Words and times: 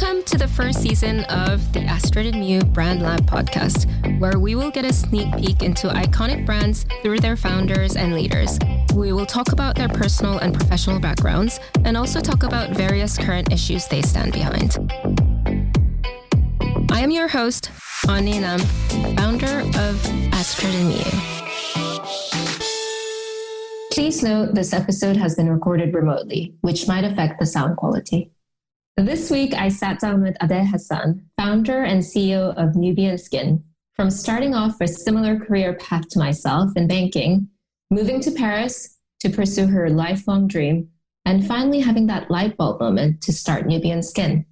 Welcome 0.00 0.22
to 0.24 0.38
the 0.38 0.48
first 0.48 0.80
season 0.80 1.24
of 1.24 1.74
the 1.74 1.80
Astrid 1.80 2.24
and 2.24 2.36
Miyu 2.36 2.64
Brand 2.72 3.02
Lab 3.02 3.26
podcast, 3.26 3.86
where 4.18 4.38
we 4.38 4.54
will 4.54 4.70
get 4.70 4.86
a 4.86 4.94
sneak 4.94 5.30
peek 5.36 5.62
into 5.62 5.88
iconic 5.88 6.46
brands 6.46 6.86
through 7.02 7.18
their 7.18 7.36
founders 7.36 7.96
and 7.96 8.14
leaders. 8.14 8.58
We 8.94 9.12
will 9.12 9.26
talk 9.26 9.52
about 9.52 9.74
their 9.74 9.90
personal 9.90 10.38
and 10.38 10.54
professional 10.54 11.00
backgrounds 11.00 11.60
and 11.84 11.98
also 11.98 12.18
talk 12.22 12.44
about 12.44 12.70
various 12.70 13.18
current 13.18 13.52
issues 13.52 13.88
they 13.88 14.00
stand 14.00 14.32
behind. 14.32 14.78
I 16.90 17.00
am 17.00 17.10
your 17.10 17.28
host, 17.28 17.70
Connie 18.06 18.38
Nam, 18.38 18.60
founder 19.16 19.60
of 19.78 20.06
Astrid 20.32 20.74
and 20.76 20.94
Miyu. 20.94 21.12
Please 23.92 24.22
note 24.22 24.54
this 24.54 24.72
episode 24.72 25.18
has 25.18 25.34
been 25.34 25.50
recorded 25.50 25.92
remotely, 25.92 26.54
which 26.62 26.88
might 26.88 27.04
affect 27.04 27.38
the 27.38 27.44
sound 27.44 27.76
quality. 27.76 28.30
This 28.96 29.30
week, 29.30 29.54
I 29.54 29.68
sat 29.68 30.00
down 30.00 30.20
with 30.20 30.36
Ade 30.42 30.66
Hassan, 30.66 31.24
founder 31.36 31.84
and 31.84 32.02
CEO 32.02 32.54
of 32.56 32.76
Nubian 32.76 33.16
Skin. 33.16 33.64
From 33.94 34.10
starting 34.10 34.54
off 34.54 34.80
a 34.80 34.88
similar 34.88 35.38
career 35.38 35.74
path 35.74 36.08
to 36.10 36.18
myself 36.18 36.70
in 36.76 36.86
banking, 36.86 37.48
moving 37.90 38.20
to 38.20 38.30
Paris 38.30 38.98
to 39.20 39.30
pursue 39.30 39.66
her 39.66 39.88
lifelong 39.88 40.48
dream, 40.48 40.90
and 41.24 41.46
finally 41.46 41.80
having 41.80 42.06
that 42.08 42.30
light 42.30 42.56
bulb 42.56 42.80
moment 42.80 43.22
to 43.22 43.32
start 43.32 43.66
Nubian 43.66 44.02
Skin. 44.02 44.44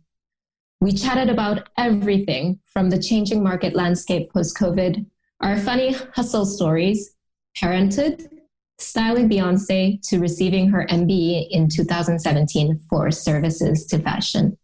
We 0.80 0.92
chatted 0.92 1.28
about 1.28 1.68
everything 1.76 2.60
from 2.66 2.90
the 2.90 3.02
changing 3.02 3.42
market 3.42 3.74
landscape 3.74 4.32
post 4.32 4.56
COVID, 4.56 5.04
our 5.40 5.58
funny 5.58 5.92
hustle 6.14 6.46
stories, 6.46 7.14
parenthood, 7.56 8.30
styling 8.78 9.28
Beyonce 9.28 10.00
to 10.08 10.18
receiving 10.18 10.68
her 10.70 10.86
MBE 10.88 11.48
in 11.50 11.68
2017 11.68 12.80
for 12.88 13.10
services 13.10 13.86
to 13.86 13.98
fashion. 13.98 14.56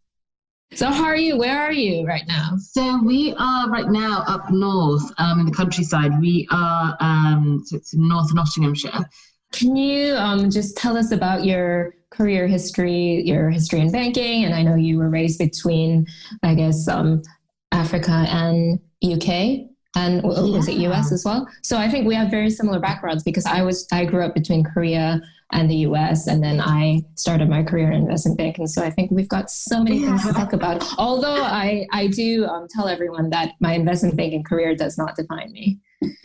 So, 0.72 0.90
how 0.90 1.04
are 1.04 1.16
you? 1.16 1.36
Where 1.36 1.60
are 1.60 1.72
you 1.72 2.06
right 2.06 2.26
now? 2.26 2.56
So, 2.58 3.00
we 3.04 3.34
are 3.38 3.68
right 3.70 3.88
now 3.88 4.24
up 4.26 4.50
north 4.50 5.04
um, 5.18 5.40
in 5.40 5.46
the 5.46 5.52
countryside. 5.52 6.20
We 6.20 6.48
are, 6.50 6.96
um, 7.00 7.62
so 7.64 7.76
it's 7.76 7.94
North 7.94 8.34
Nottinghamshire. 8.34 9.08
Can 9.52 9.76
you 9.76 10.14
um, 10.14 10.50
just 10.50 10.76
tell 10.76 10.96
us 10.96 11.12
about 11.12 11.44
your 11.44 11.94
career 12.10 12.48
history, 12.48 13.22
your 13.24 13.50
history 13.50 13.80
in 13.80 13.92
banking? 13.92 14.44
And 14.44 14.54
I 14.54 14.62
know 14.62 14.74
you 14.74 14.98
were 14.98 15.08
raised 15.08 15.38
between, 15.38 16.06
I 16.42 16.54
guess, 16.54 16.88
um, 16.88 17.22
Africa 17.70 18.26
and 18.28 18.80
UK 19.04 19.73
and 19.96 20.22
yeah. 20.22 20.28
was 20.28 20.68
it 20.68 20.76
US 20.78 21.12
as 21.12 21.24
well? 21.24 21.48
So 21.62 21.78
I 21.78 21.88
think 21.88 22.06
we 22.06 22.14
have 22.14 22.30
very 22.30 22.50
similar 22.50 22.78
backgrounds 22.80 23.22
because 23.22 23.46
I 23.46 23.62
was 23.62 23.86
I 23.92 24.04
grew 24.04 24.24
up 24.24 24.34
between 24.34 24.64
Korea 24.64 25.20
and 25.52 25.70
the 25.70 25.76
US 25.88 26.26
and 26.26 26.42
then 26.42 26.60
I 26.60 27.02
started 27.14 27.48
my 27.48 27.62
career 27.62 27.90
in 27.92 28.02
investment 28.02 28.38
banking. 28.38 28.66
So 28.66 28.82
I 28.82 28.90
think 28.90 29.10
we've 29.10 29.28
got 29.28 29.50
so 29.50 29.82
many 29.82 29.98
yeah. 29.98 30.06
things 30.08 30.26
to 30.26 30.32
talk 30.32 30.52
about. 30.52 30.84
Although 30.98 31.42
I 31.42 31.86
I 31.92 32.08
do 32.08 32.46
um, 32.46 32.66
tell 32.68 32.88
everyone 32.88 33.30
that 33.30 33.52
my 33.60 33.74
investment 33.74 34.16
banking 34.16 34.42
career 34.42 34.74
does 34.74 34.98
not 34.98 35.16
define 35.16 35.52
me. 35.52 35.78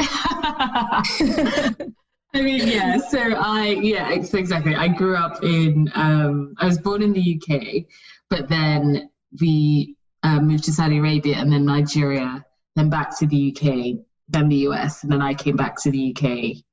I 2.33 2.41
mean, 2.41 2.67
yeah. 2.67 2.97
So 2.97 3.19
I, 3.19 3.79
yeah, 3.81 4.11
exactly. 4.11 4.75
I 4.75 4.87
grew 4.87 5.15
up 5.15 5.43
in. 5.43 5.91
Um, 5.95 6.53
I 6.59 6.65
was 6.65 6.77
born 6.77 7.01
in 7.01 7.11
the 7.11 7.41
UK, 7.41 7.85
but 8.29 8.49
then 8.49 9.09
we 9.41 9.95
uh, 10.23 10.39
moved 10.39 10.65
to 10.65 10.71
Saudi 10.71 10.99
Arabia 10.99 11.37
and 11.37 11.51
then 11.51 11.65
Nigeria 11.65 12.45
then 12.79 12.89
back 12.89 13.17
to 13.19 13.27
the 13.27 13.55
UK, 13.55 13.99
then 14.29 14.49
the 14.49 14.67
US, 14.67 15.03
and 15.03 15.11
then 15.11 15.21
I 15.21 15.33
came 15.33 15.55
back 15.55 15.75
to 15.81 15.91
the 15.91 16.15
UK. 16.15 16.63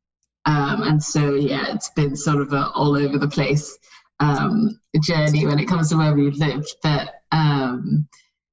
Um, 0.46 0.82
and 0.82 1.02
so, 1.02 1.34
yeah, 1.34 1.74
it's 1.74 1.90
been 1.90 2.14
sort 2.14 2.40
of 2.40 2.52
a 2.52 2.68
all 2.68 2.96
over 2.96 3.18
the 3.18 3.28
place 3.28 3.76
um, 4.20 4.80
journey 5.02 5.44
when 5.44 5.58
it 5.58 5.66
comes 5.66 5.90
to 5.90 5.96
where 5.96 6.14
we've 6.14 6.36
lived. 6.36 6.68
But 6.82 7.14
um, 7.32 8.08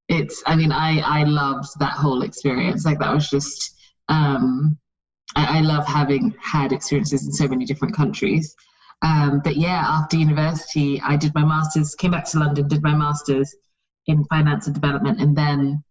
it's, 0.10 0.42
I 0.48 0.56
mean, 0.56 0.72
I, 0.72 1.00
I 1.00 1.24
loved 1.24 1.80
that 1.80 1.94
whole 1.94 2.24
experience. 2.24 2.86
Like, 2.86 3.00
that 3.00 3.14
was 3.14 3.30
just, 3.30 3.76
um, 4.10 4.78
I, 5.36 5.60
I 5.60 5.62
love 5.62 5.86
having 5.86 6.36
had 6.42 6.72
experiences 6.72 7.26
in 7.28 7.32
so 7.32 7.48
many 7.48 7.66
different 7.66 7.96
countries. 7.96 8.56
Um, 9.04 9.42
but 9.44 9.58
yeah, 9.58 9.84
after 9.86 10.18
university, 10.18 11.00
I 11.02 11.18
did 11.18 11.36
my 11.36 11.46
master's, 11.46 11.94
came 11.94 12.12
back 12.12 12.26
to 12.30 12.40
London, 12.40 12.68
did 12.68 12.82
my 12.82 12.96
master's 12.96 13.54
in 14.08 14.24
finance 14.26 14.66
and 14.66 14.74
development, 14.74 15.20
and 15.22 15.38
then 15.38 15.84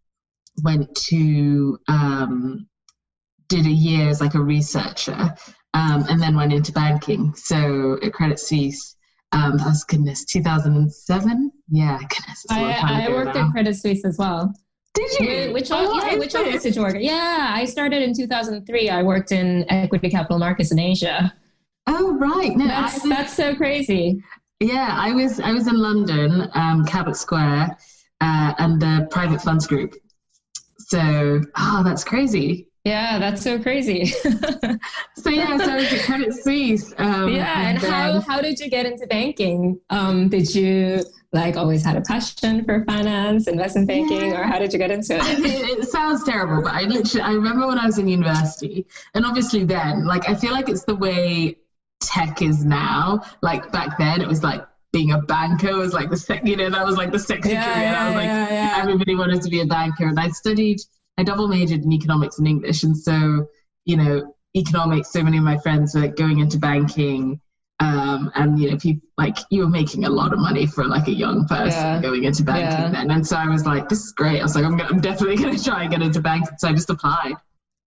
went 0.62 0.94
to 1.08 1.78
um, 1.88 2.66
did 3.48 3.66
a 3.66 3.70
year 3.70 4.08
as 4.08 4.20
like 4.20 4.34
a 4.34 4.40
researcher 4.40 5.34
um, 5.74 6.04
and 6.08 6.20
then 6.20 6.34
went 6.34 6.52
into 6.52 6.72
banking. 6.72 7.34
So 7.34 7.98
at 8.02 8.12
Credit 8.12 8.38
Suisse, 8.38 8.96
um, 9.32 9.56
that 9.56 9.66
was 9.66 9.84
goodness, 9.84 10.24
2007. 10.24 11.50
Yeah, 11.70 11.98
goodness. 11.98 12.44
I, 12.50 13.06
I 13.06 13.08
worked 13.10 13.34
now. 13.34 13.46
at 13.46 13.52
Credit 13.52 13.74
Suisse 13.74 14.04
as 14.04 14.18
well. 14.18 14.52
Did 14.94 15.18
you? 15.20 15.52
Which, 15.54 15.70
oh, 15.70 16.04
yeah, 16.04 16.18
which 16.18 16.34
office 16.34 16.62
did 16.62 16.76
you 16.76 16.82
work? 16.82 16.96
Yeah, 16.98 17.50
I 17.50 17.64
started 17.64 18.02
in 18.02 18.14
2003. 18.14 18.90
I 18.90 19.02
worked 19.02 19.32
in 19.32 19.64
equity 19.70 20.10
capital 20.10 20.38
markets 20.38 20.70
in 20.70 20.78
Asia. 20.78 21.32
Oh 21.86 22.14
right, 22.18 22.54
no, 22.56 22.66
that's 22.66 23.02
was, 23.02 23.08
that's 23.08 23.34
so 23.34 23.54
crazy. 23.56 24.22
Yeah, 24.60 24.94
I 24.96 25.12
was 25.12 25.40
I 25.40 25.52
was 25.52 25.66
in 25.66 25.78
London, 25.78 26.48
um, 26.54 26.84
Cabot 26.84 27.16
Square, 27.16 27.76
uh, 28.20 28.54
and 28.58 28.80
the 28.80 29.08
private 29.10 29.40
funds 29.40 29.66
group. 29.66 29.94
So, 30.92 31.40
oh, 31.56 31.82
that's 31.82 32.04
crazy. 32.04 32.68
Yeah, 32.84 33.18
that's 33.18 33.40
so 33.40 33.58
crazy. 33.58 34.04
so 35.16 35.30
yeah, 35.30 35.56
so 35.56 35.70
I 35.70 35.76
was 35.76 35.90
at 35.90 36.02
Credit 36.04 36.34
Suisse. 36.34 36.92
Um, 36.98 37.32
yeah, 37.32 37.68
and, 37.68 37.82
and 37.82 37.86
how 37.86 38.20
how 38.20 38.42
did 38.42 38.60
you 38.60 38.68
get 38.68 38.84
into 38.84 39.06
banking? 39.06 39.80
Um, 39.88 40.28
did 40.28 40.54
you 40.54 41.02
like 41.32 41.56
always 41.56 41.82
had 41.82 41.96
a 41.96 42.02
passion 42.02 42.62
for 42.66 42.84
finance, 42.84 43.48
investment 43.48 43.88
banking, 43.88 44.32
yeah. 44.32 44.40
or 44.40 44.42
how 44.42 44.58
did 44.58 44.70
you 44.70 44.78
get 44.78 44.90
into 44.90 45.16
it? 45.16 45.22
it 45.24 45.88
sounds 45.88 46.24
terrible, 46.24 46.62
but 46.62 46.74
I 46.74 46.82
literally 46.82 47.22
I 47.22 47.32
remember 47.32 47.66
when 47.68 47.78
I 47.78 47.86
was 47.86 47.96
in 47.96 48.06
university, 48.06 48.86
and 49.14 49.24
obviously 49.24 49.64
then, 49.64 50.04
like 50.04 50.28
I 50.28 50.34
feel 50.34 50.52
like 50.52 50.68
it's 50.68 50.84
the 50.84 50.96
way 50.96 51.56
tech 52.02 52.42
is 52.42 52.66
now. 52.66 53.22
Like 53.40 53.72
back 53.72 53.96
then, 53.96 54.20
it 54.20 54.28
was 54.28 54.42
like 54.42 54.62
being 54.92 55.12
a 55.12 55.18
banker 55.22 55.76
was 55.76 55.92
like 55.92 56.10
the 56.10 56.16
sec, 56.16 56.46
you 56.46 56.56
know, 56.56 56.68
that 56.70 56.84
was 56.84 56.96
like 56.96 57.10
the 57.10 57.18
sexy 57.18 57.52
yeah, 57.52 57.72
career. 57.72 57.84
Yeah, 57.84 58.02
I 58.02 58.06
was 58.06 58.14
like, 58.14 58.26
yeah, 58.26 58.74
everybody 58.76 59.14
wanted 59.14 59.42
to 59.42 59.48
be 59.48 59.60
a 59.60 59.66
banker. 59.66 60.06
And 60.06 60.20
I 60.20 60.28
studied, 60.28 60.80
I 61.18 61.22
double 61.22 61.48
majored 61.48 61.82
in 61.82 61.92
economics 61.92 62.38
and 62.38 62.46
English. 62.46 62.82
And 62.82 62.96
so, 62.96 63.46
you 63.86 63.96
know, 63.96 64.34
economics, 64.54 65.10
so 65.10 65.22
many 65.22 65.38
of 65.38 65.44
my 65.44 65.58
friends 65.58 65.94
were 65.94 66.08
going 66.08 66.40
into 66.40 66.58
banking. 66.58 67.40
Um, 67.80 68.30
and 68.34 68.60
you 68.60 68.70
know, 68.70 68.76
people 68.76 69.08
like 69.18 69.36
you 69.50 69.62
were 69.62 69.70
making 69.70 70.04
a 70.04 70.10
lot 70.10 70.32
of 70.32 70.38
money 70.38 70.66
for 70.66 70.84
like 70.84 71.08
a 71.08 71.12
young 71.12 71.48
person 71.48 72.00
going 72.00 72.24
into 72.24 72.44
banking 72.44 72.92
then. 72.92 73.10
And 73.10 73.26
so 73.26 73.36
I 73.36 73.48
was 73.48 73.66
like, 73.66 73.88
this 73.88 74.04
is 74.04 74.12
great. 74.12 74.40
I 74.40 74.42
was 74.42 74.54
like, 74.54 74.64
I'm, 74.64 74.76
gonna, 74.76 74.90
I'm 74.90 75.00
definitely 75.00 75.36
going 75.42 75.56
to 75.56 75.64
try 75.64 75.82
and 75.82 75.90
get 75.90 76.02
into 76.02 76.20
banking. 76.20 76.56
So 76.58 76.68
I 76.68 76.72
just 76.74 76.90
applied. 76.90 77.34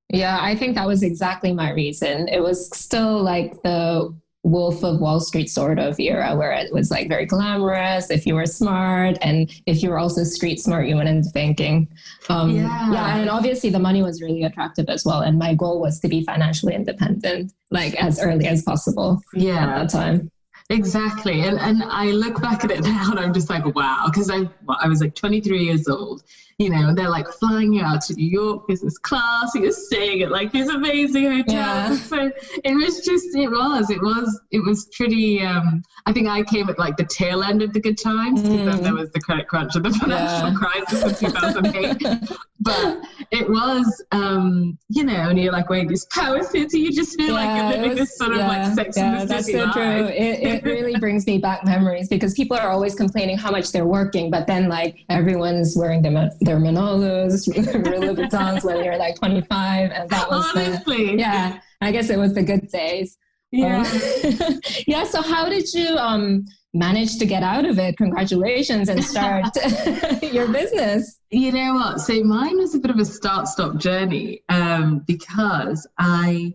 Yeah, 0.09 0.37
I 0.41 0.55
think 0.55 0.75
that 0.75 0.87
was 0.87 1.01
exactly 1.01 1.53
my 1.53 1.71
reason. 1.71 2.27
It 2.27 2.41
was 2.41 2.75
still 2.77 3.21
like 3.21 3.61
the 3.63 4.15
Wolf 4.45 4.83
of 4.83 5.01
Wall 5.01 5.19
Street 5.19 5.49
sort 5.49 5.79
of 5.79 5.99
era 5.99 6.35
where 6.35 6.51
it 6.51 6.71
was 6.71 6.91
like 6.91 7.09
very 7.09 7.25
glamorous 7.25 8.11
if 8.11 8.27
you 8.27 8.35
were 8.35 8.45
smart 8.45 9.17
and 9.21 9.51
if 9.65 9.81
you 9.81 9.89
were 9.89 9.97
also 9.97 10.23
street 10.23 10.59
smart 10.59 10.87
you 10.87 10.95
went 10.95 11.09
into 11.09 11.29
banking 11.31 11.87
um, 12.29 12.51
yeah. 12.51 12.91
yeah 12.91 13.17
and 13.17 13.27
obviously 13.27 13.71
the 13.71 13.79
money 13.79 14.03
was 14.03 14.21
really 14.21 14.43
attractive 14.43 14.85
as 14.87 15.03
well 15.03 15.21
and 15.21 15.39
my 15.39 15.55
goal 15.55 15.81
was 15.81 15.99
to 15.99 16.07
be 16.07 16.23
financially 16.23 16.75
independent 16.75 17.51
like 17.71 17.95
as 17.95 18.21
early 18.21 18.45
as 18.45 18.61
possible 18.61 19.19
yeah 19.33 19.63
at 19.63 19.79
that 19.79 19.89
time 19.89 20.31
Exactly. 20.71 21.41
And 21.41 21.59
and 21.59 21.83
I 21.83 22.05
look 22.05 22.41
back 22.41 22.63
at 22.63 22.71
it 22.71 22.81
now 22.83 23.11
and 23.11 23.19
I'm 23.19 23.33
just 23.33 23.49
like, 23.49 23.63
wow, 23.75 24.05
because 24.07 24.31
I 24.31 24.49
well, 24.65 24.79
I 24.81 24.87
was 24.87 24.99
like 24.99 25.13
23 25.13 25.63
years 25.63 25.87
old 25.87 26.23
you 26.57 26.69
know, 26.69 26.93
they're 26.95 27.09
like 27.09 27.27
flying 27.27 27.73
you 27.73 27.83
out 27.83 27.99
to 27.99 28.13
New 28.13 28.29
York 28.29 28.65
business 28.65 28.97
class. 28.97 29.51
You're 29.55 29.73
staying 29.73 30.21
at 30.21 30.31
like 30.31 30.53
these 30.53 30.69
amazing 30.69 31.25
hotels. 31.25 31.51
Yeah. 31.51 31.97
So 32.05 32.31
it 32.63 32.75
was 32.75 33.01
just, 33.01 33.35
it 33.35 33.49
was, 33.49 33.89
it 33.89 34.01
was, 34.01 34.41
it 34.51 34.59
was 34.63 34.87
pretty. 34.95 35.41
Um, 35.41 35.83
I 36.05 36.13
think 36.13 36.27
I 36.27 36.43
came 36.43 36.69
at 36.69 36.77
like 36.77 36.97
the 36.97 37.05
tail 37.05 37.43
end 37.43 37.61
of 37.61 37.73
the 37.73 37.79
good 37.81 37.97
times 37.97 38.41
because 38.41 38.59
mm. 38.59 38.65
then 38.65 38.83
there 38.83 38.93
was 38.93 39.11
the 39.11 39.19
credit 39.19 39.47
crunch 39.47 39.75
and 39.75 39.83
the 39.83 39.89
financial 39.91 40.49
yeah. 40.49 40.55
crisis 40.55 41.03
of 41.03 41.19
2008. 41.19 42.29
but 42.61 43.01
it 43.31 43.49
was, 43.49 44.03
um, 44.11 44.77
you 44.89 45.03
know, 45.03 45.29
and 45.29 45.39
you're 45.39 45.51
like, 45.51 45.69
wait, 45.69 45.89
this 45.89 46.05
power 46.11 46.43
city, 46.43 46.79
you 46.79 46.91
just 46.91 47.17
feel 47.17 47.27
yeah, 47.27 47.33
like 47.33 47.57
you're 47.57 47.81
living 47.81 47.89
was, 47.89 47.99
this 47.99 48.17
sort 48.17 48.31
of 48.31 48.37
like 48.39 48.73
sex 48.73 48.97
yeah, 48.97 49.13
in 49.13 49.19
the 49.19 49.25
that's 49.25 49.45
city 49.45 49.57
so 49.57 49.65
life. 49.65 49.73
true. 49.73 50.05
It, 50.07 50.43
it 50.43 50.63
really 50.63 50.97
brings 50.99 51.25
me 51.25 51.37
back 51.37 51.65
memories 51.65 52.07
because 52.07 52.33
people 52.33 52.55
are 52.55 52.69
always 52.69 52.95
complaining 52.95 53.37
how 53.37 53.51
much 53.51 53.71
they're 53.71 53.85
working, 53.85 54.29
but 54.29 54.47
then 54.47 54.69
like 54.69 54.99
everyone's 55.09 55.75
wearing 55.75 56.01
them 56.01 56.15
their 56.45 56.57
Manolos, 56.57 57.47
Louis 57.47 58.15
Vuittons 58.15 58.63
when 58.63 58.83
you're 58.83 58.97
like 58.97 59.15
25, 59.17 59.91
and 59.91 60.09
that 60.09 60.29
was 60.29 60.45
honestly, 60.55 61.07
the, 61.07 61.17
yeah. 61.17 61.59
I 61.81 61.91
guess 61.91 62.09
it 62.09 62.17
was 62.17 62.33
the 62.33 62.43
good 62.43 62.67
days. 62.69 63.17
Yeah, 63.51 63.81
um, 63.81 64.59
yeah. 64.87 65.03
So 65.05 65.21
how 65.21 65.47
did 65.49 65.73
you 65.73 65.95
um, 65.97 66.45
manage 66.73 67.17
to 67.19 67.25
get 67.25 67.43
out 67.43 67.65
of 67.65 67.79
it? 67.79 67.97
Congratulations 67.97 68.89
and 68.89 69.03
start 69.03 69.45
your 70.21 70.51
business. 70.51 71.19
You 71.29 71.51
know 71.51 71.73
what? 71.75 72.01
So 72.01 72.21
mine 72.23 72.57
was 72.57 72.75
a 72.75 72.79
bit 72.79 72.91
of 72.91 72.97
a 72.97 73.05
start-stop 73.05 73.77
journey 73.77 74.41
um, 74.49 75.03
because 75.07 75.87
I, 75.97 76.53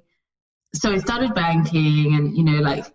so 0.74 0.92
I 0.92 0.98
started 0.98 1.34
banking, 1.34 2.14
and 2.14 2.36
you 2.36 2.44
know, 2.44 2.60
like 2.60 2.86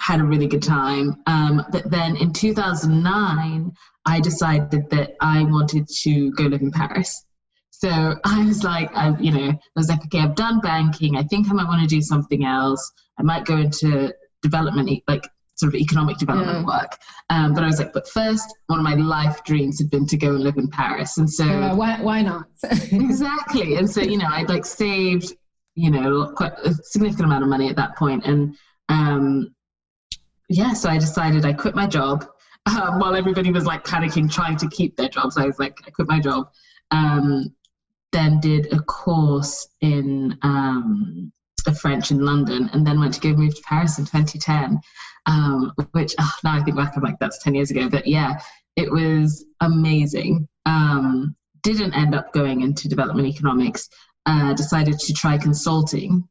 had 0.00 0.18
a 0.18 0.24
really 0.24 0.46
good 0.46 0.62
time. 0.62 1.14
Um, 1.26 1.64
but 1.70 1.90
then 1.90 2.16
in 2.16 2.32
2009, 2.32 3.72
I 4.06 4.20
decided 4.20 4.88
that 4.90 5.12
I 5.20 5.44
wanted 5.44 5.86
to 5.88 6.30
go 6.32 6.44
live 6.44 6.62
in 6.62 6.70
Paris. 6.70 7.26
So 7.70 8.16
I 8.24 8.44
was 8.46 8.64
like, 8.64 8.90
I, 8.96 9.14
you 9.18 9.30
know, 9.30 9.50
I 9.50 9.58
was 9.76 9.90
like, 9.90 10.02
okay, 10.06 10.20
I've 10.20 10.34
done 10.34 10.60
banking. 10.60 11.16
I 11.16 11.22
think 11.24 11.48
I 11.48 11.52
might 11.52 11.68
want 11.68 11.82
to 11.82 11.86
do 11.86 12.00
something 12.00 12.44
else. 12.44 12.92
I 13.18 13.22
might 13.22 13.44
go 13.44 13.58
into 13.58 14.14
development, 14.42 14.90
like 15.06 15.28
sort 15.54 15.74
of 15.74 15.78
economic 15.78 16.16
development 16.16 16.60
yeah. 16.60 16.66
work. 16.66 16.96
Um, 17.28 17.52
but 17.52 17.62
I 17.62 17.66
was 17.66 17.78
like, 17.78 17.92
but 17.92 18.08
first, 18.08 18.54
one 18.68 18.78
of 18.78 18.84
my 18.84 18.94
life 18.94 19.44
dreams 19.44 19.78
had 19.78 19.90
been 19.90 20.06
to 20.06 20.16
go 20.16 20.30
and 20.30 20.40
live 20.40 20.56
in 20.56 20.68
Paris. 20.68 21.18
And 21.18 21.28
so, 21.28 21.44
uh, 21.44 21.74
why, 21.74 22.00
why 22.00 22.22
not? 22.22 22.46
exactly. 22.90 23.76
And 23.76 23.88
so, 23.88 24.00
you 24.00 24.16
know, 24.16 24.28
I'd 24.28 24.48
like 24.48 24.64
saved, 24.64 25.34
you 25.74 25.90
know, 25.90 26.32
quite 26.34 26.52
a 26.64 26.72
significant 26.72 27.26
amount 27.26 27.44
of 27.44 27.50
money 27.50 27.68
at 27.68 27.76
that 27.76 27.96
point. 27.96 28.24
And 28.24 28.56
um, 28.88 29.54
yeah, 30.50 30.72
so 30.72 30.90
I 30.90 30.98
decided 30.98 31.44
I 31.44 31.52
quit 31.52 31.76
my 31.76 31.86
job 31.86 32.26
um, 32.66 32.98
while 32.98 33.14
everybody 33.14 33.52
was 33.52 33.66
like 33.66 33.84
panicking, 33.84 34.30
trying 34.30 34.56
to 34.56 34.68
keep 34.68 34.96
their 34.96 35.08
jobs. 35.08 35.36
I 35.36 35.46
was 35.46 35.60
like, 35.60 35.78
I 35.86 35.90
quit 35.90 36.08
my 36.08 36.18
job. 36.18 36.48
Um, 36.90 37.54
then 38.10 38.40
did 38.40 38.72
a 38.72 38.80
course 38.80 39.68
in 39.80 40.36
um, 40.42 41.32
French 41.80 42.10
in 42.10 42.24
London, 42.24 42.68
and 42.72 42.84
then 42.84 42.98
went 42.98 43.14
to 43.14 43.20
go 43.20 43.32
move 43.32 43.54
to 43.54 43.62
Paris 43.62 43.98
in 43.98 44.04
2010. 44.04 44.80
Um, 45.26 45.72
which 45.92 46.16
oh, 46.18 46.32
now 46.42 46.56
I 46.56 46.62
think 46.64 46.76
back, 46.76 46.96
I'm 46.96 47.02
like, 47.04 47.20
that's 47.20 47.42
10 47.44 47.54
years 47.54 47.70
ago. 47.70 47.88
But 47.88 48.08
yeah, 48.08 48.40
it 48.74 48.90
was 48.90 49.44
amazing. 49.60 50.48
Um, 50.66 51.36
didn't 51.62 51.94
end 51.94 52.16
up 52.16 52.32
going 52.32 52.62
into 52.62 52.88
development 52.88 53.28
economics. 53.28 53.88
Uh, 54.26 54.52
decided 54.54 54.98
to 54.98 55.12
try 55.12 55.38
consulting 55.38 56.28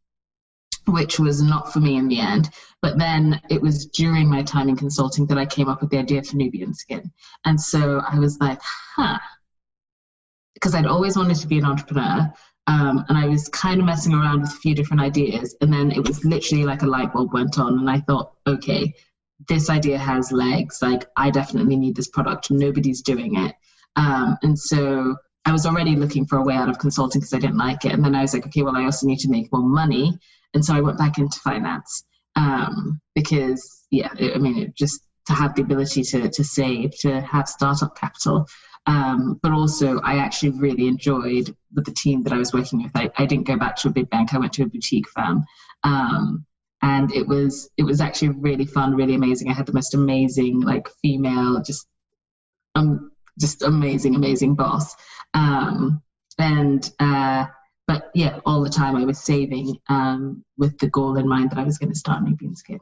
which 0.92 1.20
was 1.20 1.42
not 1.42 1.72
for 1.72 1.80
me 1.80 1.98
in 1.98 2.08
the 2.08 2.20
end. 2.20 2.50
But 2.82 2.98
then 2.98 3.42
it 3.50 3.62
was 3.62 3.86
during 3.88 4.30
my 4.30 4.44
time 4.44 4.70
in 4.70 4.76
consulting 4.76 5.26
that 5.28 5.38
I 5.38 5.46
came 5.46 5.68
up 5.68 5.82
with 5.82 5.90
the 5.90 5.98
idea 5.98 6.24
for 6.24 6.38
Nubian 6.38 6.74
Skin. 6.74 7.12
And 7.46 7.60
so 7.60 8.02
I 8.08 8.20
was 8.20 8.40
like, 8.40 8.60
huh. 8.96 9.20
Because 10.54 10.76
I'd 10.76 10.86
always 10.86 11.18
wanted 11.18 11.38
to 11.38 11.48
be 11.48 11.58
an 11.58 11.66
entrepreneur. 11.66 12.32
Um, 12.68 13.06
and 13.10 13.18
I 13.18 13.28
was 13.28 13.50
kind 13.50 13.80
of 13.80 13.86
messing 13.86 14.14
around 14.14 14.42
with 14.42 14.52
a 14.52 14.58
few 14.58 14.76
different 14.76 15.02
ideas. 15.02 15.56
And 15.62 15.74
then 15.74 15.92
it 15.92 16.06
was 16.06 16.24
literally 16.24 16.66
like 16.66 16.84
a 16.84 16.88
light 16.88 17.14
bulb 17.14 17.34
went 17.34 17.58
on. 17.58 17.80
And 17.80 17.90
I 17.90 18.00
thought, 18.02 18.34
okay, 18.46 18.94
this 19.48 19.70
idea 19.70 19.98
has 19.98 20.32
legs. 20.32 20.80
Like, 20.82 21.08
I 21.16 21.32
definitely 21.32 21.78
need 21.78 21.96
this 21.96 22.10
product. 22.10 22.52
Nobody's 22.52 23.02
doing 23.02 23.38
it. 23.38 23.56
Um, 23.96 24.38
and 24.44 24.58
so 24.58 25.16
I 25.46 25.52
was 25.52 25.66
already 25.66 25.96
looking 25.96 26.26
for 26.26 26.38
a 26.38 26.44
way 26.44 26.56
out 26.56 26.70
of 26.70 26.80
consulting 26.80 27.22
because 27.22 27.34
I 27.34 27.40
didn't 27.40 27.58
like 27.58 27.86
it. 27.86 27.94
And 27.94 28.04
then 28.04 28.16
I 28.16 28.22
was 28.22 28.34
like, 28.34 28.46
okay, 28.46 28.62
well, 28.62 28.78
I 28.78 28.84
also 28.84 29.08
need 29.08 29.20
to 29.20 29.30
make 29.30 29.52
more 29.52 29.64
money. 29.64 30.20
And 30.54 30.64
so 30.64 30.76
I 30.76 30.82
went 30.82 30.98
back 30.98 31.18
into 31.18 31.40
finance 31.40 32.04
um, 32.36 33.00
because, 33.16 33.86
yeah, 33.92 34.10
it, 34.18 34.36
I 34.36 34.40
mean, 34.40 34.58
it 34.58 34.76
just 34.76 35.02
to 35.28 35.34
have 35.34 35.56
the 35.56 35.62
ability 35.62 36.04
to, 36.04 36.30
to 36.30 36.44
save, 36.44 36.98
to 37.00 37.22
have 37.22 37.48
startup 37.48 37.96
capital. 37.96 38.48
Um, 38.86 39.40
but 39.44 39.52
also, 39.52 40.00
I 40.00 40.18
actually 40.18 40.52
really 40.52 40.88
enjoyed 40.88 41.56
with 41.76 41.86
the 41.86 41.94
team 41.94 42.24
that 42.24 42.34
I 42.34 42.38
was 42.38 42.54
working 42.54 42.82
with. 42.82 42.92
I, 42.96 43.12
I 43.18 43.26
didn't 43.26 43.46
go 43.46 43.58
back 43.58 43.76
to 43.78 43.90
a 43.90 43.92
big 43.92 44.10
bank. 44.10 44.34
I 44.34 44.40
went 44.40 44.54
to 44.54 44.64
a 44.64 44.68
boutique 44.68 45.08
firm. 45.10 45.44
Um, 45.84 46.46
and 46.82 47.14
it 47.14 47.28
was 47.28 47.70
it 47.78 47.84
was 47.84 48.00
actually 48.00 48.30
really 48.30 48.66
fun, 48.66 48.96
really 48.96 49.16
amazing. 49.16 49.50
I 49.50 49.54
had 49.54 49.66
the 49.66 49.74
most 49.74 49.94
amazing 49.94 50.62
like 50.62 50.88
female, 51.02 51.62
just 51.62 51.88
um, 52.76 53.12
just 53.40 53.64
amazing, 53.64 54.16
amazing 54.16 54.56
boss. 54.56 54.96
Um, 55.34 56.02
and 56.38 56.90
uh, 57.00 57.48
but 57.90 58.12
yeah, 58.14 58.40
all 58.46 58.62
the 58.62 58.70
time 58.70 58.96
I 58.96 59.04
was 59.04 59.20
saving 59.20 59.76
um, 59.90 60.46
with 60.60 60.78
the 60.78 60.88
goal 60.90 61.18
in 61.18 61.28
mind 61.28 61.50
that 61.50 61.58
I 61.58 61.64
was 61.64 61.80
going 61.80 61.92
to 61.92 61.98
start 61.98 62.22
Nubian 62.22 62.56
Skin. 62.56 62.80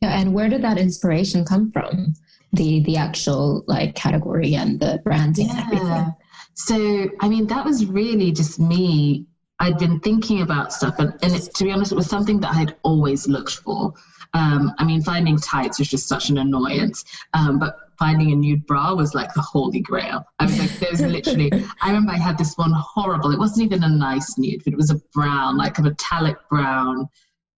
Yeah, 0.00 0.20
and 0.20 0.32
where 0.32 0.48
did 0.48 0.62
that 0.62 0.78
inspiration 0.78 1.44
come 1.44 1.72
from? 1.72 2.14
The 2.52 2.84
the 2.84 2.96
actual 2.96 3.64
like 3.66 3.96
category 3.96 4.54
and 4.54 4.78
the 4.78 5.00
branding 5.02 5.48
yeah. 5.48 5.52
and 5.52 5.60
everything. 5.60 6.14
So 6.54 7.10
I 7.22 7.28
mean, 7.28 7.48
that 7.48 7.64
was 7.64 7.86
really 7.86 8.30
just 8.30 8.60
me. 8.60 9.26
I'd 9.60 9.78
been 9.78 10.00
thinking 10.00 10.42
about 10.42 10.72
stuff, 10.72 10.96
and, 10.98 11.12
and 11.22 11.34
it, 11.34 11.54
to 11.54 11.64
be 11.64 11.70
honest, 11.70 11.92
it 11.92 11.96
was 11.96 12.08
something 12.08 12.40
that 12.40 12.54
I'd 12.54 12.76
always 12.82 13.28
looked 13.28 13.56
for. 13.56 13.94
Um, 14.34 14.72
I 14.78 14.84
mean, 14.84 15.00
finding 15.00 15.38
tights 15.38 15.78
was 15.78 15.88
just 15.88 16.08
such 16.08 16.28
an 16.28 16.38
annoyance. 16.38 17.04
Um, 17.34 17.58
but 17.58 17.76
finding 17.98 18.32
a 18.32 18.34
nude 18.34 18.66
bra 18.66 18.92
was 18.94 19.14
like 19.14 19.32
the 19.34 19.40
holy 19.40 19.80
grail. 19.80 20.24
I 20.38 20.46
was 20.46 20.58
like, 20.58 20.72
there's 20.78 21.00
literally, 21.00 21.52
I 21.80 21.88
remember 21.88 22.12
I 22.12 22.18
had 22.18 22.36
this 22.36 22.56
one 22.56 22.72
horrible, 22.72 23.30
it 23.30 23.38
wasn't 23.38 23.66
even 23.66 23.84
a 23.84 23.88
nice 23.88 24.36
nude, 24.36 24.62
but 24.64 24.72
it 24.72 24.76
was 24.76 24.90
a 24.90 25.00
brown, 25.12 25.56
like 25.56 25.78
a 25.78 25.82
metallic 25.82 26.36
brown 26.50 27.08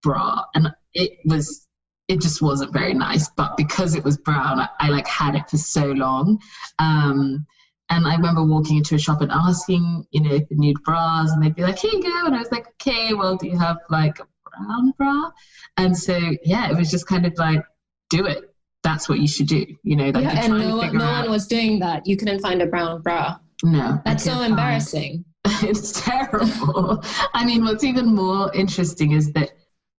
bra. 0.03 0.45
And 0.55 0.69
it 0.93 1.19
was, 1.25 1.67
it 2.09 2.21
just 2.21 2.43
wasn't 2.43 2.73
very 2.73 2.95
nice. 2.95 3.31
But 3.31 3.57
because 3.57 3.95
it 3.95 4.05
was 4.05 4.19
brown, 4.19 4.61
I, 4.61 4.69
I 4.79 4.89
like 4.91 5.07
had 5.07 5.35
it 5.35 5.49
for 5.49 5.57
so 5.57 5.87
long. 5.87 6.41
Um, 6.79 7.47
and 7.91 8.07
I 8.07 8.17
remember 8.17 8.45
walking 8.45 8.79
into 8.79 8.95
a 8.95 8.99
shop 8.99 9.21
and 9.21 9.31
asking, 9.31 10.07
you 10.11 10.21
know, 10.21 10.35
if 10.35 10.51
you 10.51 10.59
need 10.59 10.77
bras, 10.85 11.33
and 11.33 11.43
they'd 11.43 11.55
be 11.55 11.63
like, 11.63 11.79
"Here 11.79 11.91
you 11.93 12.03
go," 12.03 12.27
and 12.27 12.35
I 12.35 12.39
was 12.39 12.53
like, 12.53 12.67
"Okay, 12.69 13.15
well, 13.15 13.37
do 13.37 13.47
you 13.47 13.59
have 13.59 13.79
like 13.91 14.19
a 14.19 14.27
brown 14.51 14.93
bra?" 14.99 15.31
And 15.77 15.97
so, 15.97 16.19
yeah, 16.45 16.71
it 16.71 16.77
was 16.77 16.91
just 16.91 17.07
kind 17.07 17.27
of 17.27 17.35
like, 17.37 17.65
do 18.11 18.27
it 18.27 18.57
that's 18.87 19.09
what 19.09 19.19
you 19.19 19.27
should 19.27 19.49
do. 19.49 19.67
You 19.83 19.97
know, 19.97 20.11
like 20.11 20.23
yeah, 20.23 20.45
and 20.45 20.57
no, 20.57 20.81
no 20.81 21.05
one 21.05 21.31
was 21.31 21.49
doing 21.49 21.81
that. 21.81 22.07
You 22.07 22.17
couldn't 22.17 22.41
find 22.41 22.63
a 22.63 22.67
brown 22.67 23.03
bra. 23.03 23.39
No, 23.65 24.01
that's 24.05 24.23
so 24.23 24.43
embarrassing. 24.43 25.25
it's 25.45 26.01
terrible. 26.05 27.03
I 27.35 27.45
mean, 27.45 27.65
what's 27.65 27.83
even 27.83 28.15
more 28.15 28.55
interesting 28.55 29.13
is 29.13 29.33
that 29.33 29.51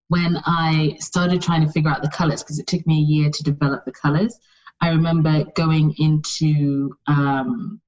when 0.07 0.37
I 0.45 0.95
started 0.99 1.41
trying 1.41 1.65
to 1.65 1.71
figure 1.71 1.91
out 1.91 2.01
the 2.01 2.09
colors, 2.09 2.43
because 2.43 2.59
it 2.59 2.67
took 2.67 2.87
me 2.87 2.99
a 2.99 3.05
year 3.05 3.29
to 3.29 3.43
develop 3.43 3.83
the 3.83 3.91
colors, 3.91 4.39
I 4.81 4.89
remember 4.89 5.45
going 5.55 5.93
into 5.97 6.95
um, 7.07 7.81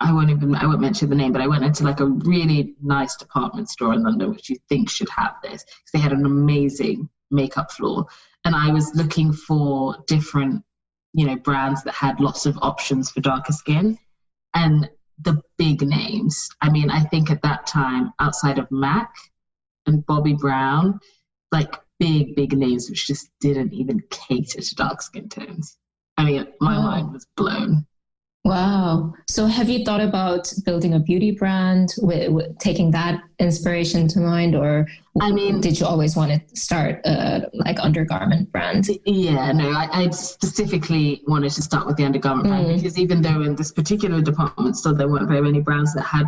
I 0.00 0.12
won't 0.12 0.30
even 0.30 0.54
I 0.54 0.66
won't 0.66 0.80
mention 0.80 1.08
the 1.08 1.16
name, 1.16 1.32
but 1.32 1.42
I 1.42 1.46
went 1.46 1.64
into 1.64 1.84
like 1.84 2.00
a 2.00 2.06
really 2.06 2.74
nice 2.82 3.16
department 3.16 3.70
store 3.70 3.94
in 3.94 4.02
London, 4.02 4.30
which 4.30 4.50
you 4.50 4.56
think 4.68 4.90
should 4.90 5.08
have 5.10 5.36
this, 5.42 5.64
they 5.92 5.98
had 5.98 6.12
an 6.12 6.26
amazing 6.26 7.08
makeup 7.30 7.72
floor 7.72 8.06
and 8.44 8.54
I 8.54 8.70
was 8.70 8.94
looking 8.94 9.32
for 9.32 9.96
different, 10.06 10.64
you 11.12 11.26
know, 11.26 11.36
brands 11.36 11.82
that 11.84 11.94
had 11.94 12.20
lots 12.20 12.46
of 12.46 12.58
options 12.60 13.10
for 13.10 13.20
darker 13.20 13.52
skin. 13.52 13.98
And 14.54 14.90
the 15.20 15.40
big 15.58 15.82
names, 15.82 16.48
I 16.60 16.70
mean, 16.70 16.90
I 16.90 17.00
think 17.00 17.30
at 17.30 17.42
that 17.42 17.66
time, 17.66 18.12
outside 18.18 18.58
of 18.58 18.70
MAC 18.70 19.12
and 19.86 20.04
Bobbi 20.06 20.36
Brown, 20.36 20.98
like 21.52 21.76
big, 21.98 22.34
big 22.34 22.56
names 22.56 22.90
which 22.90 23.06
just 23.06 23.30
didn't 23.40 23.72
even 23.72 24.00
cater 24.10 24.60
to 24.60 24.74
dark 24.74 25.02
skin 25.02 25.28
tones. 25.28 25.78
I 26.22 26.24
mean, 26.24 26.46
my 26.60 26.76
oh. 26.76 26.82
mind 26.82 27.12
was 27.12 27.26
blown. 27.36 27.86
Wow. 28.44 29.14
So 29.30 29.46
have 29.46 29.68
you 29.68 29.84
thought 29.84 30.00
about 30.00 30.52
building 30.64 30.94
a 30.94 30.98
beauty 30.98 31.30
brand 31.30 31.94
with, 31.98 32.30
with, 32.32 32.58
taking 32.58 32.90
that 32.90 33.22
inspiration 33.38 34.08
to 34.08 34.20
mind 34.20 34.56
or 34.56 34.88
I 35.20 35.30
mean 35.30 35.60
did 35.60 35.78
you 35.78 35.86
always 35.86 36.16
want 36.16 36.32
to 36.32 36.56
start 36.56 37.00
a 37.06 37.48
like 37.52 37.78
undergarment 37.78 38.50
brand? 38.50 38.88
Yeah, 39.04 39.52
no, 39.52 39.70
I, 39.70 39.88
I 39.92 40.10
specifically 40.10 41.22
wanted 41.28 41.52
to 41.52 41.62
start 41.62 41.86
with 41.86 41.96
the 41.96 42.04
undergarment 42.04 42.48
mm. 42.48 42.50
brand 42.50 42.82
because 42.82 42.98
even 42.98 43.22
though 43.22 43.42
in 43.42 43.54
this 43.54 43.70
particular 43.70 44.20
department 44.20 44.76
store 44.76 44.94
there 44.94 45.08
weren't 45.08 45.28
very 45.28 45.42
many 45.42 45.60
brands 45.60 45.94
that 45.94 46.02
had 46.02 46.26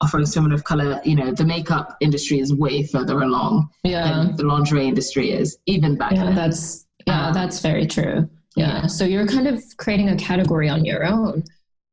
offering 0.00 0.52
of 0.52 0.64
color, 0.64 1.00
you 1.04 1.14
know, 1.14 1.30
the 1.30 1.44
makeup 1.44 1.96
industry 2.00 2.40
is 2.40 2.52
way 2.52 2.82
further 2.82 3.22
along 3.22 3.70
yeah. 3.84 4.24
than 4.24 4.36
the 4.36 4.42
lingerie 4.42 4.88
industry 4.88 5.30
is, 5.30 5.58
even 5.66 5.96
back 5.96 6.12
yeah, 6.12 6.24
then. 6.24 6.34
That's 6.34 6.86
yeah, 7.06 7.28
um, 7.28 7.34
that's 7.34 7.60
very 7.60 7.86
true. 7.86 8.28
Yeah. 8.56 8.86
So 8.86 9.04
you're 9.04 9.26
kind 9.26 9.46
of 9.46 9.62
creating 9.78 10.10
a 10.10 10.16
category 10.16 10.68
on 10.68 10.84
your 10.84 11.04
own. 11.04 11.44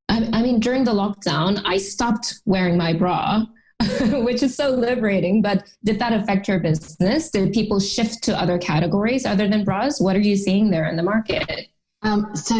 I, 0.09 0.29
I 0.33 0.41
mean, 0.41 0.59
during 0.59 0.83
the 0.83 0.93
lockdown, 0.93 1.61
I 1.65 1.77
stopped 1.77 2.41
wearing 2.45 2.77
my 2.77 2.93
bra, 2.93 3.45
which 4.01 4.43
is 4.43 4.55
so 4.55 4.69
liberating. 4.71 5.41
But 5.41 5.63
did 5.83 5.99
that 5.99 6.13
affect 6.13 6.47
your 6.47 6.59
business? 6.59 7.29
Did 7.29 7.53
people 7.53 7.79
shift 7.79 8.23
to 8.23 8.37
other 8.37 8.57
categories 8.57 9.25
other 9.25 9.47
than 9.47 9.63
bras? 9.63 10.01
What 10.01 10.15
are 10.15 10.21
you 10.21 10.35
seeing 10.35 10.69
there 10.69 10.89
in 10.89 10.97
the 10.97 11.03
market? 11.03 11.67
Um, 12.01 12.35
so, 12.35 12.55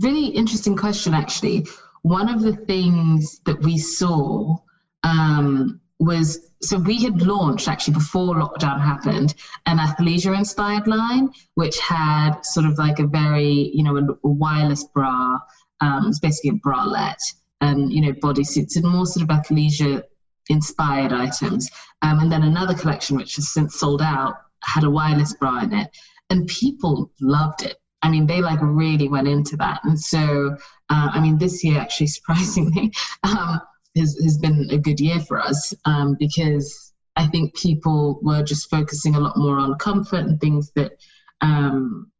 really 0.00 0.26
interesting 0.26 0.76
question, 0.76 1.14
actually. 1.14 1.66
One 2.02 2.28
of 2.28 2.42
the 2.42 2.56
things 2.56 3.40
that 3.44 3.60
we 3.60 3.78
saw 3.78 4.56
um, 5.04 5.80
was 6.02 6.50
so 6.60 6.78
we 6.78 7.02
had 7.02 7.22
launched 7.22 7.68
actually 7.68 7.94
before 7.94 8.34
lockdown 8.34 8.80
happened 8.80 9.34
an 9.66 9.78
athleisure 9.78 10.36
inspired 10.36 10.86
line 10.86 11.30
which 11.54 11.78
had 11.78 12.40
sort 12.42 12.66
of 12.66 12.76
like 12.76 12.98
a 12.98 13.06
very 13.06 13.70
you 13.72 13.84
know 13.84 13.96
a, 13.96 14.28
wireless 14.28 14.84
bra 14.84 15.38
um, 15.80 16.06
it's 16.08 16.18
basically 16.18 16.50
a 16.50 16.66
bralette 16.68 17.22
and 17.60 17.92
you 17.92 18.00
know 18.00 18.12
bodysuits 18.14 18.76
and 18.76 18.84
more 18.84 19.06
sort 19.06 19.22
of 19.22 19.36
athleisure 19.36 20.02
inspired 20.48 21.12
items 21.12 21.70
um, 22.02 22.18
and 22.18 22.32
then 22.32 22.42
another 22.42 22.74
collection 22.74 23.16
which 23.16 23.36
has 23.36 23.52
since 23.52 23.78
sold 23.78 24.02
out 24.02 24.34
had 24.64 24.82
a 24.82 24.90
wireless 24.90 25.34
bra 25.34 25.60
in 25.60 25.72
it 25.72 25.88
and 26.30 26.48
people 26.48 27.12
loved 27.20 27.62
it 27.62 27.76
I 28.04 28.08
mean, 28.08 28.26
they 28.26 28.42
like 28.42 28.58
really 28.60 29.08
went 29.08 29.28
into 29.28 29.56
that. 29.58 29.78
And 29.84 29.96
so, 29.96 30.56
uh, 30.90 31.08
I 31.12 31.20
mean, 31.20 31.38
this 31.38 31.62
year, 31.62 31.78
actually, 31.78 32.06
surprisingly, 32.18 32.92
um, 33.22 33.60
has, 33.96 34.16
has 34.22 34.38
been 34.38 34.68
a 34.70 34.78
good 34.78 35.00
year 35.00 35.20
for 35.20 35.38
us 35.38 35.74
um, 35.84 36.16
because 36.18 36.92
I 37.16 37.26
think 37.26 37.54
people 37.54 38.18
were 38.22 38.42
just 38.42 38.70
focusing 38.70 39.14
a 39.14 39.20
lot 39.20 39.36
more 39.36 39.58
on 39.58 39.74
comfort 39.76 40.26
and 40.26 40.40
things 40.40 40.72
that 40.76 40.92
um, 41.40 42.12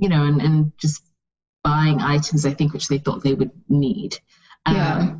you 0.00 0.08
know, 0.08 0.24
and, 0.24 0.40
and 0.40 0.72
just 0.78 1.02
buying 1.64 2.00
items, 2.00 2.46
I 2.46 2.52
think, 2.52 2.72
which 2.72 2.88
they 2.88 2.98
thought 2.98 3.22
they 3.22 3.34
would 3.34 3.50
need. 3.68 4.18
Um, 4.66 4.76
yeah. 4.76 5.14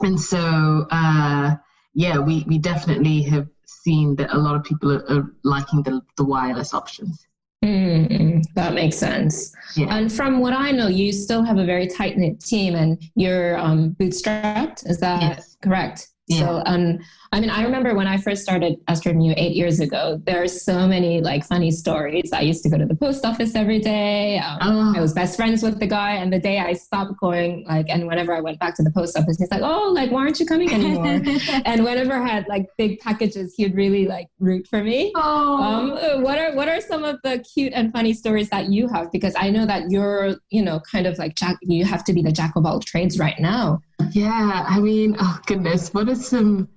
And 0.00 0.20
so, 0.20 0.86
uh, 0.90 1.56
yeah, 1.94 2.18
we, 2.18 2.44
we 2.46 2.58
definitely 2.58 3.22
have 3.22 3.48
seen 3.66 4.16
that 4.16 4.34
a 4.34 4.38
lot 4.38 4.56
of 4.56 4.64
people 4.64 4.92
are, 4.92 5.10
are 5.10 5.32
liking 5.44 5.82
the, 5.82 6.00
the 6.16 6.24
wireless 6.24 6.74
options. 6.74 7.26
Mm, 7.64 8.44
that 8.54 8.74
makes 8.74 8.96
sense. 8.96 9.54
Yeah. 9.74 9.86
And 9.90 10.12
from 10.12 10.40
what 10.40 10.52
I 10.52 10.70
know, 10.70 10.88
you 10.88 11.12
still 11.12 11.42
have 11.42 11.56
a 11.56 11.64
very 11.64 11.86
tight 11.86 12.18
knit 12.18 12.40
team 12.40 12.74
and 12.74 13.02
you're 13.14 13.58
um, 13.58 13.96
bootstrapped. 13.98 14.88
Is 14.88 15.00
that 15.00 15.22
yes. 15.22 15.56
correct? 15.62 16.08
Yeah. 16.26 16.38
So, 16.38 16.62
um, 16.64 16.98
I 17.32 17.40
mean, 17.40 17.50
I 17.50 17.64
remember 17.64 17.94
when 17.94 18.06
I 18.06 18.16
first 18.16 18.42
started 18.42 18.76
Astrid 18.88 19.16
Miyu 19.16 19.34
eight 19.36 19.54
years 19.54 19.80
ago, 19.80 20.22
there 20.24 20.42
are 20.42 20.48
so 20.48 20.86
many 20.86 21.20
like 21.20 21.44
funny 21.44 21.70
stories. 21.70 22.32
I 22.32 22.40
used 22.40 22.62
to 22.62 22.70
go 22.70 22.78
to 22.78 22.86
the 22.86 22.94
post 22.94 23.26
office 23.26 23.54
every 23.54 23.78
day. 23.78 24.38
Um, 24.38 24.58
oh. 24.62 24.94
I 24.96 25.00
was 25.00 25.12
best 25.12 25.36
friends 25.36 25.62
with 25.62 25.80
the 25.80 25.86
guy. 25.86 26.12
And 26.12 26.32
the 26.32 26.38
day 26.38 26.60
I 26.60 26.72
stopped 26.72 27.18
going, 27.20 27.64
like, 27.66 27.86
and 27.90 28.06
whenever 28.06 28.32
I 28.34 28.40
went 28.40 28.58
back 28.58 28.74
to 28.76 28.82
the 28.82 28.90
post 28.90 29.18
office, 29.18 29.36
he's 29.38 29.50
like, 29.50 29.62
oh, 29.62 29.90
like, 29.92 30.10
why 30.10 30.20
aren't 30.20 30.40
you 30.40 30.46
coming 30.46 30.72
anymore? 30.72 31.20
and 31.66 31.84
whenever 31.84 32.14
I 32.14 32.26
had 32.26 32.46
like 32.48 32.68
big 32.78 33.00
packages, 33.00 33.54
he'd 33.56 33.74
really 33.74 34.06
like 34.06 34.28
root 34.38 34.66
for 34.68 34.82
me. 34.82 35.12
Oh. 35.16 35.62
Um, 35.62 36.22
what 36.22 36.38
are, 36.38 36.54
what 36.54 36.68
are 36.68 36.80
some 36.80 37.04
of 37.04 37.18
the 37.22 37.44
cute 37.52 37.72
and 37.74 37.92
funny 37.92 38.14
stories 38.14 38.48
that 38.50 38.70
you 38.70 38.88
have? 38.88 39.12
Because 39.12 39.34
I 39.36 39.50
know 39.50 39.66
that 39.66 39.90
you're, 39.90 40.36
you 40.50 40.62
know, 40.62 40.80
kind 40.90 41.06
of 41.06 41.18
like, 41.18 41.34
jack, 41.34 41.58
you 41.60 41.84
have 41.84 42.04
to 42.04 42.14
be 42.14 42.22
the 42.22 42.32
jack 42.32 42.52
of 42.56 42.64
all 42.64 42.80
trades 42.80 43.18
right 43.18 43.38
now. 43.38 43.82
Yeah, 44.12 44.64
I 44.66 44.80
mean, 44.80 45.16
oh 45.18 45.38
goodness, 45.46 45.92
what 45.92 46.08
are 46.08 46.14
some 46.14 46.68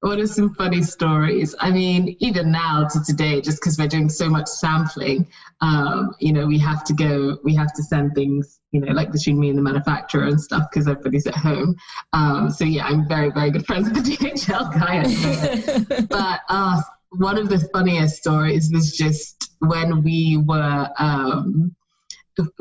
what 0.00 0.18
are 0.18 0.26
some 0.26 0.54
funny 0.54 0.82
stories? 0.82 1.54
I 1.58 1.72
mean, 1.72 2.16
even 2.20 2.52
now 2.52 2.86
to 2.86 3.02
today, 3.04 3.40
just 3.40 3.60
because 3.60 3.76
we're 3.78 3.88
doing 3.88 4.08
so 4.08 4.28
much 4.28 4.46
sampling, 4.46 5.26
um, 5.60 6.12
you 6.20 6.32
know, 6.32 6.46
we 6.46 6.56
have 6.58 6.84
to 6.84 6.92
go, 6.92 7.36
we 7.42 7.52
have 7.54 7.72
to 7.72 7.82
send 7.82 8.14
things, 8.14 8.60
you 8.70 8.80
know, 8.80 8.92
like 8.92 9.10
between 9.10 9.40
me 9.40 9.48
and 9.48 9.58
the 9.58 9.62
manufacturer 9.62 10.24
and 10.24 10.40
stuff 10.40 10.68
because 10.70 10.86
everybody's 10.86 11.26
at 11.26 11.34
home. 11.34 11.74
Um, 12.12 12.48
so 12.48 12.64
yeah, 12.64 12.86
I'm 12.86 13.08
very, 13.08 13.30
very 13.30 13.50
good 13.50 13.66
friends 13.66 13.90
with 13.90 14.04
the 14.04 14.16
DHL 14.16 14.72
guy. 14.72 16.06
but 16.10 16.40
uh, 16.48 16.80
one 17.10 17.36
of 17.36 17.48
the 17.48 17.58
funniest 17.72 18.16
stories 18.16 18.70
was 18.72 18.96
just 18.96 19.50
when 19.58 20.04
we 20.04 20.36
were 20.46 20.88
um, 20.98 21.74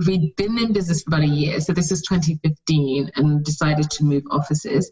we'd 0.05 0.36
been 0.36 0.57
in 0.57 0.74
business 0.74 1.03
for 1.03 1.10
about 1.10 1.24
a 1.24 1.27
year. 1.27 1.60
So 1.60 1.74
this 1.74 1.91
is 1.91 2.01
2015 2.03 3.12
and 3.15 3.43
decided 3.43 3.89
to 3.91 4.03
move 4.03 4.24
offices. 4.31 4.91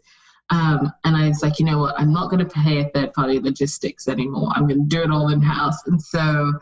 Um, 0.50 0.92
and 1.04 1.16
I 1.16 1.28
was 1.28 1.42
like, 1.42 1.58
you 1.58 1.64
know 1.64 1.78
what? 1.78 1.98
I'm 1.98 2.12
not 2.12 2.30
going 2.30 2.46
to 2.46 2.52
pay 2.54 2.80
a 2.80 2.88
third 2.90 3.12
party 3.14 3.40
logistics 3.40 4.08
anymore. 4.08 4.50
I'm 4.54 4.66
going 4.68 4.88
to 4.88 4.96
do 4.96 5.02
it 5.02 5.10
all 5.10 5.28
in 5.30 5.42
house. 5.42 5.86
And 5.86 6.00
so, 6.00 6.52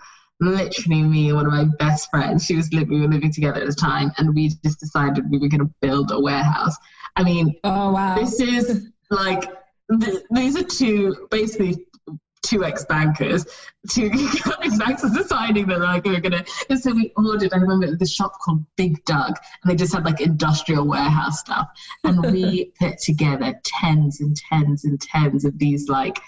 literally, 0.41 1.03
me 1.03 1.29
and 1.29 1.37
one 1.37 1.47
of 1.47 1.53
my 1.53 1.67
best 1.79 2.11
friends, 2.11 2.47
she 2.47 2.57
was 2.57 2.73
living, 2.73 2.95
we 2.95 3.01
were 3.03 3.13
living 3.13 3.33
together 3.33 3.61
at 3.61 3.67
the 3.67 3.75
time, 3.75 4.11
and 4.17 4.35
we 4.35 4.49
just 4.65 4.81
decided 4.81 5.31
we 5.31 5.39
were 5.39 5.49
going 5.49 5.61
to 5.61 5.75
build 5.81 6.11
a 6.13 6.21
warehouse. 6.21 6.77
I 7.17 7.25
mean, 7.25 7.55
oh 7.65 7.93
wow, 7.93 8.17
this 8.17 8.41
is 8.41 8.89
like 9.11 9.45
th- 10.01 10.23
these 10.31 10.57
are 10.57 10.65
two 10.65 11.29
basically 11.31 11.87
two 12.45 12.65
ex-bankers, 12.65 13.47
two 13.91 14.11
ex-bankers 14.63 15.13
deciding 15.13 15.67
that 15.67 15.81
like 15.81 16.05
we 16.05 16.17
are 16.17 16.21
gonna. 16.21 16.45
And 16.69 16.79
so 16.79 16.93
we 16.93 17.13
ordered. 17.17 17.53
I 17.53 17.57
remember 17.57 17.95
the 17.97 18.07
shop 18.07 18.39
called 18.41 18.65
Big 18.77 19.05
Dug, 19.05 19.37
and 19.63 19.71
they 19.71 19.77
just 19.77 19.95
had 19.95 20.05
like 20.05 20.21
industrial 20.21 20.87
warehouse 20.87 21.41
stuff, 21.41 21.69
and 22.05 22.21
we 22.33 22.73
put 22.81 22.99
together 22.99 23.55
tens 23.65 24.21
and 24.21 24.37
tens 24.37 24.85
and 24.85 25.01
tens 25.01 25.45
of 25.45 25.59
these 25.59 25.89
like 25.89 26.19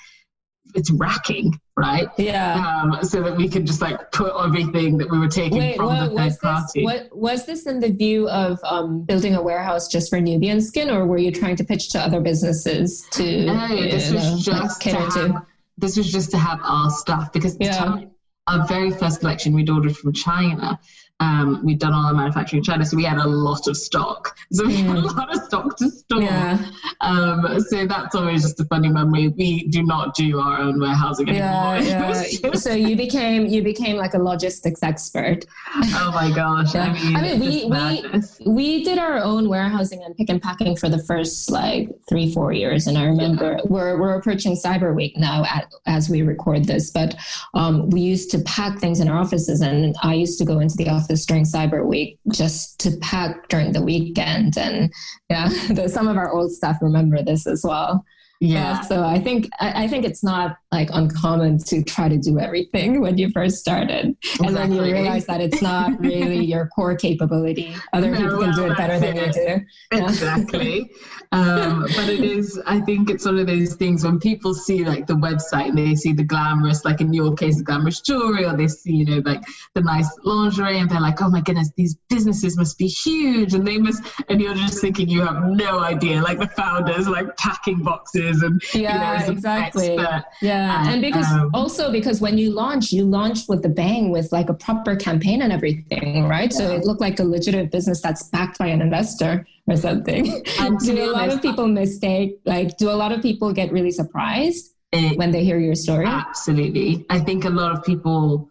it's 0.75 0.91
racking, 0.91 1.59
right? 1.77 2.09
Yeah. 2.19 2.83
Um, 2.83 3.03
so 3.03 3.23
that 3.23 3.37
we 3.37 3.49
could 3.49 3.67
just 3.67 3.81
like 3.81 4.11
put 4.13 4.33
everything 4.45 4.99
that 4.99 5.11
we 5.11 5.19
were 5.19 5.29
taking 5.29 5.59
Wait, 5.59 5.77
from 5.77 5.87
what, 5.87 6.11
the 6.11 6.17
third 6.17 6.39
party. 6.41 6.85
What, 6.85 7.09
was 7.17 7.47
this 7.47 7.67
in 7.67 7.81
the 7.81 7.91
view 7.91 8.29
of 8.29 8.59
um, 8.65 9.03
building 9.03 9.35
a 9.35 9.43
warehouse 9.43 9.89
just 9.89 10.11
for 10.11 10.21
Nubian 10.21 10.61
skin, 10.61 10.91
or 10.91 11.07
were 11.07 11.19
you 11.19 11.31
trying 11.31 11.57
to 11.57 11.65
pitch 11.65 11.91
to 11.91 12.01
other 12.01 12.21
businesses 12.21 13.07
to? 13.13 13.47
No, 13.47 13.69
this 13.69 14.13
was 14.13 14.45
just 14.45 14.83
to 14.83 14.91
have, 14.91 15.15
to? 15.15 15.47
This 15.79 15.97
was 15.97 16.11
just 16.11 16.31
to 16.31 16.39
have 16.39 16.61
our 16.63 16.91
stuff 16.91 17.33
because 17.33 17.57
yeah. 17.61 17.73
time, 17.73 18.11
our 18.47 18.67
very 18.67 18.91
first 18.91 19.21
collection 19.21 19.53
we'd 19.53 19.71
ordered 19.71 19.97
from 19.97 20.13
China 20.13 20.79
um, 21.19 21.65
we'd 21.65 21.79
done 21.79 21.95
all 21.95 22.05
our 22.05 22.13
manufacturing 22.13 22.59
in 22.59 22.65
China, 22.65 22.85
so 22.85 22.97
we 22.97 23.05
had 23.05 23.17
a 23.17 23.27
lot 23.27 23.67
of 23.69 23.77
stock. 23.77 24.37
So 24.53 24.67
we 24.67 24.75
mm. 24.75 24.85
had 24.85 24.97
a 24.99 25.01
mm. 25.01 25.17
lot 25.17 25.35
of 25.35 25.43
stock 25.45 25.77
to 25.79 25.91
store. 25.91 26.23
Yeah. 26.23 26.71
Um, 27.01 27.59
so 27.61 27.87
that's 27.87 28.15
always 28.15 28.43
just 28.43 28.61
a 28.61 28.65
funny 28.67 28.89
memory. 28.89 29.29
We 29.29 29.67
do 29.69 29.83
not 29.83 30.15
do 30.15 30.39
our 30.39 30.59
own 30.59 30.79
warehousing 30.79 31.29
anymore. 31.29 31.77
Yeah, 31.87 32.25
yeah. 32.43 32.53
so 32.53 32.73
you 32.73 32.97
became 32.97 33.47
you 33.47 33.63
became 33.63 33.97
like 33.97 34.15
a 34.15 34.19
logistics 34.19 34.83
expert. 34.83 35.45
Oh 35.75 36.11
my 36.15 36.35
gosh! 36.35 36.75
yeah. 36.75 36.85
I 36.85 36.93
mean, 36.93 37.17
I 37.17 37.23
mean 37.23 37.41
we 37.41 37.65
we 37.65 38.23
we 38.47 38.85
did 38.85 38.99
our 38.99 39.19
own 39.19 39.49
warehousing 39.49 40.03
and 40.03 40.17
pick 40.17 40.29
and 40.29 40.43
packing 40.43 40.77
for 40.77 40.89
the 40.89 41.03
first 41.05 41.51
like 41.51 41.89
three 42.09 42.33
four 42.33 42.53
years, 42.53 42.87
and 42.87 42.99
I 42.99 43.05
remember 43.05 43.59
we're 43.65 43.99
we're 43.99 44.15
approaching 44.15 44.57
Cyber 44.57 44.95
Week 44.95 45.17
now 45.17 45.45
at, 45.45 45.73
as 45.87 46.11
we 46.11 46.23
record 46.23 46.65
this, 46.65 46.91
but 46.91 47.15
um, 47.55 47.89
we 47.91 48.01
used 48.01 48.31
to 48.33 48.39
pack 48.41 48.79
things 48.79 49.01
in 49.01 49.09
our 49.09 49.19
offices, 49.19 49.61
and 49.61 49.95
I 50.03 50.15
used 50.15 50.39
to 50.39 50.45
go 50.45 50.59
into 50.59 50.77
the 50.77 50.89
office 50.89 51.06
office 51.07 51.25
during 51.25 51.45
Cyber 51.45 51.85
Week 51.85 52.19
just 52.33 52.81
to 52.81 52.97
pack 53.01 53.49
during 53.49 53.73
the 53.73 53.83
weekend. 53.83 54.59
And 54.59 54.93
yeah, 55.31 55.49
the, 55.71 55.89
some 55.89 56.09
of 56.09 56.17
our 56.17 56.33
old 56.33 56.53
staff 56.53 56.79
remember 56.83 57.23
this 57.23 57.47
as 57.47 57.63
well. 57.65 58.05
Yeah. 58.41 58.73
Uh, 58.73 58.83
so 58.83 59.05
I 59.05 59.19
think 59.19 59.49
I, 59.61 59.85
I, 59.85 59.89
think 59.89 60.05
it's 60.05 60.23
not 60.23 60.59
like 60.77 60.91
uncommon 60.93 61.59
to 61.59 61.83
try 61.83 62.07
to 62.07 62.19
do 62.19 62.39
everything 62.39 63.01
when 63.01 63.17
you 63.17 63.31
first 63.31 63.57
started, 63.57 64.15
exactly. 64.23 64.47
and 64.47 64.57
then 64.57 64.73
you 64.73 64.83
realize 64.83 65.25
that 65.25 65.41
it's 65.41 65.63
not 65.63 65.99
really 65.99 66.45
your 66.45 66.67
core 66.69 66.95
capability. 66.95 67.75
Other 67.95 68.11
no, 68.11 68.19
people 68.19 68.39
can 68.41 68.51
well, 68.51 68.57
do 68.57 68.67
it 68.71 68.77
better 68.77 68.99
than 69.01 69.17
you 69.17 69.33
do. 69.33 69.61
Exactly. 69.93 70.91
um, 71.33 71.83
but 71.97 72.09
it 72.11 72.23
is. 72.23 72.61
I 72.67 72.81
think 72.81 73.09
it's 73.09 73.25
one 73.25 73.39
of 73.39 73.47
those 73.47 73.75
things 73.75 74.05
when 74.05 74.21
people 74.21 74.53
see 74.53 74.85
like 74.85 75.07
the 75.07 75.15
website 75.15 75.71
and 75.71 75.79
they 75.79 75.95
see 75.95 76.13
the 76.13 76.25
glamorous, 76.25 76.85
like 76.85 77.01
in 77.01 77.13
your 77.13 77.35
case, 77.35 77.57
the 77.57 77.65
glamorous 77.65 78.01
jewelry, 78.03 78.45
or 78.45 78.55
they 78.55 78.69
see 78.69 78.93
you 78.93 79.07
know 79.07 79.23
like 79.25 79.43
the 79.75 79.81
nice 79.81 80.11
lingerie, 80.25 80.79
and 80.79 80.91
they're 80.91 81.01
like, 81.01 81.23
oh 81.23 81.31
my 81.31 81.41
goodness, 81.41 81.71
these 81.77 81.97
businesses 82.11 82.59
must 82.59 82.77
be 82.77 82.87
huge, 82.87 83.55
and 83.55 83.67
they 83.67 83.79
must, 83.79 84.03
and 84.29 84.43
you're 84.43 84.55
just 84.55 84.81
thinking 84.83 85.09
you 85.09 85.23
have 85.23 85.43
no 85.47 85.81
idea, 85.81 86.21
like 86.21 86.39
the 86.39 86.49
founders 86.49 87.09
like 87.09 87.35
packing 87.39 87.83
boxes 87.83 88.43
and 88.43 88.63
yeah, 88.75 89.21
you 89.21 89.27
know, 89.27 89.33
exactly. 89.33 89.89
Expert. 89.97 90.25
Yeah, 90.43 90.66
and, 90.67 90.89
and 90.89 91.03
because 91.03 91.31
um, 91.33 91.51
also 91.55 91.93
because 91.93 92.21
when 92.21 92.39
you 92.39 92.51
launch, 92.51 92.93
you 92.93 93.05
launch 93.05 93.49
with 93.49 93.63
the 93.63 93.69
bang 93.69 94.11
with 94.11 94.33
like 94.33 94.49
a 94.49 94.55
proper 94.55 94.97
campaign 94.97 95.43
and 95.43 95.53
everything, 95.53 96.27
right? 96.29 96.51
Yeah. 96.53 96.59
So 96.59 96.75
it 96.75 96.85
looked 96.85 97.01
like 97.01 97.19
a 97.21 97.25
legitimate 97.25 97.71
business 97.71 98.01
that's 98.01 98.25
backed 98.25 98.59
by 98.59 98.69
an 98.69 98.81
investor 98.81 99.47
or 99.67 99.77
something. 99.77 100.43
And 100.61 100.79
do 100.85 101.03
a 101.03 101.11
lot 101.11 101.29
of 101.31 101.43
people 101.43 101.67
mistake? 101.67 102.39
Like, 102.45 102.77
do 102.77 102.91
a 102.91 102.97
lot 102.97 103.13
of 103.13 103.23
people 103.23 103.53
get 103.53 103.73
really 103.73 103.91
surprised 103.91 104.75
it, 104.93 105.19
when 105.19 105.31
they 105.31 105.45
hear 105.45 105.59
your 105.59 105.75
story? 105.75 106.07
Absolutely. 106.07 107.05
I 107.11 107.21
think 107.21 107.45
a 107.45 107.51
lot 107.51 107.73
of 107.73 107.85
people. 107.85 108.51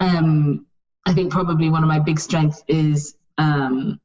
Um, 0.00 0.66
I 1.04 1.12
think 1.12 1.32
probably 1.32 1.68
one 1.68 1.82
of 1.82 1.88
my 1.88 1.98
big 1.98 2.20
strengths 2.20 2.62
is 2.68 3.16
um, 3.38 4.00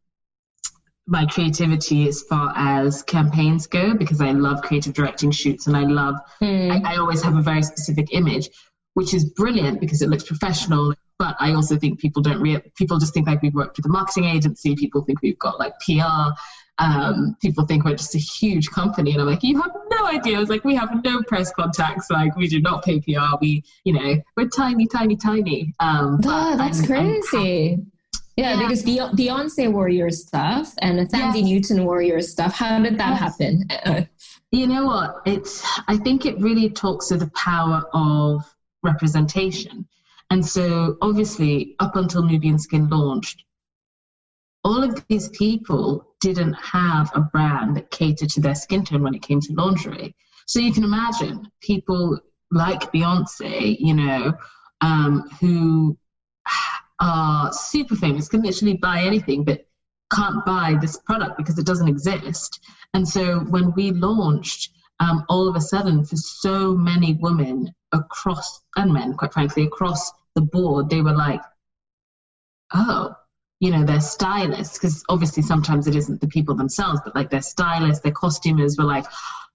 my 1.07 1.25
creativity 1.25 2.07
as 2.07 2.21
far 2.23 2.53
as 2.55 3.01
campaigns 3.03 3.65
go 3.65 3.93
because 3.93 4.19
I 4.19 4.31
love 4.31 4.61
creative 4.61 4.93
directing 4.93 5.31
shoots 5.31 5.67
and 5.67 5.75
I 5.75 5.83
love 5.83 6.15
mm. 6.41 6.69
I, 6.69 6.93
I, 6.93 6.97
always 6.97 7.23
have 7.23 7.37
a 7.37 7.41
very 7.41 7.63
specific 7.63 8.13
image, 8.13 8.49
which 8.93 9.13
is 9.13 9.23
brilliant 9.23 9.79
because 9.79 10.01
it 10.01 10.09
looks 10.09 10.23
professional. 10.23 10.93
But 11.17 11.35
I 11.39 11.53
also 11.53 11.77
think 11.77 11.99
people 11.99 12.21
don't 12.21 12.41
re- 12.41 12.61
people 12.75 12.99
just 12.99 13.13
think 13.13 13.25
like 13.25 13.41
we've 13.41 13.55
worked 13.55 13.77
with 13.77 13.85
a 13.85 13.89
marketing 13.89 14.25
agency. 14.25 14.75
People 14.75 15.01
think 15.01 15.21
we've 15.21 15.39
got 15.39 15.59
like 15.59 15.73
PR. 15.79 16.33
Um, 16.79 17.35
people 17.41 17.65
think 17.65 17.85
we're 17.85 17.95
just 17.95 18.13
a 18.13 18.19
huge 18.19 18.69
company, 18.69 19.13
and 19.13 19.21
I'm 19.21 19.27
like, 19.27 19.41
you 19.41 19.59
have 19.59 19.71
no 19.89 20.05
idea. 20.05 20.37
I 20.37 20.39
was 20.39 20.49
like, 20.49 20.63
we 20.63 20.75
have 20.75 21.03
no 21.03 21.23
press 21.23 21.51
contacts. 21.51 22.11
Like, 22.11 22.35
we 22.35 22.47
do 22.47 22.61
not 22.61 22.85
pay 22.85 22.99
PR. 22.99 23.35
We, 23.41 23.63
you 23.83 23.93
know, 23.93 24.21
we're 24.35 24.47
tiny, 24.47 24.85
tiny, 24.85 25.15
tiny. 25.15 25.73
Um, 25.79 26.19
oh, 26.23 26.55
that's 26.55 26.81
I'm, 26.81 26.85
crazy. 26.85 27.73
I'm, 27.73 27.91
yeah, 28.37 28.53
yeah, 28.53 28.67
because 28.67 28.83
Beyonce 28.83 29.71
wore 29.71 29.89
your 29.89 30.11
stuff 30.11 30.73
and 30.77 30.99
Thandie 31.09 31.41
yes. 31.41 31.45
Newton 31.45 31.85
wore 31.85 32.03
your 32.03 32.21
stuff. 32.21 32.53
How 32.53 32.79
did 32.79 32.97
that 32.99 33.19
yes. 33.19 33.19
happen? 33.19 34.09
you 34.51 34.67
know 34.67 34.85
what? 34.85 35.21
It's 35.25 35.65
I 35.87 35.97
think 35.97 36.25
it 36.25 36.39
really 36.39 36.69
talks 36.69 37.07
to 37.07 37.17
the 37.17 37.31
power 37.31 37.83
of 37.93 38.43
representation. 38.83 39.87
And 40.29 40.45
so 40.45 40.97
obviously 41.01 41.75
up 41.79 41.95
until 41.95 42.23
Nubian 42.23 42.59
Skin 42.59 42.87
launched, 42.89 43.43
all 44.63 44.83
of 44.83 45.03
these 45.07 45.29
people 45.29 46.05
didn't 46.19 46.53
have 46.53 47.11
a 47.15 47.21
brand 47.21 47.75
that 47.75 47.89
catered 47.89 48.29
to 48.29 48.41
their 48.41 48.55
skin 48.55 48.83
tone 48.85 49.01
when 49.01 49.15
it 49.15 49.21
came 49.21 49.41
to 49.41 49.53
lingerie. 49.53 50.15
So 50.45 50.59
you 50.59 50.73
can 50.73 50.83
imagine 50.83 51.49
people 51.61 52.19
like 52.51 52.91
Beyonce, 52.91 53.77
you 53.79 53.93
know, 53.93 54.33
um, 54.81 55.29
who 55.39 55.97
are 56.99 57.51
super 57.53 57.95
famous, 57.95 58.27
can 58.27 58.41
literally 58.41 58.75
buy 58.75 59.01
anything, 59.01 59.43
but 59.43 59.67
can't 60.13 60.45
buy 60.45 60.75
this 60.79 60.97
product 60.97 61.37
because 61.37 61.57
it 61.57 61.65
doesn't 61.65 61.87
exist. 61.87 62.59
And 62.93 63.07
so 63.07 63.39
when 63.39 63.73
we 63.73 63.91
launched, 63.91 64.71
um, 64.99 65.25
all 65.29 65.47
of 65.47 65.55
a 65.55 65.61
sudden, 65.61 66.05
for 66.05 66.15
so 66.15 66.75
many 66.75 67.13
women 67.21 67.71
across, 67.91 68.61
and 68.75 68.91
men, 68.91 69.13
quite 69.13 69.33
frankly, 69.33 69.63
across 69.63 70.11
the 70.35 70.41
board, 70.41 70.89
they 70.89 71.01
were 71.01 71.15
like, 71.15 71.41
oh, 72.73 73.15
you 73.59 73.71
know, 73.71 73.83
their 73.83 74.01
stylists, 74.01 74.77
because 74.77 75.03
obviously 75.09 75.43
sometimes 75.43 75.87
it 75.87 75.95
isn't 75.95 76.21
the 76.21 76.27
people 76.27 76.55
themselves, 76.55 77.01
but 77.03 77.15
like 77.15 77.29
their 77.29 77.41
stylists, 77.41 78.01
their 78.03 78.11
costumers 78.11 78.77
were 78.77 78.83
like, 78.83 79.05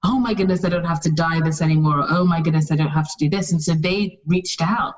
oh 0.04 0.18
my 0.18 0.34
goodness, 0.34 0.64
I 0.64 0.68
don't 0.68 0.84
have 0.84 1.00
to 1.02 1.10
dye 1.10 1.40
this 1.40 1.62
anymore. 1.62 2.00
Or, 2.00 2.06
oh 2.08 2.24
my 2.24 2.40
goodness, 2.40 2.72
I 2.72 2.76
don't 2.76 2.88
have 2.88 3.08
to 3.08 3.16
do 3.18 3.28
this. 3.28 3.52
And 3.52 3.62
so 3.62 3.74
they 3.74 4.18
reached 4.26 4.60
out. 4.60 4.94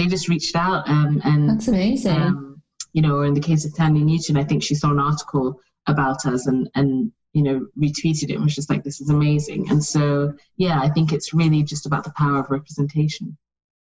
They 0.00 0.06
just 0.06 0.30
reached 0.30 0.56
out 0.56 0.88
and, 0.88 1.20
and 1.26 1.50
that's 1.50 1.68
amazing. 1.68 2.16
Um, 2.16 2.62
you 2.94 3.02
know, 3.02 3.16
or 3.16 3.26
in 3.26 3.34
the 3.34 3.40
case 3.40 3.66
of 3.66 3.72
Thandie 3.72 4.02
Newton, 4.02 4.38
I 4.38 4.44
think 4.44 4.62
she 4.62 4.74
saw 4.74 4.90
an 4.90 4.98
article 4.98 5.60
about 5.86 6.24
us 6.24 6.46
and, 6.46 6.70
and 6.74 7.12
you 7.34 7.42
know, 7.42 7.66
retweeted 7.78 8.30
it 8.30 8.36
and 8.36 8.44
was 8.44 8.54
just 8.54 8.70
like, 8.70 8.82
this 8.82 9.02
is 9.02 9.10
amazing. 9.10 9.70
And 9.70 9.84
so, 9.84 10.32
yeah, 10.56 10.80
I 10.80 10.88
think 10.88 11.12
it's 11.12 11.34
really 11.34 11.62
just 11.62 11.84
about 11.84 12.04
the 12.04 12.14
power 12.16 12.38
of 12.38 12.50
representation. 12.50 13.36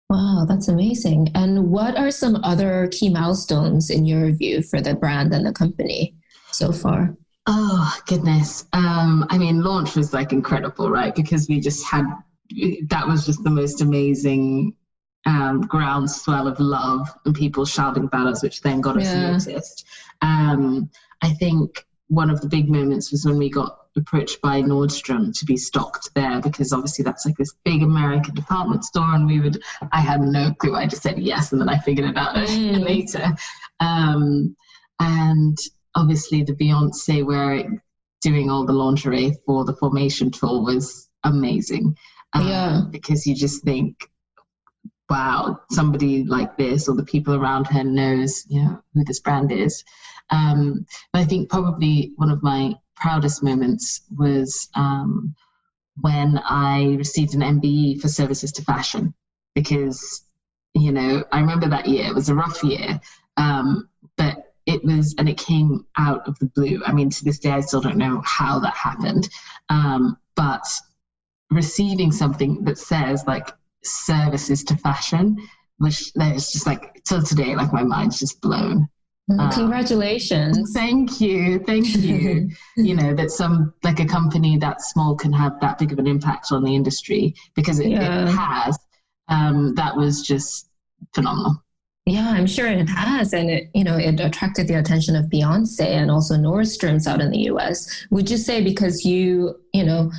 Wow, 0.10 0.46
that's 0.46 0.68
amazing. 0.68 1.30
And 1.36 1.72
what 1.72 1.98
are 1.98 2.12
some 2.12 2.36
other 2.44 2.90
key 2.92 3.08
milestones 3.08 3.90
in 3.90 4.06
your 4.06 4.34
view 4.34 4.62
for 4.62 4.82
the 4.82 4.96
brand 4.96 5.34
and 5.34 5.46
the 5.46 5.54
company 5.54 6.16
so 6.52 6.74
far? 6.74 7.16
Oh, 7.48 7.98
goodness. 8.08 8.66
Um, 8.74 9.26
I 9.30 9.38
mean, 9.38 9.64
launch 9.64 9.96
was 9.96 10.14
like 10.14 10.34
incredible, 10.34 10.90
right? 10.90 11.16
Because 11.16 11.48
we 11.48 11.62
just 11.62 11.86
had 11.86 12.04
that 12.90 13.08
was 13.08 13.26
just 13.26 13.44
the 13.44 13.50
most 13.50 13.82
amazing 13.82 14.74
um, 15.26 15.62
groundswell 15.62 16.48
of 16.48 16.60
love 16.60 17.08
and 17.26 17.36
people 17.36 17.66
shouting 17.66 18.06
about 18.06 18.28
us, 18.28 18.44
which 18.44 18.62
then 18.62 18.82
got 18.82 18.98
us 18.98 19.06
yeah. 19.06 19.32
noticed. 19.32 19.86
Um, 20.22 20.90
I 21.22 21.34
think 21.34 21.86
one 22.08 22.30
of 22.30 22.42
the 22.42 22.48
big 22.48 22.70
moments 22.70 23.12
was 23.12 23.26
when 23.26 23.38
we 23.38 23.50
got 23.50 23.78
approached 23.96 24.42
by 24.42 24.62
Nordstrom 24.62 25.38
to 25.38 25.46
be 25.46 25.58
stocked 25.58 26.10
there 26.16 26.42
because 26.42 26.74
obviously 26.74 27.04
that's 27.04 27.26
like 27.26 27.38
this 27.38 27.54
big 27.64 27.84
American 27.84 28.34
department 28.34 28.84
store, 28.84 29.16
and 29.16 29.28
we 29.28 29.40
would. 29.40 29.62
I 29.92 30.02
had 30.02 30.22
no 30.22 30.54
clue. 30.54 30.76
I 30.76 30.88
just 30.88 31.04
said 31.04 31.20
yes, 31.20 31.52
and 31.52 31.62
then 31.62 31.70
I 31.70 31.78
figured 31.80 32.10
it 32.10 32.18
out 32.18 32.36
mm. 32.36 32.80
later. 32.86 33.26
Um, 33.80 34.56
and 35.00 35.58
obviously 35.96 36.44
the 36.44 36.54
Beyonce 36.54 37.26
wearing 37.26 37.82
doing 38.22 38.50
all 38.50 38.66
the 38.66 38.74
lingerie 38.74 39.34
for 39.46 39.64
the 39.66 39.76
formation 39.76 40.32
tour 40.32 40.62
was 40.62 41.10
amazing. 41.24 41.96
Um, 42.34 42.48
yeah, 42.48 42.82
because 42.90 43.26
you 43.26 43.36
just 43.36 43.64
think 43.64 44.10
wow, 45.10 45.60
somebody 45.72 46.24
like 46.24 46.56
this 46.58 46.88
or 46.88 46.96
the 46.96 47.04
people 47.04 47.34
around 47.34 47.66
her 47.68 47.84
knows, 47.84 48.46
you 48.48 48.62
know, 48.62 48.82
who 48.94 49.04
this 49.04 49.20
brand 49.20 49.52
is. 49.52 49.84
Um, 50.30 50.86
I 51.14 51.26
think 51.26 51.50
probably 51.50 52.14
one 52.18 52.30
of 52.30 52.44
my 52.44 52.76
proudest 52.96 53.42
moments 53.42 54.02
was 54.16 54.70
um, 54.76 55.36
when 56.02 56.38
I 56.38 56.96
received 56.98 57.34
an 57.34 57.42
MBE 57.42 58.02
for 58.02 58.08
services 58.08 58.52
to 58.54 58.64
fashion 58.64 59.14
because, 59.56 60.24
you 60.76 60.92
know, 60.92 61.24
I 61.32 61.40
remember 61.40 61.70
that 61.70 61.88
year. 61.88 62.08
It 62.08 62.16
was 62.16 62.30
a 62.30 62.36
rough 62.36 62.64
year, 62.64 63.00
um, 63.38 63.90
but 64.18 64.54
it 64.66 64.84
was, 64.84 65.16
and 65.18 65.28
it 65.28 65.38
came 65.38 65.88
out 65.98 66.28
of 66.28 66.38
the 66.38 66.46
blue. 66.46 66.82
I 66.86 66.94
mean, 66.94 67.10
to 67.10 67.24
this 67.24 67.40
day, 67.40 67.52
I 67.52 67.62
still 67.62 67.82
don't 67.82 67.98
know 67.98 68.22
how 68.24 68.60
that 68.60 68.76
happened. 68.76 69.28
Um, 69.70 70.18
but 70.36 70.64
receiving 71.50 72.12
something 72.12 72.64
that 72.66 72.78
says, 72.78 73.24
like, 73.26 73.50
services 73.84 74.64
to 74.66 74.78
fashion, 74.78 75.38
which 75.78 76.12
is 76.16 76.52
just 76.52 76.66
like 76.66 77.02
till 77.08 77.24
today, 77.24 77.56
like 77.56 77.74
my 77.74 77.84
mind's 77.84 78.20
just 78.20 78.42
blown. 78.42 78.88
Um, 79.38 79.52
Congratulations. 79.52 80.72
Thank 80.74 81.22
you. 81.22 81.60
Thank 81.60 81.96
you. 81.96 82.50
you 82.78 82.96
know, 82.96 83.14
that 83.14 83.30
some, 83.30 83.74
like 83.84 84.00
a 84.00 84.06
company 84.06 84.58
that 84.58 84.82
small 84.82 85.16
can 85.16 85.32
have 85.34 85.60
that 85.60 85.78
big 85.78 85.92
of 85.92 86.00
an 86.00 86.08
impact 86.08 86.52
on 86.52 86.64
the 86.64 86.76
industry 86.76 87.36
because 87.54 87.80
it, 87.80 87.90
yeah. 87.90 88.24
it 88.24 88.30
has. 88.30 88.78
Um, 89.28 89.76
that 89.76 89.96
was 89.96 90.24
just 90.24 90.70
phenomenal. 91.14 91.64
Yeah, 92.06 92.32
I'm 92.32 92.48
sure 92.48 92.66
it 92.66 92.90
has, 92.90 93.34
and 93.34 93.52
it 93.52 93.70
you 93.76 93.84
know 93.84 93.96
it 93.96 94.20
attracted 94.20 94.68
the 94.68 94.80
attention 94.80 95.16
of 95.16 95.26
Beyonce 95.26 95.82
and 95.82 96.10
also 96.10 96.34
Nordstrom's 96.34 97.06
out 97.06 97.22
in 97.22 97.30
the 97.30 97.42
U.S. 97.42 98.08
Would 98.10 98.32
you 98.32 98.38
say 98.38 98.64
because 98.64 99.06
you 99.06 99.56
you 99.76 99.84
know 99.84 100.12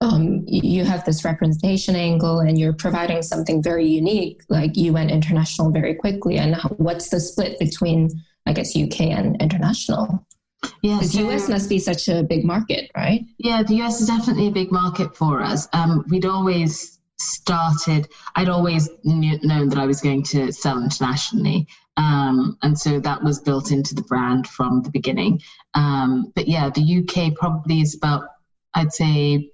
um, 0.00 0.44
you 0.46 0.84
have 0.84 1.04
this 1.04 1.24
representation 1.24 1.96
angle 1.96 2.40
and 2.40 2.58
you're 2.58 2.72
providing 2.72 3.22
something 3.22 3.62
very 3.62 3.86
unique, 3.86 4.42
like 4.48 4.76
you 4.76 4.92
went 4.92 5.10
international 5.10 5.70
very 5.70 5.94
quickly. 5.94 6.38
And 6.38 6.56
what's 6.76 7.08
the 7.08 7.20
split 7.20 7.58
between, 7.58 8.10
I 8.46 8.52
guess, 8.52 8.76
UK 8.76 9.00
and 9.00 9.40
international? 9.42 10.24
Yeah, 10.82 11.00
the 11.00 11.06
so, 11.06 11.30
US 11.30 11.48
must 11.48 11.68
be 11.68 11.78
such 11.78 12.08
a 12.08 12.22
big 12.22 12.44
market, 12.44 12.90
right? 12.96 13.24
Yeah, 13.38 13.62
the 13.62 13.82
US 13.82 14.00
is 14.00 14.06
definitely 14.06 14.48
a 14.48 14.52
big 14.52 14.70
market 14.70 15.16
for 15.16 15.42
us. 15.42 15.68
Um, 15.72 16.04
we'd 16.08 16.26
always 16.26 16.98
started, 17.18 18.08
I'd 18.36 18.48
always 18.48 18.88
knew, 19.04 19.38
known 19.42 19.68
that 19.70 19.78
I 19.78 19.86
was 19.86 20.00
going 20.00 20.22
to 20.24 20.52
sell 20.52 20.82
internationally. 20.82 21.66
Um, 21.96 22.56
and 22.62 22.78
so 22.78 23.00
that 23.00 23.24
was 23.24 23.40
built 23.40 23.72
into 23.72 23.94
the 23.94 24.02
brand 24.02 24.46
from 24.46 24.82
the 24.82 24.90
beginning. 24.90 25.42
Um, 25.74 26.32
but 26.36 26.46
yeah, 26.46 26.70
the 26.70 27.02
UK 27.02 27.34
probably 27.34 27.80
is 27.80 27.96
about, 27.96 28.22
I'd 28.74 28.92
say, 28.92 29.50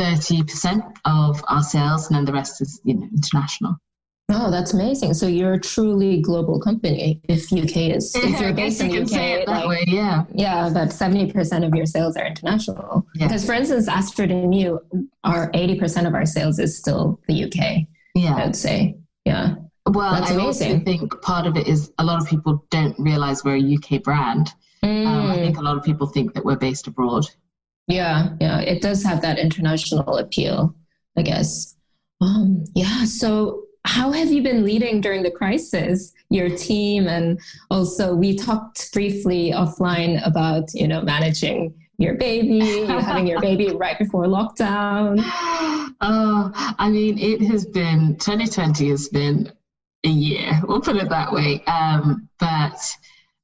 30% 0.00 0.96
of 1.04 1.44
our 1.48 1.62
sales, 1.62 2.08
and 2.08 2.16
then 2.16 2.24
the 2.24 2.32
rest 2.32 2.60
is 2.62 2.80
you 2.84 2.94
know, 2.94 3.06
international. 3.14 3.76
Oh, 4.32 4.50
that's 4.50 4.72
amazing. 4.72 5.12
So 5.14 5.26
you're 5.26 5.54
a 5.54 5.60
truly 5.60 6.22
global 6.22 6.60
company 6.60 7.20
if 7.28 7.52
UK 7.52 7.96
is, 7.96 8.14
yeah, 8.14 8.30
if 8.30 8.40
you're 8.40 8.52
based 8.52 8.80
in 8.80 8.88
the 8.88 9.02
UK, 9.02 9.46
like, 9.46 9.68
way, 9.68 9.84
yeah. 9.88 10.24
Yeah, 10.32 10.68
about 10.68 10.88
70% 10.88 11.66
of 11.66 11.74
your 11.74 11.86
sales 11.86 12.16
are 12.16 12.26
international. 12.26 13.06
Yeah. 13.14 13.26
Because 13.26 13.44
for 13.44 13.52
instance, 13.52 13.88
Astrid 13.88 14.30
and 14.30 14.52
Miyu, 14.52 14.78
our 15.24 15.50
80% 15.50 16.06
of 16.06 16.14
our 16.14 16.26
sales 16.26 16.58
is 16.58 16.78
still 16.78 17.20
the 17.26 17.44
UK. 17.44 17.86
Yeah. 18.14 18.36
I 18.36 18.46
would 18.46 18.56
say. 18.56 18.96
Yeah. 19.24 19.56
Well, 19.86 20.14
that's 20.14 20.30
I 20.30 20.34
amazing. 20.34 20.72
also 20.72 20.84
think 20.84 21.22
part 21.22 21.46
of 21.46 21.56
it 21.56 21.66
is 21.66 21.92
a 21.98 22.04
lot 22.04 22.22
of 22.22 22.28
people 22.28 22.64
don't 22.70 22.96
realize 22.98 23.42
we're 23.42 23.56
a 23.56 23.74
UK 23.74 24.02
brand. 24.02 24.52
Mm. 24.84 25.06
Um, 25.06 25.30
I 25.30 25.36
think 25.36 25.58
a 25.58 25.62
lot 25.62 25.76
of 25.76 25.82
people 25.82 26.06
think 26.06 26.34
that 26.34 26.44
we're 26.44 26.56
based 26.56 26.86
abroad. 26.86 27.26
Yeah, 27.90 28.30
yeah, 28.40 28.60
it 28.60 28.82
does 28.82 29.02
have 29.04 29.20
that 29.22 29.38
international 29.38 30.16
appeal, 30.18 30.74
I 31.16 31.22
guess. 31.22 31.76
Um, 32.20 32.64
yeah, 32.74 33.04
so 33.04 33.64
how 33.84 34.12
have 34.12 34.30
you 34.30 34.42
been 34.42 34.64
leading 34.64 35.00
during 35.00 35.22
the 35.22 35.30
crisis 35.30 36.12
your 36.28 36.48
team? 36.48 37.08
And 37.08 37.40
also 37.70 38.14
we 38.14 38.36
talked 38.36 38.92
briefly 38.92 39.52
offline 39.52 40.24
about 40.26 40.72
you 40.74 40.86
know 40.86 41.02
managing 41.02 41.74
your 41.98 42.14
baby 42.14 42.56
you 42.56 42.86
having 42.86 43.26
your 43.26 43.40
baby 43.40 43.70
right 43.74 43.98
before 43.98 44.24
lockdown. 44.24 45.22
Oh 46.00 46.74
i 46.78 46.88
mean 46.88 47.18
it 47.18 47.42
has 47.42 47.66
been 47.66 48.16
2020 48.16 48.88
has 48.88 49.08
been 49.08 49.52
a 50.04 50.08
year 50.08 50.60
we'll 50.66 50.80
put 50.80 50.96
it 50.96 51.10
that 51.10 51.32
way. 51.32 51.62
Um, 51.66 52.28
but 52.38 52.78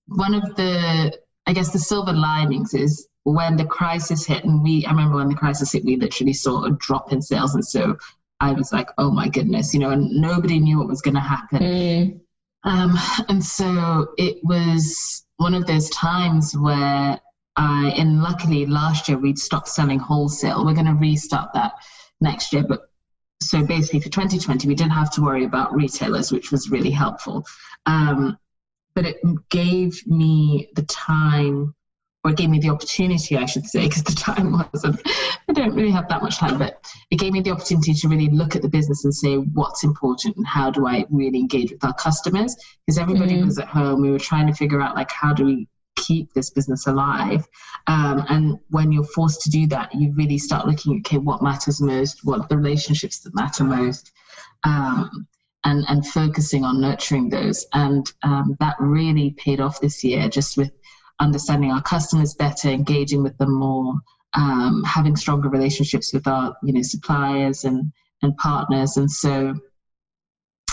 one 0.06 0.34
of 0.34 0.54
the 0.56 1.18
i 1.46 1.52
guess 1.52 1.72
the 1.72 1.78
silver 1.78 2.12
linings 2.12 2.72
is 2.74 3.08
when 3.26 3.56
the 3.56 3.64
crisis 3.64 4.24
hit, 4.24 4.44
and 4.44 4.62
we, 4.62 4.86
I 4.86 4.90
remember 4.90 5.16
when 5.16 5.28
the 5.28 5.34
crisis 5.34 5.72
hit, 5.72 5.84
we 5.84 5.96
literally 5.96 6.32
saw 6.32 6.64
a 6.64 6.70
drop 6.70 7.12
in 7.12 7.20
sales. 7.20 7.54
And 7.54 7.64
so 7.64 7.96
I 8.38 8.52
was 8.52 8.72
like, 8.72 8.88
oh 8.98 9.10
my 9.10 9.28
goodness, 9.28 9.74
you 9.74 9.80
know, 9.80 9.90
and 9.90 10.10
nobody 10.12 10.60
knew 10.60 10.78
what 10.78 10.86
was 10.88 11.02
going 11.02 11.14
to 11.14 11.20
happen. 11.20 11.58
Mm. 11.58 12.20
Um, 12.62 12.96
and 13.28 13.44
so 13.44 14.14
it 14.16 14.38
was 14.44 15.24
one 15.38 15.54
of 15.54 15.66
those 15.66 15.90
times 15.90 16.56
where 16.56 17.20
I, 17.56 17.94
and 17.96 18.22
luckily 18.22 18.64
last 18.66 19.08
year 19.08 19.18
we'd 19.18 19.38
stopped 19.38 19.68
selling 19.68 19.98
wholesale. 19.98 20.64
We're 20.64 20.74
going 20.74 20.86
to 20.86 20.92
restart 20.92 21.52
that 21.54 21.72
next 22.20 22.52
year. 22.52 22.62
But 22.62 22.82
so 23.42 23.64
basically 23.64 24.00
for 24.00 24.08
2020, 24.08 24.68
we 24.68 24.74
didn't 24.76 24.92
have 24.92 25.10
to 25.12 25.22
worry 25.22 25.44
about 25.44 25.74
retailers, 25.74 26.30
which 26.30 26.52
was 26.52 26.70
really 26.70 26.92
helpful. 26.92 27.44
Um, 27.86 28.38
but 28.94 29.04
it 29.04 29.16
gave 29.48 30.06
me 30.06 30.70
the 30.74 30.82
time 30.82 31.74
or 32.26 32.30
it 32.30 32.36
gave 32.36 32.50
me 32.50 32.58
the 32.58 32.70
opportunity, 32.70 33.36
I 33.36 33.46
should 33.46 33.66
say, 33.66 33.86
because 33.86 34.02
the 34.02 34.12
time 34.12 34.52
wasn't, 34.72 35.00
I 35.48 35.52
don't 35.52 35.76
really 35.76 35.92
have 35.92 36.08
that 36.08 36.22
much 36.22 36.38
time, 36.38 36.58
but 36.58 36.84
it 37.12 37.20
gave 37.20 37.32
me 37.32 37.40
the 37.40 37.52
opportunity 37.52 37.94
to 37.94 38.08
really 38.08 38.28
look 38.30 38.56
at 38.56 38.62
the 38.62 38.68
business 38.68 39.04
and 39.04 39.14
say 39.14 39.36
what's 39.36 39.84
important 39.84 40.36
and 40.36 40.44
how 40.44 40.72
do 40.72 40.88
I 40.88 41.06
really 41.08 41.38
engage 41.38 41.70
with 41.70 41.84
our 41.84 41.94
customers? 41.94 42.56
Because 42.84 42.98
everybody 42.98 43.34
mm-hmm. 43.34 43.46
was 43.46 43.60
at 43.60 43.68
home. 43.68 44.02
We 44.02 44.10
were 44.10 44.18
trying 44.18 44.48
to 44.48 44.54
figure 44.54 44.82
out 44.82 44.96
like 44.96 45.12
how 45.12 45.32
do 45.34 45.44
we 45.44 45.68
keep 45.94 46.32
this 46.34 46.50
business 46.50 46.88
alive. 46.88 47.46
Um, 47.86 48.24
and 48.28 48.58
when 48.70 48.90
you're 48.90 49.04
forced 49.04 49.42
to 49.42 49.50
do 49.50 49.68
that, 49.68 49.94
you 49.94 50.12
really 50.16 50.38
start 50.38 50.66
looking 50.66 50.96
at 50.96 51.06
okay, 51.06 51.18
what 51.18 51.44
matters 51.44 51.80
most, 51.80 52.24
what 52.24 52.48
the 52.48 52.56
relationships 52.56 53.20
that 53.20 53.36
matter 53.36 53.62
most. 53.62 54.10
Um, 54.64 55.28
and, 55.62 55.84
and 55.88 56.06
focusing 56.06 56.64
on 56.64 56.80
nurturing 56.80 57.28
those. 57.28 57.66
And 57.72 58.12
um, 58.22 58.56
that 58.60 58.76
really 58.78 59.30
paid 59.32 59.60
off 59.60 59.80
this 59.80 60.04
year, 60.04 60.28
just 60.28 60.56
with 60.56 60.70
understanding 61.20 61.70
our 61.70 61.82
customers 61.82 62.34
better, 62.34 62.68
engaging 62.68 63.22
with 63.22 63.36
them 63.38 63.54
more, 63.54 63.94
um, 64.34 64.82
having 64.84 65.16
stronger 65.16 65.48
relationships 65.48 66.12
with 66.12 66.26
our 66.26 66.56
you 66.62 66.72
know 66.72 66.82
suppliers 66.82 67.64
and 67.64 67.92
and 68.22 68.36
partners. 68.36 68.96
And 68.96 69.10
so 69.10 69.54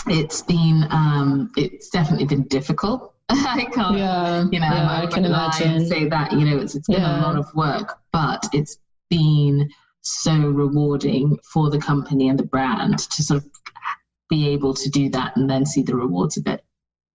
it's 0.06 0.42
been 0.42 0.86
um, 0.90 1.50
it's 1.56 1.88
definitely 1.90 2.26
been 2.26 2.44
difficult. 2.44 3.14
I 3.30 3.66
can't, 3.72 3.96
yeah, 3.96 4.44
you 4.50 4.60
know, 4.60 4.66
yeah, 4.66 5.00
I, 5.02 5.06
can 5.06 5.24
imagine. 5.24 5.86
Say 5.86 6.08
that 6.08 6.32
you 6.32 6.44
know 6.44 6.58
it's 6.58 6.74
it's 6.74 6.88
been 6.88 7.00
yeah. 7.00 7.20
a 7.20 7.22
lot 7.22 7.36
of 7.36 7.46
work, 7.54 7.98
but 8.12 8.46
it's 8.52 8.78
been 9.08 9.68
so 10.02 10.36
rewarding 10.36 11.38
for 11.42 11.70
the 11.70 11.78
company 11.78 12.28
and 12.28 12.38
the 12.38 12.44
brand 12.44 12.98
to 12.98 13.22
sort 13.22 13.42
of 13.42 13.50
be 14.28 14.48
able 14.48 14.74
to 14.74 14.90
do 14.90 15.08
that 15.10 15.36
and 15.36 15.48
then 15.48 15.64
see 15.64 15.82
the 15.82 15.96
rewards 15.96 16.36
of 16.36 16.46
it. 16.46 16.62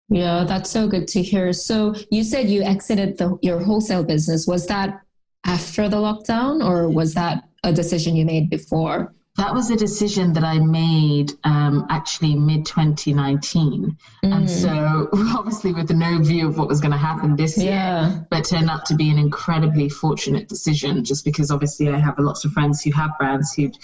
Yeah, 0.08 0.44
that's 0.44 0.70
so 0.70 0.88
good 0.88 1.06
to 1.08 1.22
hear. 1.22 1.52
So 1.52 1.94
you 2.10 2.24
said 2.24 2.48
you 2.48 2.62
exited 2.62 3.18
the, 3.18 3.38
your 3.42 3.60
wholesale 3.60 4.04
business. 4.04 4.46
Was 4.46 4.66
that 4.66 5.00
after 5.44 5.88
the 5.88 5.96
lockdown 5.96 6.64
or 6.64 6.88
was 6.88 7.14
that 7.14 7.44
a 7.62 7.72
decision 7.72 8.16
you 8.16 8.24
made 8.24 8.48
before? 8.48 9.14
That 9.36 9.54
was 9.54 9.70
a 9.70 9.76
decision 9.76 10.32
that 10.32 10.42
I 10.42 10.58
made 10.58 11.32
um, 11.44 11.86
actually 11.90 12.34
mid 12.34 12.66
2019. 12.66 13.96
Mm. 14.24 14.34
And 14.34 14.50
so, 14.50 15.08
obviously, 15.12 15.72
with 15.72 15.90
no 15.90 16.20
view 16.20 16.48
of 16.48 16.58
what 16.58 16.66
was 16.66 16.80
going 16.80 16.90
to 16.90 16.98
happen 16.98 17.36
this 17.36 17.56
yeah. 17.56 18.08
year, 18.08 18.26
but 18.30 18.44
turned 18.44 18.68
out 18.68 18.84
to 18.86 18.96
be 18.96 19.10
an 19.10 19.18
incredibly 19.18 19.88
fortunate 19.88 20.48
decision 20.48 21.04
just 21.04 21.24
because 21.24 21.52
obviously 21.52 21.88
I 21.88 21.98
have 21.98 22.18
lots 22.18 22.44
of 22.44 22.52
friends 22.52 22.82
who 22.82 22.90
have 22.92 23.10
brands 23.16 23.52
who'd 23.52 23.76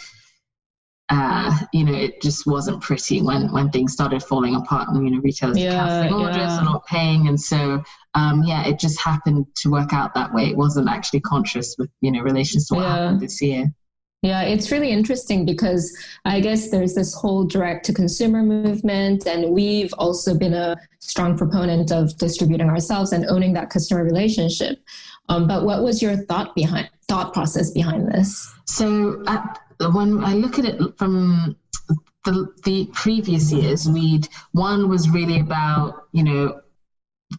uh, 1.11 1.57
you 1.73 1.85
know, 1.85 1.93
it 1.93 2.23
just 2.23 2.47
wasn't 2.47 2.83
pretty 2.83 3.21
when 3.21 3.53
when 3.53 3.71
things 3.71 3.93
started 3.93 4.23
falling 4.23 4.55
apart 4.55 4.89
and 4.89 5.07
you 5.07 5.15
know 5.15 5.21
retailers 5.21 5.59
yeah, 5.59 5.73
canceling 5.73 6.15
orders 6.15 6.37
yeah. 6.37 6.57
and 6.57 6.65
not 6.65 6.87
paying, 6.87 7.29
and 7.29 7.39
so 7.39 7.83
um, 8.15 8.43
yeah, 8.45 8.67
it 8.67 8.79
just 8.79 8.99
happened 9.01 9.47
to 9.57 9.71
work 9.71 9.93
out 9.93 10.15
that 10.15 10.33
way. 10.33 10.45
It 10.45 10.57
wasn't 10.57 10.89
actually 10.89 11.21
conscious 11.21 11.77
with 11.79 11.91
you 12.01 12.11
know 12.11 12.21
relations 12.21 12.69
to 12.69 12.75
what 12.75 12.83
yeah. 12.83 12.97
happened 12.97 13.21
this 13.21 13.43
year. 13.43 13.71
Yeah, 14.23 14.41
it's 14.45 14.73
really 14.73 14.91
interesting 14.91 15.45
because 15.45 15.95
I 16.25 16.41
guess 16.41 16.71
there's 16.71 16.95
this 16.95 17.13
whole 17.13 17.45
direct 17.45 17.85
to 17.87 17.93
consumer 17.93 18.43
movement, 18.43 19.27
and 19.27 19.53
we've 19.53 19.93
also 19.99 20.35
been 20.35 20.55
a 20.55 20.77
strong 21.01 21.37
proponent 21.37 21.93
of 21.93 22.17
distributing 22.17 22.71
ourselves 22.71 23.13
and 23.13 23.27
owning 23.27 23.53
that 23.53 23.69
customer 23.69 24.03
relationship. 24.03 24.79
Um, 25.29 25.47
but 25.47 25.65
what 25.65 25.83
was 25.83 26.01
your 26.01 26.17
thought 26.17 26.55
behind 26.55 26.89
thought 27.09 27.35
process 27.35 27.71
behind 27.73 28.09
this? 28.09 28.51
So 28.65 29.23
at 29.27 29.61
when 29.81 30.23
I 30.23 30.35
look 30.35 30.59
at 30.59 30.65
it 30.65 30.99
from 30.99 31.57
the, 32.25 32.53
the 32.65 32.87
previous 32.93 33.53
years, 33.53 33.89
we'd 33.89 34.29
one 34.53 34.89
was 34.89 35.11
really 35.11 35.41
about 35.41 36.09
you 36.13 36.23
know 36.23 36.61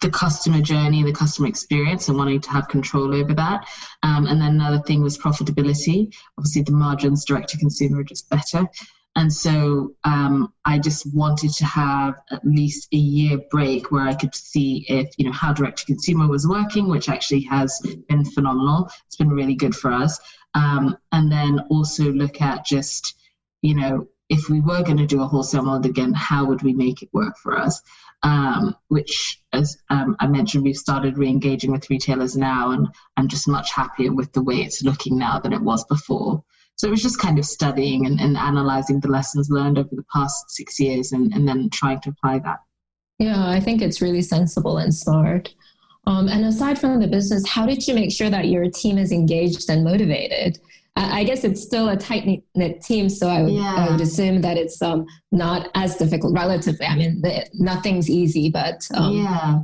the 0.01 0.09
customer 0.09 0.61
journey, 0.61 1.03
the 1.03 1.11
customer 1.11 1.47
experience, 1.47 2.09
and 2.09 2.17
wanting 2.17 2.41
to 2.41 2.49
have 2.49 2.67
control 2.67 3.13
over 3.13 3.33
that. 3.33 3.67
Um, 4.03 4.27
and 4.27 4.41
then 4.41 4.53
another 4.53 4.79
thing 4.79 5.01
was 5.01 5.17
profitability. 5.17 6.13
Obviously, 6.37 6.63
the 6.63 6.71
margins 6.71 7.25
direct 7.25 7.49
to 7.49 7.57
consumer 7.57 7.99
are 7.99 8.03
just 8.03 8.29
better. 8.29 8.67
And 9.17 9.31
so 9.31 9.93
um, 10.03 10.51
I 10.65 10.77
just 10.77 11.13
wanted 11.15 11.51
to 11.53 11.65
have 11.65 12.15
at 12.31 12.43
least 12.43 12.89
a 12.91 12.97
year 12.97 13.39
break 13.49 13.89
where 13.89 14.05
I 14.05 14.13
could 14.13 14.35
see 14.35 14.85
if, 14.89 15.09
you 15.17 15.25
know, 15.25 15.31
how 15.31 15.53
direct 15.53 15.79
to 15.79 15.85
consumer 15.85 16.27
was 16.27 16.45
working, 16.45 16.89
which 16.89 17.07
actually 17.07 17.41
has 17.43 17.79
been 18.09 18.25
phenomenal. 18.25 18.89
It's 19.05 19.15
been 19.15 19.29
really 19.29 19.55
good 19.55 19.73
for 19.73 19.93
us 19.93 20.19
um, 20.55 20.97
and 21.11 21.31
then 21.31 21.59
also 21.69 22.05
look 22.11 22.41
at 22.41 22.65
just 22.65 23.15
you 23.61 23.75
know 23.75 24.07
if 24.29 24.49
we 24.49 24.59
were 24.59 24.81
going 24.81 24.97
to 24.97 25.05
do 25.05 25.21
a 25.21 25.27
wholesale 25.27 25.61
model 25.61 25.89
again 25.89 26.13
how 26.13 26.45
would 26.45 26.63
we 26.63 26.73
make 26.73 27.03
it 27.03 27.09
work 27.13 27.37
for 27.37 27.55
us? 27.57 27.81
Um, 28.23 28.75
which 28.87 29.43
as 29.53 29.77
um, 29.89 30.15
i 30.19 30.25
mentioned 30.25 30.63
we've 30.63 30.75
started 30.75 31.17
re-engaging 31.17 31.71
with 31.71 31.89
retailers 31.91 32.35
now 32.35 32.71
and 32.71 32.87
i'm 33.17 33.27
just 33.27 33.47
much 33.47 33.71
happier 33.71 34.11
with 34.13 34.31
the 34.33 34.41
way 34.41 34.55
it's 34.55 34.81
looking 34.83 35.17
now 35.17 35.39
than 35.39 35.53
it 35.53 35.61
was 35.61 35.83
before. 35.85 36.43
So 36.77 36.87
it 36.87 36.91
was 36.91 37.03
just 37.03 37.19
kind 37.19 37.39
of 37.39 37.45
studying 37.45 38.05
and, 38.05 38.19
and 38.19 38.35
analyzing 38.35 38.99
the 38.99 39.07
lessons 39.07 39.49
learned 39.49 39.77
over 39.77 39.89
the 39.93 40.03
past 40.13 40.49
six 40.49 40.77
years 40.77 41.13
and, 41.13 41.31
and 41.33 41.47
then 41.47 41.69
trying 41.69 42.01
to 42.01 42.09
apply 42.09 42.39
that. 42.39 42.59
Yeah 43.19 43.47
i 43.47 43.59
think 43.59 43.81
it's 43.81 44.01
really 44.01 44.21
sensible 44.21 44.77
and 44.77 44.93
smart 44.93 45.53
um, 46.07 46.27
and 46.27 46.45
aside 46.45 46.79
from 46.79 46.99
the 46.99 47.07
business, 47.07 47.47
how 47.47 47.65
did 47.65 47.87
you 47.87 47.93
make 47.93 48.11
sure 48.11 48.29
that 48.29 48.47
your 48.47 48.69
team 48.69 48.97
is 48.97 49.11
engaged 49.11 49.69
and 49.69 49.83
motivated? 49.83 50.59
I, 50.95 51.21
I 51.21 51.23
guess 51.23 51.43
it's 51.43 51.61
still 51.61 51.89
a 51.89 51.97
tight 51.97 52.43
knit 52.55 52.81
team, 52.81 53.09
so 53.09 53.27
I 53.27 53.41
would, 53.41 53.53
yeah. 53.53 53.75
I 53.75 53.91
would 53.91 54.01
assume 54.01 54.41
that 54.41 54.57
it's 54.57 54.81
um, 54.81 55.05
not 55.31 55.69
as 55.75 55.95
difficult 55.97 56.33
relatively. 56.33 56.85
I 56.85 56.95
mean, 56.95 57.21
the, 57.21 57.47
nothing's 57.53 58.09
easy, 58.09 58.49
but 58.49 58.87
um, 58.93 59.13
yeah. 59.13 59.59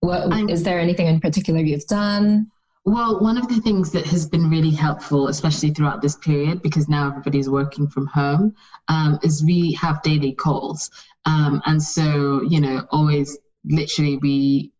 What, 0.00 0.50
is 0.50 0.64
there 0.64 0.80
anything 0.80 1.06
in 1.06 1.20
particular 1.20 1.60
you've 1.60 1.86
done? 1.86 2.50
Well, 2.84 3.20
one 3.20 3.38
of 3.38 3.46
the 3.46 3.60
things 3.60 3.92
that 3.92 4.04
has 4.06 4.26
been 4.26 4.50
really 4.50 4.72
helpful, 4.72 5.28
especially 5.28 5.70
throughout 5.70 6.02
this 6.02 6.16
period, 6.16 6.62
because 6.62 6.88
now 6.88 7.06
everybody's 7.06 7.48
working 7.48 7.86
from 7.86 8.06
home, 8.06 8.56
um, 8.88 9.20
is 9.22 9.44
we 9.44 9.72
have 9.74 10.02
daily 10.02 10.32
calls. 10.32 10.90
Um, 11.24 11.62
and 11.66 11.80
so, 11.80 12.42
you 12.42 12.60
know, 12.60 12.84
always 12.90 13.38
literally 13.64 14.16
we 14.16 14.72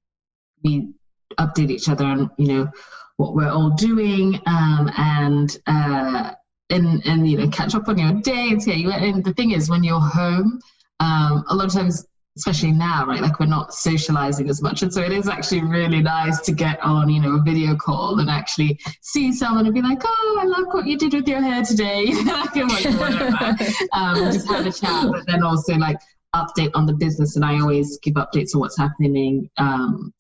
we 0.65 0.93
update 1.39 1.71
each 1.71 1.89
other 1.89 2.05
on 2.05 2.31
you 2.37 2.47
know 2.49 2.71
what 3.17 3.35
we're 3.35 3.49
all 3.49 3.71
doing 3.71 4.41
um, 4.47 4.91
and 4.97 5.59
uh, 5.67 6.33
and 6.71 7.05
and 7.07 7.29
you 7.29 7.39
know 7.39 7.49
catch 7.49 7.75
up 7.75 7.89
on 7.89 7.99
your 7.99 8.13
day 8.23 8.49
and 8.51 8.63
see 8.63 8.75
you. 8.75 8.91
And 8.91 9.25
the 9.25 9.33
thing 9.35 9.53
is, 9.53 9.71
when 9.71 9.85
you're 9.85 10.01
home, 10.01 10.61
um, 11.01 11.45
a 11.49 11.55
lot 11.55 11.67
of 11.67 11.73
times, 11.73 12.05
especially 12.37 12.73
now, 12.73 13.07
right, 13.07 13.21
like 13.21 13.39
we're 13.39 13.47
not 13.47 13.75
socializing 13.75 14.49
as 14.49 14.63
much, 14.63 14.83
and 14.83 14.93
so 14.93 15.03
it 15.03 15.13
is 15.13 15.29
actually 15.29 15.63
really 15.63 16.01
nice 16.01 16.41
to 16.41 16.53
get 16.53 16.81
on, 16.83 17.09
you 17.09 17.21
know, 17.21 17.37
a 17.37 17.43
video 17.43 17.77
call 17.77 18.19
and 18.19 18.31
actually 18.31 18.79
see 19.03 19.33
someone 19.33 19.67
and 19.67 19.75
be 19.75 19.83
like, 19.83 20.03
"Oh, 20.05 20.39
I 20.41 20.45
love 20.45 20.67
what 20.73 20.87
you 20.87 20.97
did 20.97 21.13
with 21.13 21.29
your 21.29 21.43
hair 21.43 21.63
today," 21.63 22.07
um, 23.93 24.33
just 24.33 24.49
have 24.49 24.67
a 24.67 24.73
chat, 24.73 25.11
but 25.13 25.27
then 25.27 25.43
also 25.43 25.75
like 25.75 25.99
update 26.35 26.71
on 26.75 26.87
the 26.87 26.95
business, 26.95 27.37
and 27.37 27.45
I 27.45 27.61
always 27.61 27.99
give 27.99 28.15
updates 28.15 28.55
on 28.55 28.61
what's 28.61 28.79
happening. 28.79 29.51
Um, 29.59 30.15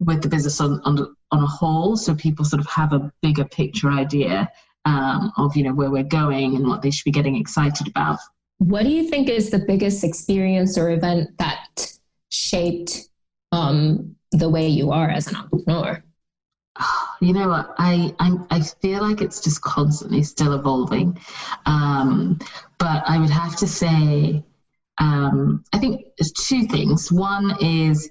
with 0.00 0.22
the 0.22 0.28
business 0.28 0.60
on, 0.60 0.80
on, 0.84 1.14
on 1.30 1.42
a 1.42 1.46
whole, 1.46 1.96
so 1.96 2.14
people 2.14 2.44
sort 2.44 2.60
of 2.60 2.66
have 2.66 2.92
a 2.92 3.12
bigger 3.22 3.44
picture 3.44 3.90
idea 3.90 4.50
um, 4.86 5.32
of 5.36 5.56
you 5.56 5.62
know 5.62 5.74
where 5.74 5.90
we're 5.90 6.02
going 6.02 6.56
and 6.56 6.66
what 6.66 6.82
they 6.82 6.90
should 6.90 7.04
be 7.04 7.10
getting 7.10 7.36
excited 7.36 7.86
about. 7.86 8.18
What 8.58 8.82
do 8.82 8.90
you 8.90 9.08
think 9.08 9.28
is 9.28 9.50
the 9.50 9.58
biggest 9.58 10.04
experience 10.04 10.76
or 10.76 10.90
event 10.90 11.30
that 11.38 11.92
shaped 12.30 13.08
um, 13.52 14.16
the 14.32 14.48
way 14.48 14.68
you 14.68 14.90
are 14.90 15.08
as 15.08 15.28
an 15.28 15.36
entrepreneur? 15.36 16.02
You 17.22 17.34
know? 17.34 17.50
I, 17.52 18.14
I 18.18 18.38
I 18.48 18.60
feel 18.62 19.02
like 19.02 19.20
it's 19.20 19.42
just 19.42 19.60
constantly 19.60 20.22
still 20.22 20.54
evolving, 20.54 21.18
um, 21.66 22.38
but 22.78 23.02
I 23.06 23.18
would 23.18 23.28
have 23.28 23.56
to 23.56 23.66
say 23.66 24.42
um, 24.96 25.64
I 25.72 25.78
think 25.78 26.06
there's 26.16 26.32
two 26.32 26.66
things. 26.66 27.12
One 27.12 27.56
is 27.60 28.10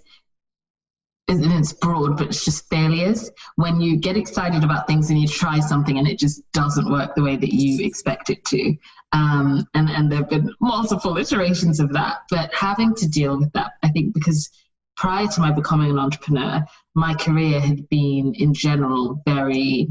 it's 1.30 1.74
broad, 1.74 2.18
but 2.18 2.28
it's 2.28 2.44
just 2.44 2.70
failures. 2.70 3.30
When 3.56 3.80
you 3.80 3.98
get 3.98 4.18
excited 4.18 4.64
about 4.64 4.88
things 4.88 5.10
and 5.10 5.20
you 5.20 5.28
try 5.28 5.60
something 5.60 5.98
and 5.98 6.08
it 6.08 6.20
just 6.20 6.50
doesn't 6.52 6.90
work 6.90 7.16
the 7.16 7.24
way 7.24 7.36
that 7.36 7.54
you 7.54 7.86
expect 7.86 8.30
it 8.30 8.44
to. 8.46 8.76
Um, 9.12 9.68
and, 9.74 9.90
and 9.90 10.12
there 10.12 10.20
have 10.20 10.30
been 10.30 10.54
multiple 10.60 11.18
iterations 11.18 11.80
of 11.80 11.94
that. 11.94 12.20
But 12.30 12.54
having 12.54 12.96
to 12.96 13.08
deal 13.08 13.38
with 13.38 13.52
that, 13.54 13.72
I 13.84 13.90
think, 13.90 14.14
because 14.14 14.50
prior 14.98 15.28
to 15.28 15.42
my 15.42 15.52
becoming 15.52 15.92
an 15.92 16.00
entrepreneur, 16.00 16.64
my 16.96 17.14
career 17.14 17.60
had 17.60 17.88
been 17.90 18.34
in 18.36 18.54
general 18.54 19.22
very 19.26 19.90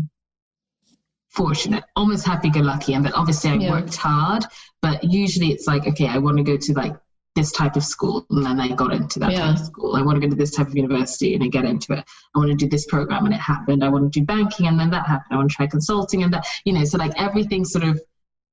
fortunate, 1.31 1.85
almost 1.95 2.27
happy 2.27 2.51
go 2.51 2.61
lucky. 2.61 2.95
And 2.95 3.05
that 3.05 3.15
obviously 3.15 3.51
I 3.51 3.55
yeah. 3.55 3.71
worked 3.71 3.97
hard, 3.97 4.45
but 4.83 5.05
usually 5.05 5.49
it's 5.49 5.67
like, 5.67 5.87
okay, 5.87 6.09
I 6.09 6.19
want 6.19 6.37
to 6.39 6.43
go 6.43 6.57
to 6.57 6.73
like 6.75 6.95
this 7.35 7.53
type 7.53 7.77
of 7.77 7.85
school 7.85 8.27
and 8.31 8.45
then 8.45 8.59
I 8.59 8.69
got 8.69 8.93
into 8.93 9.19
that 9.21 9.33
yeah. 9.33 9.39
type 9.39 9.61
of 9.61 9.67
school. 9.67 9.95
I 9.95 10.03
want 10.03 10.21
to 10.21 10.27
go 10.27 10.31
to 10.31 10.37
this 10.37 10.51
type 10.51 10.67
of 10.67 10.77
university 10.77 11.35
and 11.35 11.45
I 11.45 11.49
get 11.49 11.65
into 11.65 11.93
it. 11.93 12.05
I 12.35 12.39
want 12.39 12.51
to 12.51 12.57
do 12.57 12.69
this 12.69 12.87
program 12.87 13.27
and 13.27 13.35
it 13.35 13.41
happened. 13.41 13.85
I 13.85 13.89
want 13.89 14.13
to 14.13 14.21
do 14.21 14.27
banking 14.27 14.67
and 14.67 14.79
then 14.79 14.91
that 14.91 15.07
happened. 15.07 15.29
I 15.31 15.37
want 15.37 15.51
to 15.51 15.57
try 15.57 15.67
consulting 15.67 16.25
and 16.25 16.33
that, 16.33 16.47
you 16.65 16.73
know, 16.73 16.85
so 16.85 16.99
like 16.99 17.13
everything 17.17 17.65
sort 17.65 17.85
of 17.85 18.01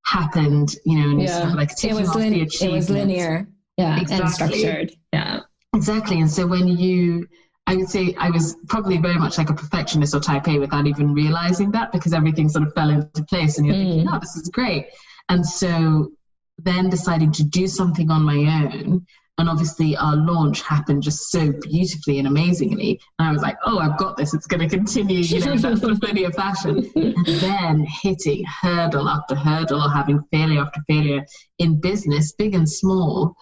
happened, 0.06 0.76
you 0.86 1.00
know, 1.00 1.10
and 1.10 1.22
yeah. 1.22 1.40
sort 1.40 1.50
of 1.50 1.56
like 1.56 1.72
it 1.84 1.94
was, 1.94 2.14
lin- 2.16 2.34
it 2.34 2.72
was 2.72 2.90
linear. 2.90 3.48
Yeah. 3.78 4.00
Exactly. 4.00 4.24
And 4.24 4.34
structured. 4.34 4.92
Yeah. 5.12 5.40
Exactly. 5.74 6.20
And 6.20 6.30
so 6.30 6.46
when 6.46 6.68
you, 6.68 7.28
I 7.68 7.76
would 7.76 7.90
say 7.90 8.14
I 8.20 8.30
was 8.30 8.56
probably 8.70 8.98
very 8.98 9.18
much 9.18 9.40
like 9.40 9.50
a 9.50 9.54
perfectionist 9.54 10.14
or 10.14 10.20
type 10.20 10.48
A 10.48 10.60
without 10.60 10.86
even 10.86 11.14
realizing 11.14 11.72
that 11.72 11.92
because 11.92 12.14
everything 12.14 12.48
sort 12.50 12.68
of 12.68 12.74
fell 12.76 12.92
into 12.92 13.24
place 13.24 13.58
and 13.58 13.66
you're 13.66 13.76
mm. 13.76 13.90
thinking, 13.90 14.08
oh, 14.12 14.20
this 14.20 14.36
is 14.36 14.50
great. 14.50 14.90
And 15.30 15.44
so 15.44 16.12
then 16.58 16.90
deciding 16.90 17.32
to 17.34 17.44
do 17.44 17.68
something 17.68 18.10
on 18.10 18.24
my 18.24 18.36
own. 18.64 19.06
And 19.38 19.50
obviously 19.50 19.98
our 19.98 20.16
launch 20.16 20.62
happened 20.62 21.04
just 21.04 21.30
so 21.30 21.52
beautifully 21.62 22.20
and 22.20 22.28
amazingly. 22.28 23.02
And 23.20 23.28
i 23.28 23.32
was 23.34 23.42
like 23.42 23.58
oh 23.66 23.80
i've 23.80 23.98
got 23.98 24.16
this. 24.16 24.34
It's 24.34 24.48
going 24.48 24.68
to 24.68 24.74
continue 24.74 25.20
you 25.20 25.40
know 25.42 25.58
that 25.58 25.80
sort 25.80 25.92
of 25.92 26.02
linear 26.02 26.32
fashion. 26.32 26.90
And 26.96 27.26
then 27.26 27.86
hitting 28.02 28.46
hurdle 28.46 29.10
after 29.10 29.36
hurdle 29.36 29.90
having 29.90 30.24
failure 30.32 30.62
after 30.62 30.82
failure 30.88 31.26
in 31.60 31.82
business 31.82 32.32
big 32.32 32.56
and 32.56 32.70
small 32.70 33.36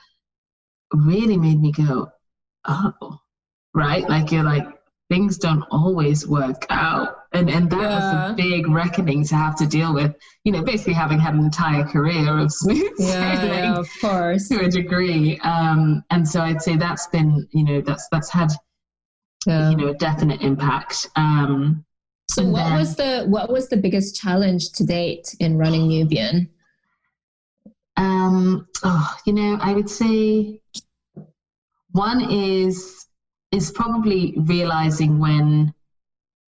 really 0.94 1.38
made 1.38 1.60
me 1.62 1.72
go 1.72 2.12
oh 2.66 3.20
right? 3.74 4.08
Like 4.08 4.32
you're 4.32 4.44
like 4.44 4.68
things 5.10 5.38
don't 5.38 5.64
always 5.72 6.28
work 6.28 6.66
out. 6.70 7.18
And 7.34 7.50
and 7.50 7.70
that 7.72 7.82
yeah. 7.82 7.96
was 7.96 8.32
a 8.32 8.34
big 8.36 8.68
reckoning 8.68 9.26
to 9.26 9.36
have 9.36 9.56
to 9.56 9.66
deal 9.66 9.94
with, 9.94 10.16
you 10.44 10.52
know, 10.52 10.62
basically 10.62 10.94
having 10.94 11.20
had 11.20 11.34
an 11.34 11.40
entire 11.40 11.84
career 11.84 12.38
of 12.38 12.52
smooth 12.54 12.92
yeah, 13.00 13.36
sailing 13.36 13.64
yeah, 13.64 13.76
of 13.76 13.90
course. 14.02 14.50
to 14.50 14.66
a 14.66 14.70
degree. 14.70 15.40
Um, 15.40 16.04
and 16.12 16.28
so 16.28 16.42
I'd 16.42 16.62
say 16.62 16.76
that's 16.76 17.08
been, 17.08 17.48
you 17.52 17.64
know, 17.64 17.82
that's 17.82 18.08
that's 18.12 18.30
had 18.30 18.52
yeah. 19.48 19.72
you 19.72 19.78
know, 19.78 19.88
a 19.88 19.94
definite 19.96 20.42
impact. 20.42 21.10
Um, 21.16 21.86
so 22.30 22.44
what 22.44 22.64
then, 22.64 22.78
was 22.78 22.96
the 22.96 23.26
what 23.28 23.52
was 23.52 23.70
the 23.70 23.78
biggest 23.78 24.16
challenge 24.16 24.72
to 24.74 24.86
date 24.86 25.36
in 25.40 25.58
running 25.58 25.88
Nubian? 25.88 26.50
Um, 27.98 28.68
oh, 28.84 29.16
you 29.26 29.34
know, 29.34 29.58
I 29.62 29.74
would 29.74 29.90
say 29.90 30.60
one 31.92 32.32
is 32.32 33.06
is 33.52 33.72
probably 33.72 34.34
realizing 34.38 35.20
when 35.20 35.74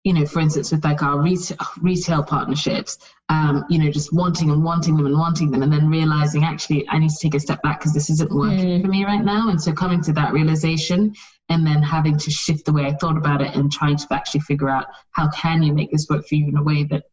you 0.04 0.14
know, 0.14 0.26
for 0.26 0.40
instance, 0.40 0.72
with 0.72 0.84
like 0.84 1.04
our 1.04 1.20
retail, 1.20 1.58
retail 1.82 2.24
partnerships, 2.24 2.98
um, 3.28 3.66
you 3.70 3.78
know, 3.78 3.92
just 3.92 4.14
wanting 4.14 4.50
and 4.50 4.64
wanting 4.64 4.96
them 4.96 5.06
and 5.06 5.18
wanting 5.18 5.52
them, 5.52 5.62
and 5.62 5.72
then 5.72 5.90
realizing 5.90 6.46
actually 6.46 6.88
I 6.88 7.00
need 7.00 7.10
to 7.10 7.20
take 7.22 7.36
a 7.36 7.40
step 7.40 7.62
back 7.62 7.80
because 7.80 7.94
this 7.94 8.10
isn't 8.10 8.32
working 8.32 8.80
mm. 8.80 8.82
for 8.82 8.88
me 8.88 9.04
right 9.04 9.24
now. 9.24 9.50
And 9.50 9.62
so 9.62 9.74
coming 9.74 10.02
to 10.04 10.14
that 10.14 10.32
realization 10.32 11.14
and 11.50 11.68
then 11.68 11.84
having 11.84 12.18
to 12.18 12.32
shift 12.32 12.66
the 12.66 12.72
way 12.72 12.86
I 12.86 12.94
thought 12.94 13.18
about 13.18 13.42
it 13.42 13.56
and 13.56 13.72
trying 13.72 13.98
to 13.98 14.08
actually 14.12 14.42
figure 14.42 14.70
out 14.70 14.86
how 15.12 15.30
can 15.32 15.64
you 15.64 15.74
make 15.74 15.92
this 15.92 16.08
work 16.10 16.26
for 16.26 16.36
you 16.36 16.48
in 16.48 16.58
a 16.58 16.64
way 16.64 16.84
that 16.86 17.04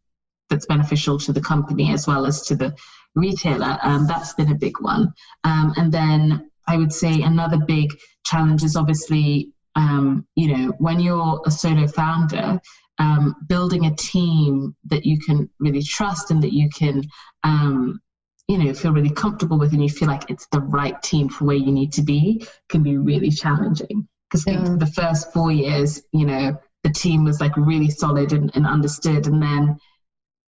that's 0.49 0.67
beneficial 0.67 1.19
to 1.19 1.33
the 1.33 1.41
company 1.41 1.93
as 1.93 2.07
well 2.07 2.25
as 2.25 2.43
to 2.43 2.55
the 2.55 2.75
retailer. 3.17 3.79
Um, 3.83 4.07
that's 4.07 4.35
been 4.35 4.53
a 4.53 4.55
big 4.55 4.81
one. 4.81 5.13
Um, 5.43 5.73
and 5.77 5.91
then 5.91 6.51
I 6.69 6.77
would 6.77 6.93
say 6.93 7.23
another 7.23 7.59
big 7.59 7.97
challenge 8.25 8.63
is 8.63 8.77
obviously 8.77 9.53
um, 9.77 10.27
you 10.35 10.57
know, 10.57 10.73
when 10.79 10.99
you're 10.99 11.41
a 11.47 11.51
solo 11.51 11.87
founder, 11.87 12.61
um, 12.99 13.37
building 13.47 13.87
a 13.87 13.95
team 13.95 14.75
that 14.87 15.05
you 15.05 15.19
can 15.21 15.51
really 15.61 15.83
trust 15.83 16.31
and 16.31 16.43
that 16.43 16.55
you 16.55 16.71
can, 16.71 17.03
um, 17.45 18.01
you 18.49 18.59
know, 18.59 18.73
feel 18.73 18.93
really 18.93 19.11
comfortable 19.11 19.59
with 19.59 19.73
and 19.73 19.83
you 19.83 19.91
feel 19.91 20.09
like 20.09 20.31
it's 20.31 20.47
the 20.51 20.61
right 20.61 21.01
team 21.03 21.29
for 21.29 21.45
where 21.45 21.57
you 21.57 21.73
need 21.73 21.93
to 21.93 22.03
be 22.03 22.47
can 22.69 22.83
be 22.83 22.97
really 22.97 23.31
challenging. 23.31 24.09
Because 24.31 24.47
yeah. 24.47 24.77
the 24.79 24.87
first 24.87 25.33
four 25.33 25.53
years, 25.53 26.03
you 26.13 26.27
know, 26.27 26.59
the 26.83 26.91
team 26.91 27.25
was 27.25 27.41
like 27.41 27.57
really 27.57 27.91
solid 27.91 28.33
and, 28.33 28.51
and 28.55 28.67
understood. 28.67 29.27
And 29.27 29.43
then 29.43 29.79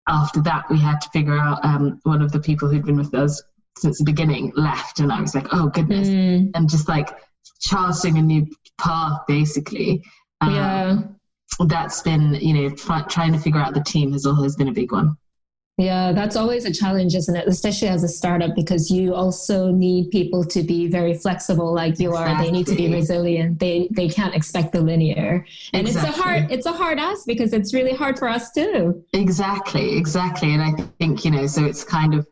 after 0.07 0.41
that, 0.43 0.69
we 0.69 0.79
had 0.79 1.01
to 1.01 1.09
figure 1.09 1.37
out 1.37 1.63
um, 1.65 1.99
one 2.03 2.21
of 2.21 2.31
the 2.31 2.39
people 2.39 2.69
who'd 2.69 2.85
been 2.85 2.97
with 2.97 3.13
us 3.13 3.43
since 3.77 3.97
the 3.97 4.05
beginning 4.05 4.53
left. 4.55 4.99
And 4.99 5.11
I 5.11 5.19
was 5.19 5.35
like, 5.35 5.47
oh, 5.51 5.67
goodness. 5.67 6.07
Mm. 6.07 6.51
And 6.55 6.69
just 6.69 6.87
like, 6.87 7.09
charting 7.59 8.17
a 8.17 8.21
new 8.21 8.47
path 8.77 9.19
basically 9.27 10.03
um, 10.41 10.53
yeah 10.53 11.01
that's 11.65 12.01
been 12.01 12.35
you 12.35 12.53
know 12.53 12.69
try, 12.75 13.01
trying 13.03 13.33
to 13.33 13.39
figure 13.39 13.59
out 13.59 13.73
the 13.73 13.83
team 13.83 14.11
has 14.11 14.25
always 14.25 14.55
been 14.55 14.67
a 14.67 14.73
big 14.73 14.91
one 14.91 15.17
yeah, 15.79 16.11
that's 16.11 16.35
always 16.35 16.65
a 16.65 16.73
challenge, 16.73 17.13
isn't 17.13 17.35
it? 17.35 17.47
Especially 17.47 17.87
as 17.87 18.03
a 18.03 18.07
startup, 18.07 18.55
because 18.55 18.89
you 18.89 19.13
also 19.13 19.71
need 19.71 20.09
people 20.09 20.43
to 20.45 20.63
be 20.63 20.87
very 20.87 21.13
flexible, 21.13 21.71
like 21.71 21.99
you 21.99 22.09
exactly. 22.09 22.33
are. 22.33 22.43
They 22.43 22.51
need 22.51 22.65
to 22.65 22.75
be 22.75 22.91
resilient. 22.91 23.59
They 23.59 23.87
they 23.91 24.09
can't 24.09 24.33
expect 24.33 24.71
the 24.71 24.81
linear, 24.81 25.45
and 25.73 25.87
exactly. 25.87 26.09
it's 26.09 26.17
a 26.17 26.21
hard 26.21 26.51
it's 26.51 26.65
a 26.65 26.73
hard 26.73 26.97
ask 26.97 27.27
because 27.27 27.53
it's 27.53 27.75
really 27.75 27.93
hard 27.93 28.17
for 28.17 28.27
us 28.27 28.51
too. 28.51 29.03
Exactly, 29.13 29.95
exactly, 29.95 30.51
and 30.51 30.63
I 30.63 30.71
think 30.97 31.23
you 31.23 31.29
know, 31.29 31.45
so 31.45 31.63
it's 31.63 31.83
kind 31.83 32.15
of, 32.15 32.27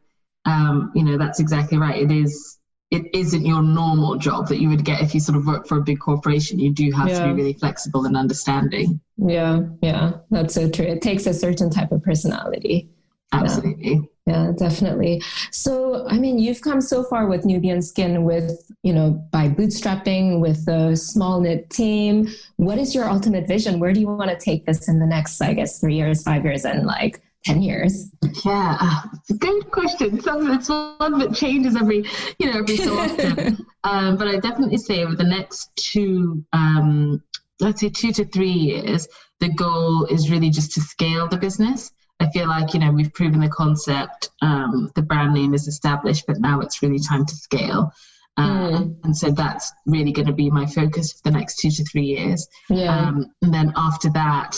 um, 0.46 0.92
you 0.96 1.04
know, 1.04 1.16
that's 1.16 1.40
exactly 1.40 1.78
right. 1.78 2.02
It 2.02 2.12
is 2.12 2.58
it 2.92 3.14
isn't 3.14 3.46
your 3.46 3.62
normal 3.62 4.16
job 4.16 4.48
that 4.48 4.60
you 4.60 4.70
would 4.70 4.86
get 4.86 5.02
if 5.02 5.14
you 5.14 5.20
sort 5.20 5.38
of 5.38 5.48
work 5.48 5.68
for 5.68 5.78
a 5.78 5.82
big 5.82 6.00
corporation. 6.00 6.60
You 6.60 6.72
do 6.72 6.92
have 6.92 7.10
yeah. 7.10 7.20
to 7.20 7.26
be 7.28 7.34
really 7.34 7.54
flexible 7.54 8.06
and 8.06 8.16
understanding. 8.16 9.00
Yeah, 9.18 9.62
yeah, 9.82 10.14
that's 10.30 10.54
so 10.54 10.70
true. 10.70 10.86
It 10.86 11.02
takes 11.02 11.26
a 11.26 11.34
certain 11.34 11.70
type 11.70 11.92
of 11.92 12.04
personality. 12.04 12.90
Absolutely. 13.34 14.10
Yeah. 14.26 14.46
yeah, 14.46 14.52
definitely. 14.58 15.22
So, 15.52 16.08
I 16.08 16.20
mean, 16.20 16.38
you've 16.40 16.62
come 16.62 16.80
so 16.80 17.04
far 17.04 17.28
with 17.28 17.44
Nubian 17.44 17.82
Skin 17.82 18.24
with, 18.24 18.72
you 18.84 18.94
know, 18.94 19.12
by 19.32 19.50
bootstrapping 19.50 20.40
with 20.40 20.68
a 20.68 20.96
small 20.96 21.42
knit 21.42 21.70
team. 21.70 22.30
What 22.58 22.78
is 22.78 22.96
your 22.96 23.10
ultimate 23.10 23.48
vision? 23.48 23.80
Where 23.80 23.94
do 23.94 24.00
you 24.00 24.08
want 24.08 24.30
to 24.30 24.38
take 24.38 24.66
this 24.66 24.88
in 24.88 25.00
the 25.00 25.08
next, 25.08 25.42
I 25.42 25.54
guess, 25.54 25.80
three 25.80 25.96
years, 25.96 26.24
five 26.24 26.46
years, 26.46 26.66
and 26.66 26.86
like 26.86 27.22
10 27.46 27.62
years? 27.62 28.12
Yeah, 28.44 29.02
it's 29.14 29.30
a 29.30 29.36
good 29.36 29.72
question. 29.72 30.20
So 30.20 30.52
it's 30.52 30.70
one 30.70 31.20
that 31.20 31.34
changes 31.34 31.76
every, 31.76 32.06
you 32.40 32.52
know, 32.52 32.60
every 32.60 32.78
so 32.78 32.98
often. 32.98 33.66
um, 33.84 34.18
but 34.18 34.28
I 34.28 34.38
definitely 34.38 34.78
say 34.78 35.04
over 35.04 35.16
the 35.16 35.24
next 35.24 35.76
two, 35.76 36.44
um, 36.54 37.24
let's 37.60 37.82
say 37.82 37.90
two 37.90 38.12
to 38.14 38.26
three 38.26 38.52
years, 38.52 39.08
the 39.40 39.50
goal 39.50 40.06
is 40.06 40.32
really 40.32 40.50
just 40.50 40.74
to 40.74 40.82
scale 40.82 41.28
the 41.28 41.38
business. 41.38 41.92
I 42.20 42.30
feel 42.32 42.48
like, 42.48 42.74
you 42.74 42.80
know, 42.80 42.92
we've 42.92 43.14
proven 43.14 43.42
the 43.42 43.50
concept, 43.50 44.30
um, 44.42 44.92
the 44.96 45.02
brand 45.02 45.34
name 45.34 45.54
is 45.54 45.68
established, 45.68 46.26
but 46.28 46.40
now 46.40 46.62
it's 46.62 46.82
really 46.82 47.00
time 47.00 47.26
to 47.26 47.36
scale. 47.36 47.92
Um, 48.38 48.72
mm. 48.72 48.96
And 49.04 49.16
so 49.16 49.32
that's 49.32 49.72
really 49.86 50.12
going 50.12 50.28
to 50.28 50.34
be 50.34 50.50
my 50.50 50.66
focus 50.66 51.14
for 51.14 51.30
the 51.30 51.38
next 51.38 51.58
two 51.58 51.72
to 51.72 51.84
three 51.86 52.04
years. 52.04 52.48
Yeah. 52.70 52.98
Um, 52.98 53.32
and 53.42 53.54
then 53.54 53.74
after 53.76 54.10
that, 54.12 54.58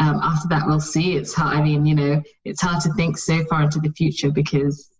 um, 0.00 0.20
after 0.22 0.48
that, 0.48 0.66
we'll 0.66 0.80
see. 0.80 1.16
It's 1.16 1.32
hard. 1.32 1.56
I 1.56 1.62
mean, 1.62 1.86
you 1.86 1.94
know, 1.94 2.22
it's 2.44 2.60
hard 2.60 2.82
to 2.82 2.92
think 2.94 3.16
so 3.16 3.44
far 3.44 3.62
into 3.62 3.78
the 3.78 3.92
future 3.92 4.30
because, 4.30 4.90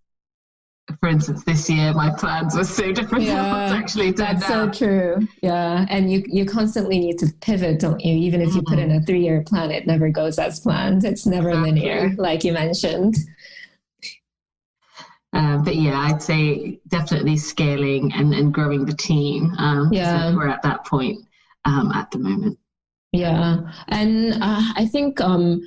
for 1.01 1.09
instance, 1.09 1.43
this 1.45 1.69
year 1.69 1.93
my 1.93 2.15
plans 2.15 2.57
were 2.57 2.65
so 2.65 2.93
different 2.93 3.25
yeah, 3.25 3.75
actually 3.75 4.13
That's 4.13 4.47
so 4.47 4.71
true. 4.71 5.27
Yeah, 5.43 5.87
and 5.89 6.13
you 6.13 6.23
you 6.29 6.45
constantly 6.45 6.99
need 7.01 7.19
to 7.19 7.27
pivot, 7.41 7.81
don't 7.81 8.01
you? 8.05 8.15
Even 8.15 8.41
if 8.41 8.55
you 8.55 8.63
mm-hmm. 8.63 8.75
put 8.75 8.79
in 8.79 8.91
a 8.93 8.95
mm-hmm. 8.95 9.05
three 9.05 9.23
year 9.23 9.43
plan, 9.43 9.71
it 9.71 9.87
never 9.87 10.11
goes 10.11 10.39
as 10.39 10.61
planned. 10.61 11.05
It's 11.05 11.27
never 11.27 11.51
exactly. 11.51 11.73
linear, 11.73 12.15
like 12.17 12.45
you 12.45 12.53
mentioned. 12.53 13.17
Um, 15.33 15.65
but 15.65 15.75
yeah, 15.75 15.99
I'd 15.99 16.23
say 16.23 16.79
definitely 16.87 17.37
scaling 17.37 18.13
and, 18.13 18.33
and 18.33 18.55
growing 18.55 18.87
the 18.87 18.95
team. 18.95 19.53
Um, 19.59 19.93
yeah, 19.93 20.31
so 20.31 20.37
we're 20.37 20.47
at 20.47 20.63
that 20.63 20.87
point 20.87 21.27
um, 21.65 21.91
at 21.91 22.13
the 22.13 22.19
moment. 22.19 22.57
Yeah, 23.15 23.61
and 23.87 24.35
uh, 24.43 24.61
I 24.75 24.87
think 24.91 25.21
um, 25.21 25.63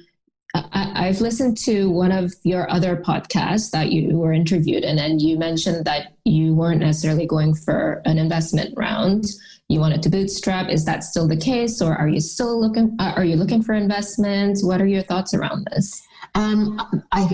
I, 0.53 1.05
have 1.05 1.21
listened 1.21 1.57
to 1.59 1.89
one 1.89 2.11
of 2.11 2.33
your 2.43 2.69
other 2.69 2.97
podcasts 2.97 3.71
that 3.71 3.93
you 3.93 4.17
were 4.17 4.33
interviewed 4.33 4.83
in, 4.83 4.99
and 4.99 5.21
you 5.21 5.37
mentioned 5.37 5.85
that 5.85 6.17
you 6.25 6.53
weren't 6.53 6.81
necessarily 6.81 7.25
going 7.25 7.55
for 7.55 8.01
an 8.03 8.17
investment 8.17 8.73
round. 8.75 9.27
You 9.69 9.79
wanted 9.79 10.03
to 10.03 10.09
bootstrap. 10.09 10.69
Is 10.69 10.83
that 10.83 11.05
still 11.05 11.25
the 11.25 11.37
case, 11.37 11.81
or 11.81 11.95
are 11.95 12.09
you 12.09 12.19
still 12.19 12.59
looking? 12.59 12.97
Uh, 12.99 13.13
are 13.15 13.23
you 13.23 13.37
looking 13.37 13.63
for 13.63 13.75
investments? 13.75 14.61
What 14.61 14.81
are 14.81 14.87
your 14.87 15.03
thoughts 15.03 15.33
around 15.33 15.69
this? 15.71 16.01
Um, 16.35 17.01
I 17.13 17.31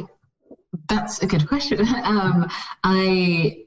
that's 0.89 1.23
a 1.23 1.26
good 1.26 1.47
question. 1.47 1.88
Um, 2.04 2.47
I 2.84 3.62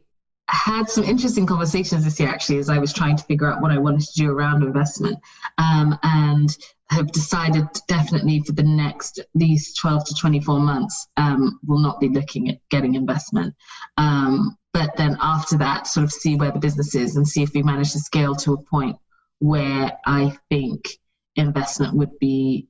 had 0.48 0.88
some 0.88 1.04
interesting 1.04 1.44
conversations 1.44 2.04
this 2.04 2.20
year 2.20 2.28
actually 2.28 2.58
as 2.58 2.68
I 2.68 2.78
was 2.78 2.92
trying 2.92 3.16
to 3.16 3.24
figure 3.24 3.50
out 3.50 3.60
what 3.60 3.72
I 3.72 3.78
wanted 3.78 4.02
to 4.02 4.14
do 4.14 4.30
around 4.30 4.62
investment 4.62 5.18
um, 5.58 5.98
and 6.02 6.56
have 6.90 7.10
decided 7.10 7.66
definitely 7.88 8.40
for 8.40 8.52
the 8.52 8.62
next 8.62 9.20
these 9.34 9.74
12 9.74 10.04
to 10.06 10.14
24 10.14 10.60
months 10.60 11.08
um, 11.16 11.58
will 11.66 11.80
not 11.80 11.98
be 11.98 12.08
looking 12.08 12.48
at 12.48 12.60
getting 12.70 12.94
investment. 12.94 13.54
Um, 13.96 14.56
but 14.72 14.96
then 14.96 15.16
after 15.20 15.58
that 15.58 15.88
sort 15.88 16.04
of 16.04 16.12
see 16.12 16.36
where 16.36 16.52
the 16.52 16.60
business 16.60 16.94
is 16.94 17.16
and 17.16 17.26
see 17.26 17.42
if 17.42 17.52
we 17.52 17.62
manage 17.62 17.92
to 17.92 17.98
scale 17.98 18.34
to 18.36 18.52
a 18.52 18.62
point 18.62 18.96
where 19.40 19.92
I 20.06 20.38
think 20.48 20.86
investment 21.34 21.94
would 21.94 22.16
be 22.20 22.68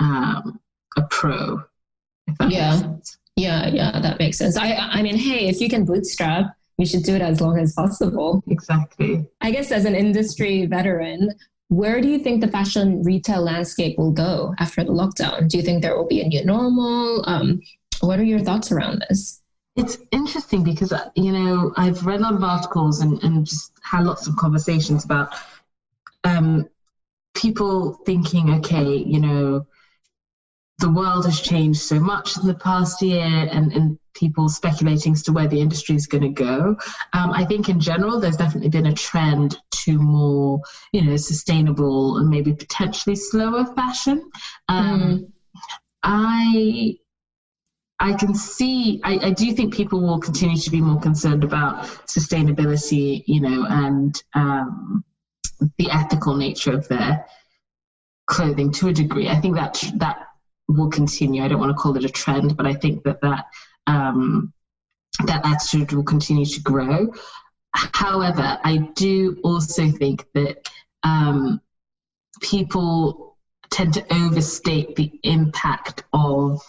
um, 0.00 0.58
a 0.96 1.02
pro 1.02 1.62
yeah. 2.48 2.82
yeah 3.36 3.68
yeah 3.68 4.00
that 4.00 4.18
makes 4.18 4.38
sense. 4.38 4.56
I 4.56 4.74
I 4.74 5.02
mean 5.02 5.16
hey 5.16 5.48
if 5.48 5.60
you 5.60 5.68
can 5.68 5.84
bootstrap 5.84 6.54
you 6.78 6.86
should 6.86 7.02
do 7.02 7.14
it 7.14 7.22
as 7.22 7.40
long 7.40 7.58
as 7.58 7.74
possible. 7.74 8.42
Exactly. 8.48 9.26
I 9.40 9.50
guess 9.50 9.70
as 9.70 9.84
an 9.84 9.94
industry 9.94 10.66
veteran, 10.66 11.30
where 11.68 12.00
do 12.00 12.08
you 12.08 12.18
think 12.18 12.40
the 12.40 12.48
fashion 12.48 13.02
retail 13.02 13.42
landscape 13.42 13.96
will 13.98 14.10
go 14.12 14.54
after 14.58 14.84
the 14.84 14.92
lockdown? 14.92 15.48
Do 15.48 15.56
you 15.56 15.62
think 15.62 15.82
there 15.82 15.96
will 15.96 16.06
be 16.06 16.20
a 16.20 16.28
new 16.28 16.44
normal? 16.44 17.24
Um, 17.26 17.60
what 18.00 18.18
are 18.18 18.24
your 18.24 18.40
thoughts 18.40 18.72
around 18.72 19.04
this? 19.08 19.40
It's 19.74 19.96
interesting 20.10 20.64
because, 20.64 20.92
you 21.14 21.32
know, 21.32 21.72
I've 21.76 22.04
read 22.04 22.20
a 22.20 22.24
lot 22.24 22.34
of 22.34 22.44
articles 22.44 23.00
and, 23.00 23.22
and 23.22 23.46
just 23.46 23.72
had 23.82 24.04
lots 24.04 24.26
of 24.26 24.36
conversations 24.36 25.04
about 25.04 25.34
um, 26.24 26.68
people 27.34 27.94
thinking, 28.04 28.54
okay, 28.56 28.96
you 28.96 29.18
know, 29.20 29.66
the 30.78 30.90
world 30.90 31.24
has 31.24 31.40
changed 31.40 31.80
so 31.80 31.98
much 31.98 32.36
in 32.36 32.46
the 32.46 32.54
past 32.54 33.00
year 33.00 33.24
and, 33.24 33.72
and 33.72 33.98
people 34.14 34.48
speculating 34.48 35.12
as 35.12 35.22
to 35.22 35.32
where 35.32 35.48
the 35.48 35.60
industry 35.60 35.96
is 35.96 36.06
going 36.06 36.22
to 36.22 36.28
go. 36.28 36.76
Um, 37.12 37.32
I 37.32 37.44
think 37.44 37.68
in 37.68 37.80
general, 37.80 38.20
there's 38.20 38.36
definitely 38.36 38.70
been 38.70 38.86
a 38.86 38.94
trend 38.94 39.58
to 39.84 39.98
more, 39.98 40.60
you 40.92 41.02
know, 41.02 41.16
sustainable 41.16 42.18
and 42.18 42.28
maybe 42.28 42.52
potentially 42.52 43.16
slower 43.16 43.64
fashion. 43.74 44.30
Um, 44.68 45.00
mm. 45.00 45.32
I 46.02 46.96
I 48.02 48.14
can 48.14 48.34
see, 48.34 49.00
I, 49.04 49.28
I, 49.28 49.30
do 49.30 49.52
think 49.52 49.72
people 49.72 50.00
will 50.00 50.18
continue 50.18 50.56
to 50.56 50.70
be 50.72 50.80
more 50.80 51.00
concerned 51.00 51.44
about 51.44 51.84
sustainability, 52.08 53.22
you 53.28 53.40
know, 53.40 53.64
and 53.68 54.20
um, 54.34 55.04
the 55.78 55.88
ethical 55.88 56.36
nature 56.36 56.72
of 56.72 56.88
their 56.88 57.24
clothing 58.26 58.72
to 58.72 58.88
a 58.88 58.92
degree. 58.92 59.28
I 59.28 59.40
think 59.40 59.54
that 59.54 59.84
that 59.96 60.26
will 60.66 60.90
continue. 60.90 61.44
I 61.44 61.48
don't 61.48 61.60
want 61.60 61.70
to 61.70 61.80
call 61.80 61.96
it 61.96 62.04
a 62.04 62.08
trend, 62.08 62.56
but 62.56 62.66
I 62.66 62.74
think 62.74 63.04
that 63.04 63.20
that 63.20 63.44
um, 63.86 64.52
that 65.26 65.44
attitude 65.44 65.92
will 65.92 66.04
continue 66.04 66.46
to 66.46 66.60
grow. 66.60 67.12
However, 67.74 68.58
I 68.64 68.78
do 68.94 69.38
also 69.42 69.90
think 69.90 70.26
that 70.34 70.68
um, 71.02 71.60
people 72.40 73.36
tend 73.70 73.94
to 73.94 74.14
overstate 74.14 74.94
the 74.96 75.10
impact 75.22 76.04
of 76.12 76.60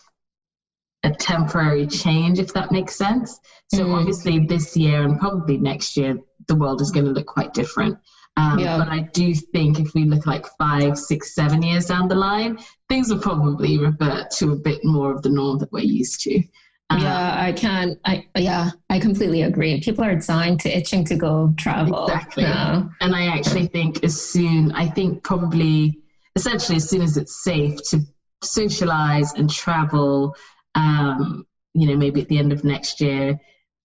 a 1.03 1.11
temporary 1.11 1.85
change, 1.85 2.39
if 2.39 2.53
that 2.53 2.71
makes 2.71 2.95
sense. 2.95 3.39
So 3.73 3.83
mm. 3.83 3.99
obviously 3.99 4.39
this 4.45 4.77
year 4.77 5.03
and 5.03 5.19
probably 5.19 5.57
next 5.57 5.97
year, 5.97 6.17
the 6.47 6.55
world 6.55 6.81
is 6.81 6.91
going 6.91 7.05
to 7.05 7.11
look 7.11 7.27
quite 7.27 7.53
different. 7.53 7.97
Um, 8.37 8.57
yeah. 8.57 8.77
But 8.77 8.87
I 8.87 9.01
do 9.13 9.35
think 9.35 9.79
if 9.79 9.93
we 9.93 10.05
look 10.05 10.25
like 10.25 10.47
five, 10.57 10.97
six, 10.97 11.35
seven 11.35 11.61
years 11.61 11.85
down 11.87 12.07
the 12.07 12.15
line, 12.15 12.57
things 12.89 13.11
will 13.11 13.19
probably 13.19 13.77
revert 13.77 14.31
to 14.37 14.53
a 14.53 14.55
bit 14.55 14.79
more 14.83 15.11
of 15.11 15.21
the 15.21 15.29
norm 15.29 15.59
that 15.59 15.71
we're 15.71 15.83
used 15.83 16.21
to. 16.21 16.41
Um, 16.89 17.01
yeah, 17.01 17.35
I 17.39 17.51
can. 17.53 17.97
I 18.05 18.27
yeah, 18.37 18.71
I 18.89 18.99
completely 18.99 19.43
agree. 19.43 19.79
People 19.81 20.03
are 20.03 20.15
dying 20.15 20.57
to 20.59 20.77
itching 20.77 21.05
to 21.05 21.15
go 21.15 21.53
travel. 21.57 22.05
Exactly. 22.05 22.43
Now. 22.43 22.89
And 23.01 23.15
I 23.15 23.27
actually 23.27 23.67
think 23.67 24.03
as 24.03 24.19
soon, 24.21 24.71
I 24.73 24.87
think 24.87 25.23
probably 25.23 25.99
essentially 26.35 26.77
as 26.77 26.89
soon 26.89 27.01
as 27.01 27.17
it's 27.17 27.43
safe 27.43 27.81
to 27.89 28.01
socialize 28.43 29.33
and 29.33 29.49
travel, 29.49 30.35
um, 30.75 31.45
you 31.73 31.87
know, 31.87 31.95
maybe 31.95 32.21
at 32.21 32.27
the 32.27 32.37
end 32.37 32.51
of 32.51 32.63
next 32.63 33.01
year, 33.01 33.39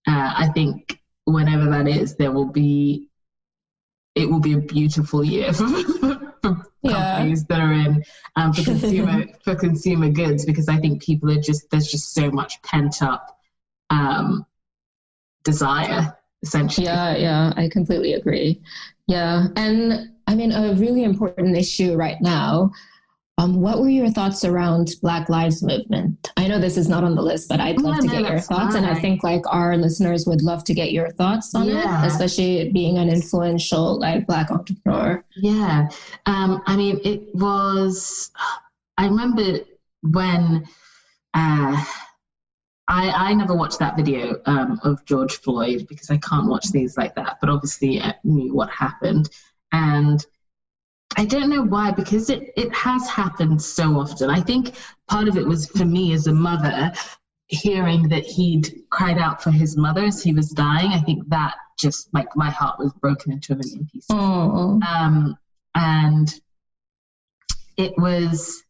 uh, 0.06 0.32
I 0.36 0.48
think 0.48 1.00
whenever 1.24 1.70
that 1.70 1.88
is, 1.88 2.16
there 2.16 2.32
will 2.32 2.50
be 2.50 3.08
it 4.14 4.28
will 4.28 4.40
be 4.40 4.54
a 4.54 4.58
beautiful 4.58 5.22
year 5.22 5.52
for, 5.52 5.68
for 6.00 6.27
yeah. 6.82 7.16
companies 7.16 7.44
that 7.46 7.60
are 7.60 7.72
in 7.72 8.04
um, 8.36 8.52
for 8.52 8.62
consumer 8.62 9.24
for 9.44 9.54
consumer 9.54 10.08
goods 10.08 10.44
because 10.44 10.68
I 10.68 10.76
think 10.78 11.02
people 11.02 11.30
are 11.30 11.40
just 11.40 11.70
there's 11.70 11.90
just 11.90 12.14
so 12.14 12.30
much 12.30 12.60
pent 12.62 13.02
up 13.02 13.38
um, 13.90 14.46
desire 15.44 16.14
essentially. 16.42 16.86
Yeah, 16.86 17.16
yeah, 17.16 17.52
I 17.56 17.68
completely 17.68 18.14
agree. 18.14 18.62
Yeah, 19.06 19.48
and 19.56 20.12
I 20.26 20.34
mean 20.34 20.52
a 20.52 20.74
really 20.74 21.04
important 21.04 21.56
issue 21.56 21.96
right 21.96 22.20
now 22.20 22.72
um, 23.38 23.60
what 23.60 23.80
were 23.80 23.88
your 23.88 24.10
thoughts 24.10 24.44
around 24.44 24.96
Black 25.00 25.28
Lives 25.28 25.62
Movement? 25.62 26.32
I 26.36 26.48
know 26.48 26.58
this 26.58 26.76
is 26.76 26.88
not 26.88 27.04
on 27.04 27.14
the 27.14 27.22
list, 27.22 27.48
but 27.48 27.60
I'd 27.60 27.80
love 27.80 28.00
to 28.00 28.08
get 28.08 28.22
your 28.22 28.40
thoughts, 28.40 28.74
fine. 28.74 28.84
and 28.84 28.86
I 28.86 29.00
think 29.00 29.22
like 29.22 29.42
our 29.46 29.76
listeners 29.76 30.26
would 30.26 30.42
love 30.42 30.64
to 30.64 30.74
get 30.74 30.90
your 30.90 31.10
thoughts 31.10 31.54
on 31.54 31.68
yeah. 31.68 32.02
it, 32.02 32.08
especially 32.08 32.70
being 32.72 32.98
an 32.98 33.08
influential 33.08 34.00
like 34.00 34.26
Black 34.26 34.50
entrepreneur. 34.50 35.24
Yeah, 35.36 35.88
um, 36.26 36.62
I 36.66 36.76
mean, 36.76 37.00
it 37.04 37.32
was. 37.34 38.32
I 38.98 39.06
remember 39.06 39.60
when. 40.02 40.66
Uh, 41.32 41.84
I, 42.90 43.10
I 43.10 43.34
never 43.34 43.54
watched 43.54 43.78
that 43.80 43.96
video 43.96 44.40
um, 44.46 44.80
of 44.82 45.04
George 45.04 45.36
Floyd 45.36 45.86
because 45.90 46.08
I 46.08 46.16
can't 46.16 46.48
watch 46.48 46.68
things 46.68 46.96
like 46.96 47.14
that. 47.16 47.36
But 47.38 47.50
obviously, 47.50 48.00
I 48.00 48.14
knew 48.24 48.54
what 48.54 48.70
happened, 48.70 49.28
and 49.72 50.24
I 51.16 51.24
don't 51.24 51.48
know 51.50 51.62
why, 51.62 51.90
because 51.90 52.30
it, 52.30 52.52
it 52.56 52.72
has 52.74 53.08
happened 53.08 53.60
so 53.60 53.98
often. 53.98 54.30
I 54.30 54.40
think 54.40 54.74
part 55.08 55.26
of 55.26 55.36
it 55.36 55.46
was 55.46 55.66
for 55.66 55.84
me 55.84 56.12
as 56.12 56.26
a 56.26 56.32
mother, 56.32 56.92
hearing 57.48 58.08
that 58.10 58.24
he'd 58.24 58.84
cried 58.90 59.18
out 59.18 59.42
for 59.42 59.50
his 59.50 59.76
mother 59.76 60.04
as 60.04 60.22
he 60.22 60.32
was 60.32 60.50
dying. 60.50 60.92
I 60.92 61.00
think 61.00 61.28
that 61.28 61.54
just 61.78 62.12
like 62.12 62.28
my 62.36 62.50
heart 62.50 62.78
was 62.78 62.92
broken 62.92 63.32
into 63.32 63.52
a 63.52 63.56
million 63.56 63.88
pieces. 63.90 64.10
Um, 64.10 65.36
and 65.74 66.32
it 67.76 67.96
was, 67.96 68.62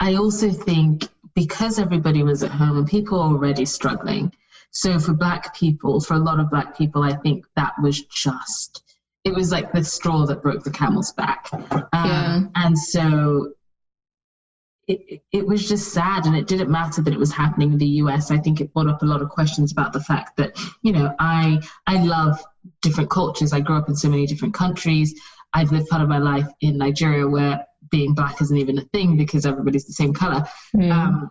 I 0.00 0.14
also 0.14 0.50
think 0.50 1.08
because 1.34 1.78
everybody 1.78 2.22
was 2.22 2.42
at 2.42 2.50
home 2.50 2.78
and 2.78 2.86
people 2.86 3.18
were 3.18 3.36
already 3.36 3.64
struggling. 3.64 4.32
So 4.70 4.98
for 4.98 5.12
Black 5.14 5.54
people, 5.54 6.00
for 6.00 6.14
a 6.14 6.18
lot 6.18 6.40
of 6.40 6.50
Black 6.50 6.76
people, 6.76 7.02
I 7.02 7.14
think 7.14 7.46
that 7.56 7.74
was 7.80 8.02
just 8.02 8.82
it 9.24 9.34
was 9.34 9.52
like 9.52 9.72
the 9.72 9.84
straw 9.84 10.26
that 10.26 10.42
broke 10.42 10.64
the 10.64 10.70
camel's 10.70 11.12
back. 11.12 11.48
Um, 11.52 11.88
yeah. 11.92 12.40
And 12.54 12.78
so 12.78 13.52
it, 14.86 15.22
it 15.32 15.46
was 15.46 15.68
just 15.68 15.92
sad 15.92 16.26
and 16.26 16.34
it 16.34 16.46
didn't 16.46 16.70
matter 16.70 17.02
that 17.02 17.12
it 17.12 17.18
was 17.18 17.32
happening 17.32 17.72
in 17.72 17.78
the 17.78 17.86
US. 18.02 18.30
I 18.30 18.38
think 18.38 18.60
it 18.60 18.72
brought 18.72 18.88
up 18.88 19.02
a 19.02 19.06
lot 19.06 19.20
of 19.20 19.28
questions 19.28 19.70
about 19.70 19.92
the 19.92 20.00
fact 20.00 20.36
that, 20.38 20.58
you 20.82 20.92
know, 20.92 21.14
I 21.18 21.60
I 21.86 22.02
love 22.02 22.42
different 22.80 23.10
cultures. 23.10 23.52
I 23.52 23.60
grew 23.60 23.76
up 23.76 23.88
in 23.88 23.96
so 23.96 24.08
many 24.08 24.26
different 24.26 24.54
countries. 24.54 25.14
I've 25.52 25.72
lived 25.72 25.88
part 25.88 26.02
of 26.02 26.08
my 26.08 26.18
life 26.18 26.46
in 26.60 26.78
Nigeria 26.78 27.26
where 27.26 27.64
being 27.90 28.14
black 28.14 28.40
isn't 28.40 28.56
even 28.56 28.78
a 28.78 28.84
thing 28.92 29.16
because 29.16 29.46
everybody's 29.46 29.86
the 29.86 29.92
same 29.92 30.12
color. 30.12 30.44
Mm. 30.74 30.90
Um, 30.90 31.30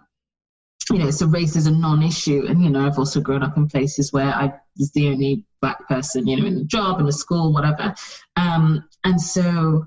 you 0.91 0.99
know, 0.99 1.11
so 1.11 1.25
race 1.27 1.55
is 1.55 1.67
a 1.67 1.71
non-issue. 1.71 2.45
And 2.47 2.63
you 2.63 2.69
know, 2.69 2.85
I've 2.85 2.97
also 2.97 3.19
grown 3.19 3.43
up 3.43 3.57
in 3.57 3.67
places 3.67 4.13
where 4.13 4.33
I 4.33 4.53
was 4.77 4.91
the 4.91 5.09
only 5.09 5.43
black 5.61 5.87
person, 5.87 6.27
you 6.27 6.37
know, 6.37 6.45
in 6.45 6.55
the 6.55 6.65
job, 6.65 6.99
in 6.99 7.05
the 7.05 7.11
school, 7.11 7.53
whatever. 7.53 7.93
Um, 8.35 8.87
and 9.03 9.19
so 9.19 9.85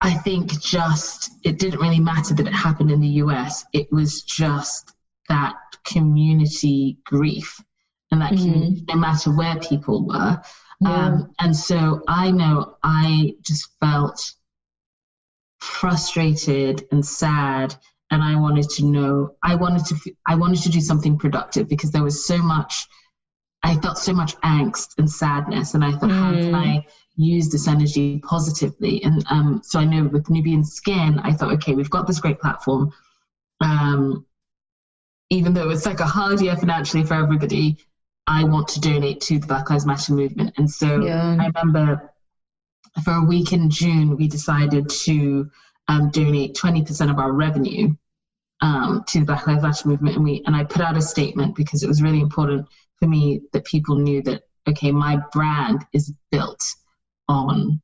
I 0.00 0.14
think 0.14 0.60
just 0.60 1.32
it 1.42 1.58
didn't 1.58 1.80
really 1.80 2.00
matter 2.00 2.34
that 2.34 2.46
it 2.46 2.54
happened 2.54 2.90
in 2.90 3.00
the 3.00 3.08
US. 3.24 3.64
It 3.72 3.90
was 3.92 4.22
just 4.22 4.94
that 5.28 5.56
community 5.84 6.98
grief 7.04 7.60
and 8.10 8.20
that 8.20 8.32
mm. 8.32 8.38
community, 8.38 8.84
no 8.88 8.96
matter 8.96 9.34
where 9.34 9.56
people 9.56 10.06
were. 10.06 10.40
Yeah. 10.80 11.06
Um, 11.06 11.34
and 11.38 11.54
so 11.54 12.02
I 12.08 12.30
know 12.30 12.76
I 12.82 13.34
just 13.42 13.68
felt 13.80 14.32
frustrated 15.58 16.86
and 16.90 17.04
sad 17.04 17.74
and 18.10 18.22
I 18.22 18.36
wanted 18.36 18.68
to 18.70 18.84
know 18.84 19.36
I 19.42 19.54
wanted 19.54 19.86
to 19.86 20.14
I 20.26 20.34
wanted 20.34 20.62
to 20.62 20.70
do 20.70 20.80
something 20.80 21.18
productive 21.18 21.68
because 21.68 21.90
there 21.90 22.02
was 22.02 22.26
so 22.26 22.38
much 22.38 22.86
I 23.62 23.76
felt 23.76 23.98
so 23.98 24.12
much 24.12 24.36
angst 24.40 24.98
and 24.98 25.10
sadness 25.10 25.74
and 25.74 25.84
I 25.84 25.92
thought 25.92 26.10
mm. 26.10 26.18
how 26.18 26.32
can 26.32 26.54
I 26.54 26.66
mm. 26.66 26.84
use 27.16 27.50
this 27.50 27.68
energy 27.68 28.18
positively 28.18 29.02
and 29.04 29.24
um, 29.30 29.60
so 29.64 29.78
I 29.78 29.84
know 29.84 30.04
with 30.04 30.30
Nubian 30.30 30.64
Skin 30.64 31.18
I 31.20 31.32
thought 31.32 31.52
okay 31.54 31.74
we've 31.74 31.90
got 31.90 32.06
this 32.06 32.20
great 32.20 32.40
platform 32.40 32.92
um, 33.60 34.26
even 35.30 35.54
though 35.54 35.70
it's 35.70 35.86
like 35.86 36.00
a 36.00 36.06
hard 36.06 36.40
year 36.40 36.56
financially 36.56 37.04
for 37.04 37.14
everybody 37.14 37.78
I 38.26 38.44
want 38.44 38.68
to 38.68 38.80
donate 38.80 39.20
to 39.22 39.38
the 39.38 39.46
Black 39.46 39.70
Lives 39.70 39.86
Matter 39.86 40.12
movement 40.12 40.54
and 40.56 40.70
so 40.70 41.00
yeah. 41.00 41.36
I 41.40 41.46
remember 41.46 42.12
for 43.04 43.12
a 43.12 43.24
week 43.24 43.52
in 43.52 43.70
June 43.70 44.16
we 44.16 44.26
decided 44.26 44.88
to 44.88 45.48
um, 45.88 46.10
donate 46.10 46.54
20% 46.54 47.10
of 47.10 47.18
our 47.18 47.32
revenue 47.32 47.94
um, 48.60 49.04
to 49.08 49.20
the 49.20 49.24
Black 49.24 49.46
Lives 49.46 49.62
Matter 49.62 49.88
movement, 49.88 50.16
and 50.16 50.24
we 50.24 50.42
and 50.46 50.54
I 50.54 50.64
put 50.64 50.82
out 50.82 50.96
a 50.96 51.02
statement 51.02 51.56
because 51.56 51.82
it 51.82 51.88
was 51.88 52.02
really 52.02 52.20
important 52.20 52.66
for 52.98 53.08
me 53.08 53.42
that 53.52 53.64
people 53.64 53.96
knew 53.96 54.22
that 54.22 54.42
okay, 54.68 54.92
my 54.92 55.18
brand 55.32 55.84
is 55.92 56.12
built 56.30 56.62
on 57.28 57.80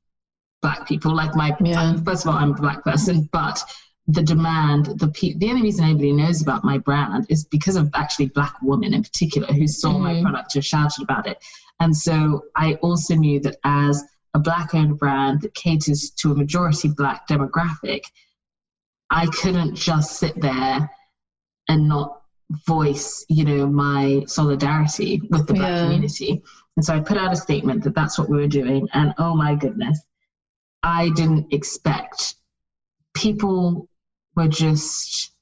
black 0.62 0.86
people. 0.86 1.14
Like 1.14 1.34
my 1.34 1.56
yeah. 1.60 1.96
first 2.04 2.24
of 2.24 2.30
all, 2.32 2.38
I'm 2.38 2.52
a 2.52 2.60
black 2.60 2.84
person, 2.84 3.28
but 3.32 3.62
the 4.08 4.22
demand, 4.22 4.86
the 4.98 5.08
pe- 5.08 5.34
the 5.34 5.50
only 5.50 5.62
reason 5.62 5.84
anybody 5.84 6.12
knows 6.12 6.42
about 6.42 6.64
my 6.64 6.78
brand 6.78 7.26
is 7.28 7.44
because 7.44 7.76
of 7.76 7.90
actually 7.94 8.26
black 8.26 8.54
women 8.62 8.94
in 8.94 9.02
particular 9.02 9.48
who 9.52 9.66
saw 9.66 9.90
mm-hmm. 9.90 10.02
my 10.02 10.22
product 10.22 10.56
or 10.56 10.62
shouted 10.62 11.02
about 11.02 11.26
it. 11.26 11.38
And 11.80 11.96
so 11.96 12.44
I 12.54 12.74
also 12.74 13.14
knew 13.14 13.40
that 13.40 13.56
as 13.64 14.04
a 14.34 14.38
black 14.38 14.74
owned 14.74 14.98
brand 14.98 15.40
that 15.42 15.54
caters 15.54 16.10
to 16.10 16.32
a 16.32 16.34
majority 16.34 16.88
black 16.88 17.26
demographic, 17.26 18.02
I 19.10 19.26
couldn't 19.26 19.74
just 19.74 20.18
sit 20.18 20.40
there 20.40 20.90
and 21.68 21.88
not 21.88 22.22
voice, 22.66 23.24
you 23.28 23.44
know, 23.44 23.66
my 23.66 24.24
solidarity 24.26 25.20
with 25.30 25.46
the 25.46 25.54
black 25.54 25.70
yeah. 25.70 25.82
community. 25.82 26.42
And 26.76 26.84
so 26.84 26.94
I 26.94 27.00
put 27.00 27.16
out 27.16 27.32
a 27.32 27.36
statement 27.36 27.82
that 27.84 27.94
that's 27.94 28.18
what 28.18 28.28
we 28.28 28.36
were 28.36 28.46
doing. 28.46 28.88
And 28.92 29.14
oh 29.18 29.34
my 29.34 29.54
goodness, 29.54 30.00
I 30.82 31.10
didn't 31.10 31.52
expect 31.52 32.36
people 33.14 33.88
were 34.36 34.48
just, 34.48 35.32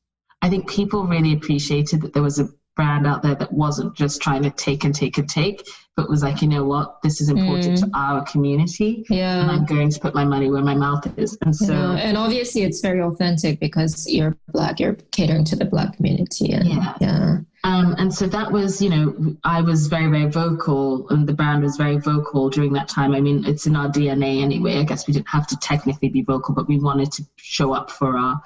I 0.41 0.49
think 0.49 0.69
people 0.69 1.07
really 1.07 1.35
appreciated 1.35 2.03
that 2.03 2.13
there 2.13 2.23
was 2.23 2.39
a 2.39 2.49
brand 2.77 3.07
out 3.07 3.23
there 3.23 3.35
that 3.35 3.53
wasn't 3.53 3.95
just 3.95 4.21
trying 4.21 4.43
to 4.43 4.51
take 4.51 4.85
and 4.85 4.95
take 4.95 5.19
and 5.19 5.29
take, 5.29 5.67
but 5.97 6.09
was 6.09 6.23
like, 6.23 6.43
you 6.43 6.49
know 6.49 6.65
what, 6.65 7.01
this 7.03 7.21
is 7.21 7.29
important 7.29 7.79
mm. 7.79 7.81
to 7.81 7.91
our 7.95 8.25
community. 8.25 9.05
Yeah. 9.09 9.43
And 9.43 9.51
I'm 9.51 9.65
going 9.65 9.91
to 9.91 10.01
put 10.01 10.15
my 10.15 10.25
money 10.25 10.51
where 10.51 10.63
my 10.63 10.75
mouth 10.75 11.07
is. 11.17 11.39
And 11.43 11.55
so 11.55 11.73
yeah. 11.73 11.97
and 11.97 12.17
obviously 12.17 12.63
it's 12.63 12.81
very 12.81 13.01
authentic 13.01 13.61
because 13.61 14.11
you're 14.11 14.37
black, 14.49 14.81
you're 14.81 14.95
catering 15.13 15.45
to 15.47 15.57
the 15.57 15.65
black 15.65 15.97
community. 15.97 16.53
And, 16.53 16.69
yeah. 16.69 16.95
Yeah. 17.01 17.39
Um, 17.65 17.95
and 17.97 18.13
so 18.13 18.27
that 18.27 18.53
was, 18.53 18.83
you 18.83 18.91
know, 18.91 19.37
I 19.43 19.63
was 19.63 19.87
very, 19.87 20.07
very 20.11 20.31
vocal, 20.31 21.09
and 21.09 21.27
the 21.27 21.33
brand 21.33 21.63
was 21.63 21.79
very 21.79 21.97
vocal 21.97 22.51
during 22.51 22.75
that 22.75 22.89
time. 22.89 23.15
I 23.15 23.23
mean, 23.23 23.43
it's 23.47 23.67
in 23.67 23.75
our 23.75 23.89
DNA 23.89 24.43
anyway. 24.43 24.77
I 24.77 24.83
guess 24.83 25.07
we 25.07 25.15
didn't 25.15 25.29
have 25.29 25.47
to 25.47 25.57
technically 25.57 26.11
be 26.11 26.21
vocal, 26.21 26.55
but 26.55 26.69
we 26.69 26.79
wanted 26.79 27.11
to 27.13 27.25
show 27.37 27.73
up 27.73 27.91
for 27.91 28.19
our 28.19 28.43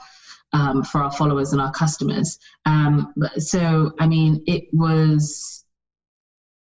um, 0.52 0.82
for 0.82 1.02
our 1.02 1.12
followers 1.12 1.52
and 1.52 1.60
our 1.60 1.72
customers. 1.72 2.38
Um, 2.64 3.14
so, 3.36 3.92
I 3.98 4.06
mean, 4.06 4.42
it 4.46 4.64
was 4.72 5.64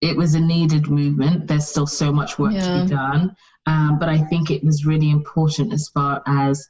it 0.03 0.17
was 0.17 0.35
a 0.35 0.41
needed 0.41 0.89
movement. 0.89 1.47
There's 1.47 1.67
still 1.67 1.87
so 1.87 2.13
much 2.13 2.39
work 2.39 2.53
yeah. 2.53 2.61
to 2.61 2.85
be 2.85 2.91
done, 2.91 3.37
um, 3.67 3.99
but 3.99 4.09
I 4.09 4.19
think 4.19 4.51
it 4.51 4.63
was 4.63 4.87
really 4.87 5.11
important 5.11 5.73
as 5.73 5.89
far 5.89 6.23
as 6.27 6.69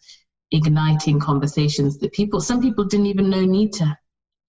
igniting 0.52 1.18
conversations 1.18 1.98
that 1.98 2.12
people, 2.12 2.40
some 2.40 2.62
people 2.62 2.84
didn't 2.84 3.06
even 3.06 3.28
know 3.28 3.44
need 3.44 3.72
to 3.74 3.98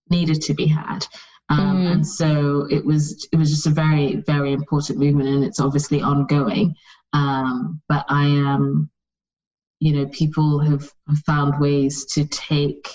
needed 0.10 0.42
to 0.42 0.54
be 0.54 0.68
had. 0.68 1.06
Um, 1.50 1.78
mm. 1.78 1.92
And 1.92 2.08
so 2.08 2.68
it 2.70 2.86
was 2.86 3.28
it 3.32 3.38
was 3.38 3.50
just 3.50 3.68
a 3.68 3.72
very 3.72 4.18
very 4.18 4.54
important 4.54 5.00
movement, 5.00 5.30
and 5.30 5.44
it's 5.44 5.60
obviously 5.60 6.02
ongoing. 6.02 6.76
Um, 7.14 7.82
but 7.88 8.06
I 8.10 8.26
am 8.26 8.90
you 9.80 9.94
know, 9.94 10.08
people 10.08 10.60
have 10.60 10.92
found 11.26 11.60
ways 11.60 12.06
to 12.06 12.26
take 12.26 12.90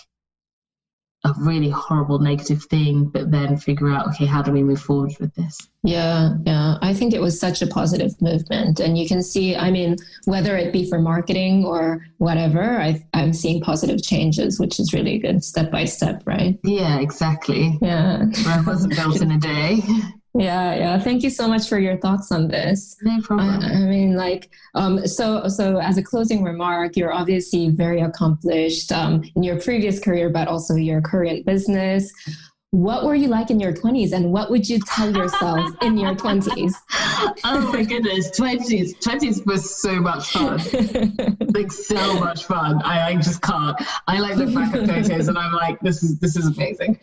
a 1.25 1.33
really 1.39 1.71
horrible 1.71 2.19
negative 2.19 2.65
thing, 2.65 3.05
but 3.05 3.31
then 3.31 3.57
figure 3.57 3.91
out, 3.91 4.09
okay, 4.09 4.27
how 4.27 4.43
do 4.43 4.51
we 4.51 4.63
move 4.63 4.81
forward 4.81 5.13
with 5.21 5.33
this? 5.37 5.57
Yeah, 5.85 6.35
yeah. 6.45 6.79
I 6.83 6.93
think 6.95 7.15
it 7.15 7.21
was 7.21 7.39
such 7.39 7.63
a 7.63 7.67
positive 7.67 8.21
movement. 8.21 8.81
And 8.81 8.99
you 8.99 9.07
can 9.07 9.23
see, 9.23 9.55
I 9.55 9.71
mean, 9.71 9.97
whether 10.25 10.57
it 10.57 10.73
be 10.73 10.89
for 10.89 10.99
marketing 10.99 11.65
or 11.65 12.05
whatever, 12.19 12.81
I, 12.81 13.07
I'm 13.15 13.33
seeing 13.33 13.61
positive 13.61 14.03
changes, 14.03 14.59
which 14.59 14.81
is 14.81 14.93
really 14.93 15.19
good 15.19 15.45
step 15.45 15.71
by 15.71 15.85
step, 15.85 16.23
right? 16.27 16.59
Yeah, 16.65 16.99
exactly. 16.99 17.79
Yeah. 17.81 18.25
it 18.29 18.67
wasn't 18.67 18.97
built 18.97 19.23
in 19.23 19.31
a 19.31 19.39
day. 19.39 19.81
Yeah, 20.35 20.75
yeah. 20.75 20.99
Thank 20.99 21.23
you 21.23 21.29
so 21.31 21.47
much 21.47 21.69
for 21.69 21.79
your 21.79 21.99
thoughts 21.99 22.33
on 22.33 22.49
this. 22.49 22.97
No 23.03 23.21
problem. 23.21 23.61
I, 23.63 23.75
I 23.75 23.79
mean, 23.81 24.17
like, 24.17 24.51
um, 24.75 25.07
so, 25.07 25.47
so 25.47 25.77
as 25.77 25.99
a 25.99 26.03
closing 26.03 26.43
remark, 26.43 26.97
you're 26.97 27.13
obviously 27.13 27.69
very 27.69 28.01
accomplished 28.01 28.93
um, 28.93 29.23
in 29.37 29.43
your 29.43 29.61
previous 29.61 30.01
career, 30.01 30.31
but 30.31 30.49
also 30.49 30.75
your 30.75 31.03
current 31.03 31.45
business 31.45 32.11
what 32.73 33.05
were 33.05 33.15
you 33.15 33.29
like 33.29 33.51
in 33.51 33.61
your 33.61 33.73
20s 33.73 34.13
and 34.13 34.33
what 34.33 34.51
would 34.51 34.67
you 34.67 34.81
tell 34.81 35.15
yourself 35.15 35.71
in 35.83 35.99
your 35.99 36.15
20s 36.15 36.73
oh 37.45 37.71
my 37.71 37.85
goodness 37.85 38.31
20s 38.31 38.97
20s 38.97 39.45
was 39.47 39.77
so 39.79 40.01
much 40.01 40.33
fun. 40.33 40.59
Like 41.53 41.71
so 41.71 42.19
much 42.19 42.47
fun. 42.47 42.81
I, 42.83 43.11
I 43.11 43.17
just 43.17 43.43
can't. 43.43 43.79
I 44.07 44.21
like 44.21 44.37
look 44.37 44.55
back 44.55 44.75
at 44.75 44.89
photos 44.89 45.29
and 45.29 45.37
i'm 45.37 45.53
like 45.53 45.79
this 45.81 46.03
is 46.03 46.19
this 46.19 46.35
is 46.35 46.47
amazing. 46.47 46.99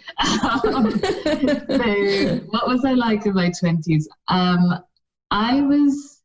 Um, 0.64 1.00
so 1.02 2.40
what 2.50 2.68
was 2.68 2.84
i 2.84 2.94
like 2.94 3.28
in 3.28 3.36
my 3.36 3.52
20s 3.52 4.06
um 4.28 4.84
i 5.30 5.62
was 5.62 6.24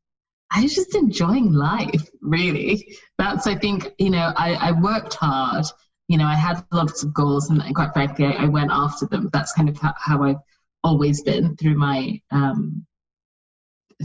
i 0.52 0.62
was 0.62 0.74
just 0.74 0.94
enjoying 0.94 1.52
life 1.52 2.08
really. 2.22 2.96
That's 3.18 3.46
i 3.46 3.56
think 3.56 3.92
you 3.98 4.08
know 4.08 4.32
i 4.36 4.54
i 4.54 4.72
worked 4.72 5.14
hard 5.14 5.66
you 6.08 6.18
know, 6.18 6.26
I 6.26 6.34
had 6.34 6.64
lots 6.72 7.02
of 7.02 7.14
goals, 7.14 7.50
and 7.50 7.62
quite 7.74 7.92
frankly, 7.92 8.26
I, 8.26 8.44
I 8.44 8.46
went 8.46 8.70
after 8.70 9.06
them. 9.06 9.30
That's 9.32 9.52
kind 9.52 9.68
of 9.68 9.78
how, 9.78 10.22
I've 10.22 10.36
always 10.82 11.22
been 11.22 11.56
through 11.56 11.76
my 11.76 12.20
um, 12.30 12.86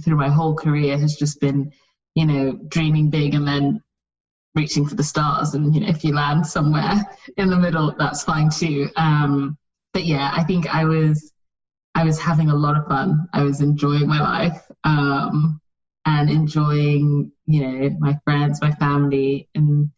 through 0.04 0.16
my 0.16 0.30
whole 0.30 0.56
career. 0.56 0.98
Has 0.98 1.16
just 1.16 1.42
been, 1.42 1.72
you 2.16 2.26
know, 2.26 2.54
dreaming 2.70 3.10
big 3.10 3.34
and 3.34 3.48
then 3.48 3.82
reaching 4.56 4.86
for 4.86 4.96
the 4.96 5.04
stars. 5.04 5.54
And 5.54 5.74
you 5.76 5.82
know, 5.82 5.88
if 5.88 6.04
you 6.04 6.14
land 6.14 6.48
somewhere 6.48 6.96
in 7.38 7.50
the 7.50 7.58
middle, 7.58 7.94
that's 7.98 8.24
fine 8.24 8.50
too. 8.50 8.90
Um, 8.96 9.58
but 9.94 10.06
yeah, 10.06 10.32
I 10.34 10.44
think 10.44 10.74
I 10.74 10.86
was 10.86 11.34
I 11.96 12.04
was 12.04 12.20
having 12.20 12.50
a 12.50 12.56
lot 12.56 12.78
of 12.78 12.88
fun. 12.88 13.28
I 13.34 13.44
was 13.44 13.62
enjoying 13.62 14.08
my 14.08 14.22
life 14.22 14.62
um, 14.86 15.60
and 16.06 16.30
enjoying, 16.30 17.32
you 17.46 17.62
know, 17.62 17.90
my 18.00 18.18
friends, 18.24 18.62
my 18.62 18.72
family, 18.72 19.50
and 19.54 19.92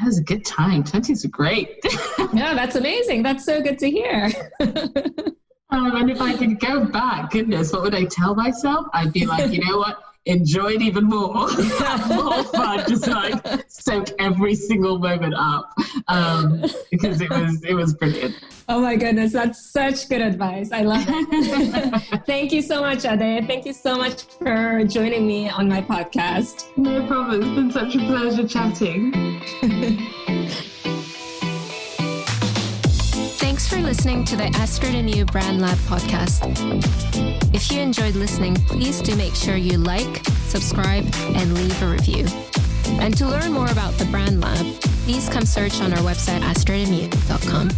it 0.00 0.04
was 0.04 0.18
a 0.18 0.22
good 0.22 0.44
time. 0.44 0.82
20s 0.82 1.24
are 1.24 1.28
great. 1.28 1.78
yeah, 2.32 2.54
that's 2.54 2.76
amazing. 2.76 3.22
That's 3.22 3.44
so 3.44 3.60
good 3.62 3.78
to 3.78 3.90
hear. 3.90 4.30
um, 4.60 5.96
and 5.96 6.10
if 6.10 6.20
I 6.20 6.36
could 6.36 6.58
go 6.58 6.84
back, 6.84 7.30
goodness, 7.30 7.72
what 7.72 7.82
would 7.82 7.94
I 7.94 8.04
tell 8.04 8.34
myself? 8.34 8.86
I'd 8.92 9.12
be 9.12 9.24
like, 9.24 9.52
you 9.52 9.64
know 9.64 9.78
what? 9.78 10.02
Enjoy 10.26 10.72
it 10.72 10.82
even 10.82 11.04
more. 11.04 11.50
Have 11.50 12.08
more 12.08 12.44
fun. 12.44 12.84
Just 12.88 13.06
like 13.06 13.64
soak 13.68 14.08
every 14.18 14.54
single 14.54 14.98
moment 14.98 15.34
up 15.36 15.70
um, 16.08 16.64
because 16.90 17.20
it 17.20 17.28
was 17.30 17.62
it 17.64 17.74
was 17.74 17.94
brilliant. 17.94 18.34
Oh 18.68 18.80
my 18.80 18.96
goodness, 18.96 19.32
that's 19.32 19.60
such 19.70 20.08
good 20.08 20.22
advice. 20.22 20.72
I 20.72 20.82
love 20.82 21.04
it. 21.06 22.22
Thank 22.26 22.52
you 22.52 22.62
so 22.62 22.80
much, 22.80 23.04
Ade. 23.04 23.46
Thank 23.46 23.66
you 23.66 23.74
so 23.74 23.96
much 23.96 24.22
for 24.38 24.84
joining 24.84 25.26
me 25.26 25.50
on 25.50 25.68
my 25.68 25.82
podcast. 25.82 26.74
No 26.78 27.06
problem. 27.06 27.42
It's 27.42 27.54
been 27.54 27.70
such 27.70 27.94
a 27.94 27.98
pleasure 27.98 28.48
chatting. 28.48 30.12
for 33.74 33.80
listening 33.80 34.24
to 34.24 34.36
the 34.36 34.44
Astrid 34.56 34.94
and 34.94 35.08
Miyu 35.08 35.26
Brand 35.32 35.60
Lab 35.60 35.76
podcast. 35.78 36.42
If 37.52 37.72
you 37.72 37.80
enjoyed 37.80 38.14
listening, 38.14 38.54
please 38.54 39.00
do 39.00 39.16
make 39.16 39.34
sure 39.34 39.56
you 39.56 39.78
like, 39.78 40.24
subscribe, 40.46 41.04
and 41.34 41.54
leave 41.54 41.82
a 41.82 41.86
review. 41.88 42.26
And 43.00 43.16
to 43.16 43.26
learn 43.26 43.52
more 43.52 43.70
about 43.70 43.94
the 43.94 44.04
Brand 44.06 44.40
Lab, 44.40 44.64
please 45.04 45.28
come 45.28 45.44
search 45.44 45.80
on 45.80 45.92
our 45.92 45.98
website 46.00 46.42
astridandmiyu.com. 46.42 47.70